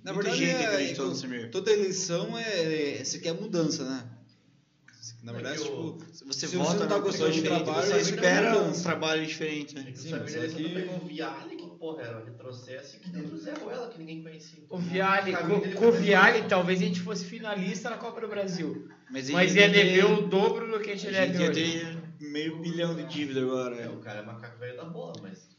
[0.04, 3.04] Na Muita verdade, é, é, toda eleição é, é.
[3.04, 4.04] Você quer mudança, né?
[5.22, 6.14] Na verdade, É que o- tipo.
[6.14, 9.74] Se você Se vota você não tá gostando do trabalho, você espera um trabalho diferente,
[9.74, 9.82] né?
[9.82, 12.24] É que o Sim, mas ele é que- pegou o Viale, que porra, era um
[12.24, 14.60] retrocesso, e que dentro do Zé Ruela, que ninguém conhecia.
[14.70, 16.48] O Viale, caminho com, com o Viale, melhor.
[16.48, 18.88] talvez a gente fosse finalista na Copa do Brasil.
[19.10, 21.50] Mas, Mas ia ia dever o dobro do que a gente a gente deve ia
[21.50, 21.80] hoje.
[22.20, 23.76] ter meio bilhão de dívida agora.
[23.76, 25.50] É, o cara é macaco velho da bola, mas.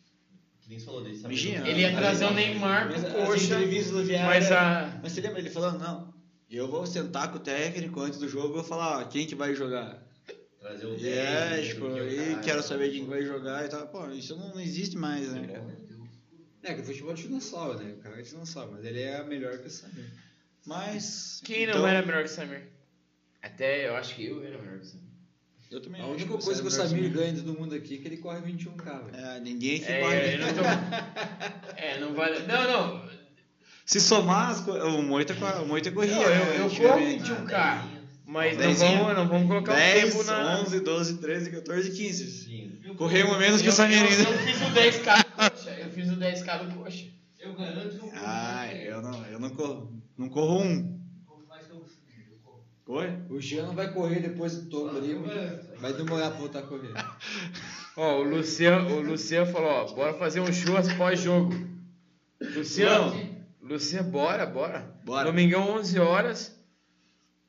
[0.62, 1.34] Que nem você falou dele, sabe?
[1.36, 1.68] Imagina.
[1.68, 3.60] Ele ia trazer o Neymar pro as Coxa,
[4.26, 5.00] mas a...
[5.04, 6.14] Mas você lembra ele falando, não,
[6.58, 9.36] eu vou sentar com o técnico antes do jogo e vou falar, ó, quem que
[9.36, 10.02] vai jogar?
[10.60, 13.66] Trazer o E é, Dez, tipo, o que, o e quero saber quem vai jogar
[13.66, 13.88] e tal.
[13.88, 15.78] Pô, isso não, não existe mais, né, cara?
[16.64, 17.94] É, que o futebol a gente não sabe, né?
[17.94, 20.12] O cara gente não sabe, mas ele é melhor que o Samir.
[20.66, 21.42] Mas.
[21.44, 22.68] Quem então, não era melhor que o Samir?
[23.42, 24.98] Até eu acho que eu era melhor que você.
[25.72, 27.74] Eu também A única você coisa é que o Samir que ganha de todo mundo
[27.74, 29.16] aqui é que ele corre 21k, velho.
[29.16, 30.34] É, ninguém aqui É, corre.
[30.36, 30.62] eu não tô...
[31.78, 32.46] é, não vai.
[32.46, 33.21] Não, não.
[33.86, 36.16] Se somar, as o Moita, o Moita corria.
[36.16, 37.30] Não, eu, né, eu antigamente.
[37.30, 38.02] corro 21k.
[38.26, 40.60] Mas não vamos, não vamos colocar o 10, tempo na.
[40.62, 42.32] 11, 12, 13, 14, 15.
[42.32, 42.72] Sim.
[42.96, 45.70] Corremos menos que o eu, Samir eu, eu fiz o 10k do coxa.
[45.72, 47.06] Eu fiz o 10k do coxa.
[47.40, 50.02] Eu garanto que eu corro Ah, eu não, eu não corro.
[50.18, 51.02] Não corro um.
[51.28, 51.86] Eu eu.
[52.86, 53.10] Corre?
[53.30, 55.16] O Jean não vai correr depois do topo ali,
[55.80, 56.94] vai demorar pra voltar a correr.
[57.98, 61.54] Ó, o Luciano, o Luciano falou, ó, bora fazer um churras pós-jogo.
[62.56, 63.14] Luciano,
[63.72, 64.86] Luciano, bora, bora.
[65.06, 65.26] Bora.
[65.26, 66.60] Domingão, 11 horas.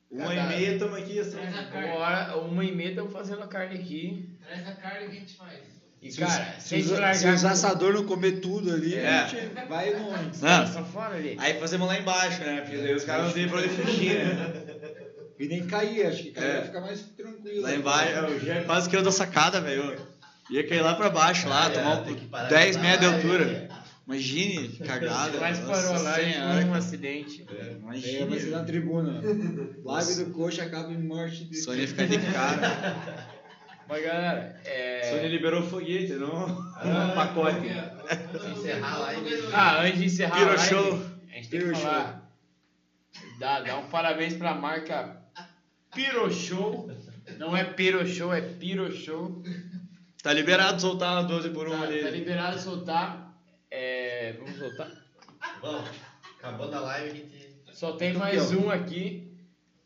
[0.09, 1.37] Uma Cada- e meia, estamos aqui assim.
[1.39, 1.89] Uma carne.
[1.89, 4.37] hora, uma e meia estamos fazendo a carne aqui.
[4.45, 5.59] Traz a carne que a gente faz.
[6.01, 7.15] E, Se cara, se os, largar...
[7.15, 9.07] se os assadores não comer tudo ali, É.
[9.09, 10.31] a gente vai longe.
[10.41, 10.85] Não.
[10.85, 11.35] fora ali.
[11.39, 12.61] Aí fazemos lá embaixo, né?
[12.61, 14.63] Porque daí os caras não têm pra onde fugir, né?
[15.39, 16.53] E nem cair, acho que cair É.
[16.57, 17.61] vai ficar mais tranquilo.
[17.63, 19.99] Lá embaixo, eu já quase que eu da sacada, velho.
[20.51, 23.67] Ia cair lá pra baixo, lá, é, tomar um parar 10 de metros de altura.
[24.05, 25.39] Imagine, cagada.
[25.39, 26.77] Mas nossa parou lá e foi um cara.
[26.77, 27.45] acidente.
[27.49, 28.25] É, Imagina.
[28.25, 29.21] vai ser na tribuna.
[29.83, 31.55] Live do coxa acaba em morte de.
[31.57, 33.33] Sônia fica de cara.
[33.87, 35.09] Mas, galera, é...
[35.09, 37.67] Sônia liberou o foguete, não um pacote.
[38.57, 39.29] Encerrar a live.
[39.53, 40.93] Ah, antes de encerrar Piro a live, show.
[41.29, 42.31] a gente tem que Piro falar.
[43.39, 45.21] Dá, dá um parabéns pra marca
[45.93, 46.89] Piro Show.
[47.37, 49.43] Não é Piro Show, é Piro Show.
[50.21, 51.99] Tá liberado soltar a 12 por 1 Tá, ali.
[52.03, 53.22] tá liberado soltar.
[53.75, 54.87] É, vamos soltar.
[55.59, 55.83] Bom,
[56.37, 57.55] acabando a live, a gente.
[57.73, 59.35] Só tem mais um aqui.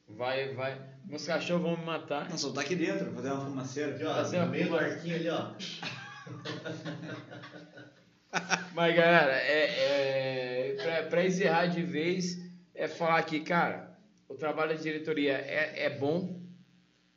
[0.09, 0.77] Vai, vai.
[1.05, 2.29] Meus cachorros vão me matar.
[2.29, 3.95] Não, soltar aqui dentro, fazer uma fumaceira.
[3.95, 4.87] Aqui, ó, Fazer uma no meio do fumaça.
[4.93, 5.47] arquinho ali, ó.
[8.75, 12.37] Mas galera, é, é, pra, pra encerrar de vez,
[12.75, 13.97] é falar que, cara,
[14.27, 16.41] o trabalho da diretoria é, é bom.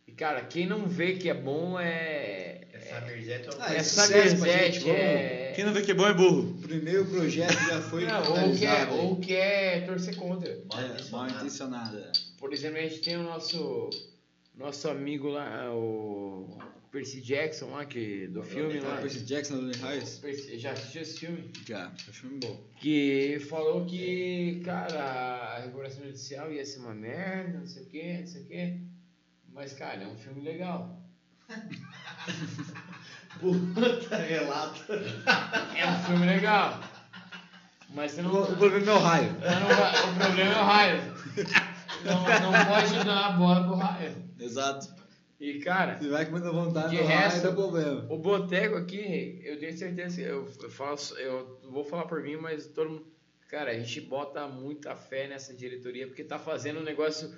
[0.06, 2.59] E, cara, quem não vê que é bom é.
[2.90, 5.52] Essa Merzete é o Ah, É é é.
[5.54, 6.50] Quem não vê que é bom é burro.
[6.50, 8.94] O primeiro projeto já foi Não, ou, quer, finalizado.
[8.96, 10.62] ou quer torcer contra.
[10.68, 11.38] mal É, mal intencionado.
[11.38, 12.12] intencionada.
[12.38, 13.90] Por exemplo, a gente tem o nosso
[14.54, 16.58] nosso amigo lá, o
[16.92, 18.96] Percy Jackson lá, que, do filme Ah, lá.
[18.98, 20.20] Percy Jackson do Highs.
[20.60, 21.50] Já assistiu esse filme?
[21.66, 22.60] Já, é um filme bom.
[22.80, 28.18] Que falou que, cara, a regulação judicial ia ser uma merda, não sei o que,
[28.18, 28.76] não sei o que.
[29.52, 30.96] Mas, cara, é um filme legal.
[33.40, 34.92] Puta relato.
[34.92, 36.80] É um filme legal.
[37.94, 38.42] Mas você não.
[38.42, 39.32] O problema é o raio.
[39.32, 41.02] não o problema é o raio.
[42.04, 44.14] Não, não pode dar a bola pro raio.
[44.38, 44.88] Exato.
[45.40, 48.04] E, cara, Se vai com muita vontade, De raio resto- dá problema.
[48.10, 52.36] O boteco aqui, eu tenho certeza que eu, eu, falo, eu vou falar por mim,
[52.36, 53.06] mas todo mundo.
[53.48, 57.34] Cara, a gente bota muita fé nessa diretoria porque tá fazendo um negócio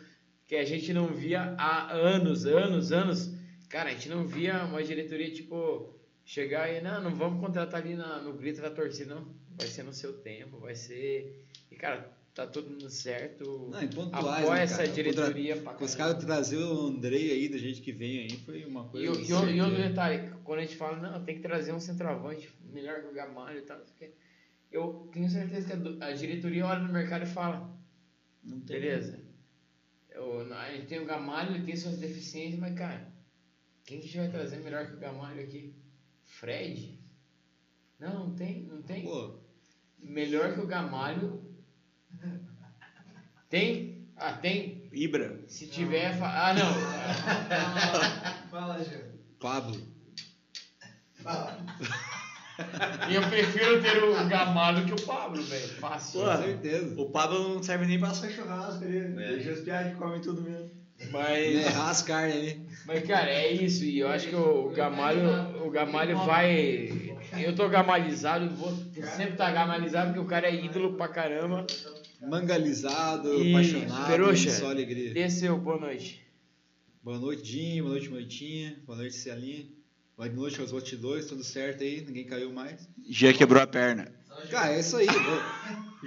[0.46, 3.30] que a gente não via há anos, anos, anos.
[3.72, 7.94] Cara, a gente não via uma diretoria tipo chegar e não, não vamos contratar ali
[7.96, 9.34] na- no grito da torcida, não.
[9.56, 11.42] Vai ser no seu tempo, vai ser.
[11.70, 13.68] E cara, tá tudo dando certo.
[13.70, 17.48] Não, em pontuais, Apoia né, essa diretoria pra Com os caras trazer o Andrei aí,
[17.48, 19.20] da gente que vem aí, foi uma E, coisa.
[19.22, 23.00] e, e outro detalhe, quando a gente fala, não, tem que trazer um centroavante melhor
[23.00, 24.14] que o Gamalho e tal, não sei o quê.
[24.70, 27.74] eu tenho certeza que a, a diretoria olha no mercado e fala,
[28.44, 28.80] Não tem.
[28.80, 29.18] beleza,
[30.10, 33.11] eu, a gente tem o Gamalho, ele tem suas deficiências, mas cara,
[33.84, 35.74] quem que a gente vai trazer melhor que o Gamalho aqui?
[36.24, 36.98] Fred?
[37.98, 39.02] Não, não tem, não tem.
[39.04, 39.38] Pô,
[39.98, 41.42] Melhor que o Gamalho.
[43.48, 44.08] Tem?
[44.16, 44.88] Ah, tem.
[44.92, 45.40] Ibra.
[45.46, 46.18] Se tiver.
[46.18, 46.72] fa- Ah, não.
[48.50, 49.12] Fala, Jean.
[49.38, 49.80] Pablo.
[53.10, 55.68] E eu prefiro ter o Gamalho que o Pablo, velho.
[55.80, 56.20] Fácil.
[56.20, 57.00] Com certeza.
[57.00, 58.98] O Pablo não serve nem pra assar churrasco ali.
[58.98, 59.12] É.
[59.36, 60.70] Deixa os piados que comem tudo mesmo.
[61.10, 62.66] Mas, Errar as carnes ali.
[62.86, 63.84] mas, cara, é isso.
[63.84, 67.16] E eu acho que o Gamalho, o Gamalho vai.
[67.38, 68.74] Eu tô gamalizado, vou
[69.16, 71.66] sempre estar gamalizado, porque o cara é ídolo pra caramba.
[72.20, 75.12] Mangalizado, E, apaixonado, Peruxa, só alegria.
[75.12, 76.22] Desceu, boa noite.
[77.02, 77.84] Boa noite, Dinho.
[77.84, 78.76] Boa noite, Moitinha.
[78.86, 79.66] Boa noite, Celinha.
[80.16, 82.88] Boa noite aos bastidores, tudo certo aí, ninguém caiu mais.
[83.08, 84.12] Já quebrou a perna.
[84.50, 85.06] Cara, é isso aí.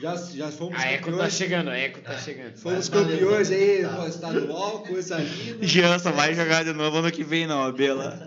[0.02, 1.34] Já, já fomos A Eco tá campeões.
[1.34, 2.58] chegando, a Eco tá chegando.
[2.58, 3.92] Fomos campeões aí tá.
[3.92, 5.66] no estadual, coisa linda.
[5.66, 8.20] Jean só vai jogar de novo ano que vem OAB lá.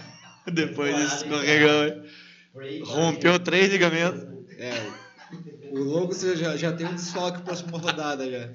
[0.52, 2.04] Depois desse escorregão
[2.84, 4.22] Rompeu três ligamentos.
[4.58, 4.86] É,
[5.72, 8.48] o logo você já, já tem um desfoque próxima rodada já.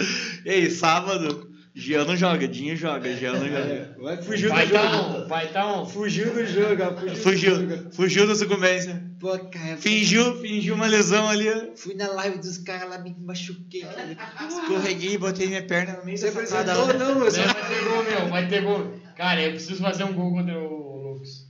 [0.46, 1.49] E aí, sábado,
[1.80, 3.96] Jean não joga, Dinho joga, Jean não joga.
[4.00, 5.18] Vai fugir Vai do tá jogo.
[5.24, 5.86] um, vai tá um.
[5.86, 7.10] Fugiu do jogo, ó, fugiu.
[7.14, 7.92] do Fugiu, jogo.
[7.94, 9.04] fugiu da sucumbência.
[9.20, 11.50] Pô, cara, Fingiu, fingiu uma lesão ali.
[11.50, 11.76] ó.
[11.76, 13.82] fui na live dos caras lá, me machuquei.
[13.82, 14.18] cara.
[14.48, 16.90] Escorreguei, botei minha perna no meio Você da facada não,
[17.26, 17.42] eu só...
[17.42, 19.00] Não, vai ter gol, meu, vai ter gol.
[19.18, 21.48] Cara, eu preciso fazer um gol contra o Lucas.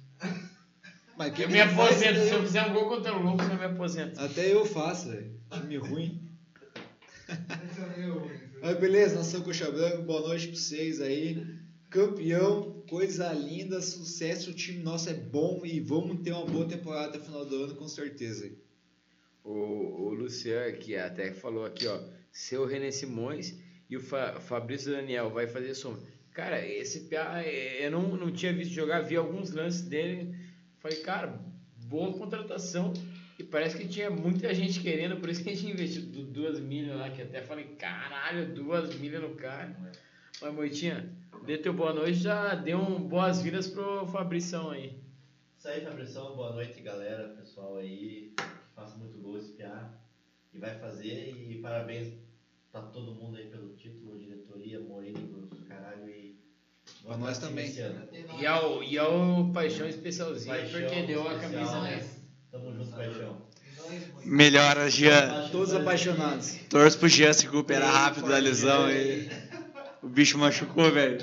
[1.18, 2.20] Mas quem Eu me aposento.
[2.22, 4.20] Se eu eu- fizer um gol contra o Lucas, eu me aposento.
[4.20, 5.32] Até eu faço, velho.
[5.52, 6.22] Time ruim.
[8.62, 11.46] Mas beleza, nação Coxa Branca, boa noite pra vocês aí.
[11.90, 14.52] Campeão, coisa linda, sucesso.
[14.52, 17.56] O time nosso é bom e vamos ter uma boa temporada até o final do
[17.64, 18.52] ano, com certeza.
[19.44, 19.52] O,
[20.08, 22.00] o Luciano, que até falou aqui, ó.
[22.32, 23.56] Seu René Simões
[23.90, 26.02] e o Fa- Fabrício Daniel vai fazer sombra.
[26.34, 30.36] Cara, esse PA, eh, eu não, não tinha visto jogar, vi alguns lances dele.
[30.78, 31.40] Falei, cara,
[31.86, 32.94] boa contratação.
[33.40, 36.60] E parece que tinha muita gente querendo, por isso que a gente investiu du- duas
[36.60, 39.74] milhas lá, que até falei, caralho, duas milhas no cara.
[40.42, 41.10] Mas, Moitinha,
[41.46, 44.94] dê teu boa noite, já deu um boas-vindas pro Fabrição aí.
[45.58, 46.36] Isso aí, Fabrição.
[46.36, 48.34] Boa noite, galera, pessoal aí.
[48.36, 49.94] Que faça muito gol esse PA.
[50.54, 51.34] E vai fazer.
[51.50, 52.14] E parabéns
[52.72, 56.10] pra todo mundo aí pelo título, diretoria, Mourinho, caralho.
[56.10, 56.38] E
[57.06, 57.72] Pra nós também.
[58.40, 61.52] E ao, e ao Paixão Especialzinho, Paixão porque deu a especial.
[61.52, 62.19] camisa, né?
[62.52, 63.38] Tamo junto, paixão.
[64.26, 65.50] Melhora, Jean.
[65.52, 66.56] Todos apaixonados.
[66.70, 69.30] Torço pro Jean se recuperar rápido da lesão aí.
[70.02, 71.20] O bicho machucou, velho.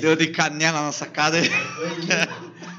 [0.00, 1.38] Deu de canela na sacada.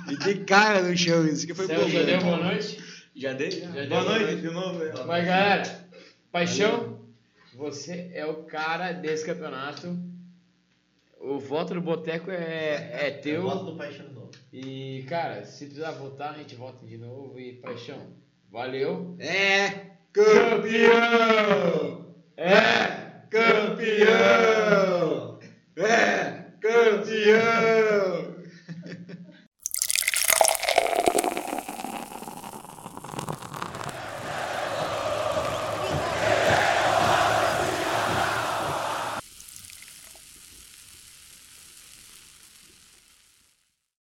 [0.10, 2.26] E de cara no chão, isso que foi Celso, já deu bom.
[2.26, 2.84] boa noite?
[3.16, 3.52] Já dei?
[3.52, 4.42] Já deu Boa noite noite.
[4.42, 5.08] de novo, velho.
[5.08, 5.88] Mas galera,
[6.32, 7.00] Paixão,
[7.56, 9.98] você é o cara desse campeonato.
[11.20, 13.42] O voto do Boteco é, é Eu teu.
[13.44, 14.23] gosto do paixão de novo.
[14.54, 17.40] E, cara, se precisar votar, a gente vota de novo.
[17.40, 17.98] E paixão,
[18.52, 19.16] valeu.
[19.18, 22.06] É campeão!
[22.38, 24.60] É campeão!
[25.76, 28.23] É campeão!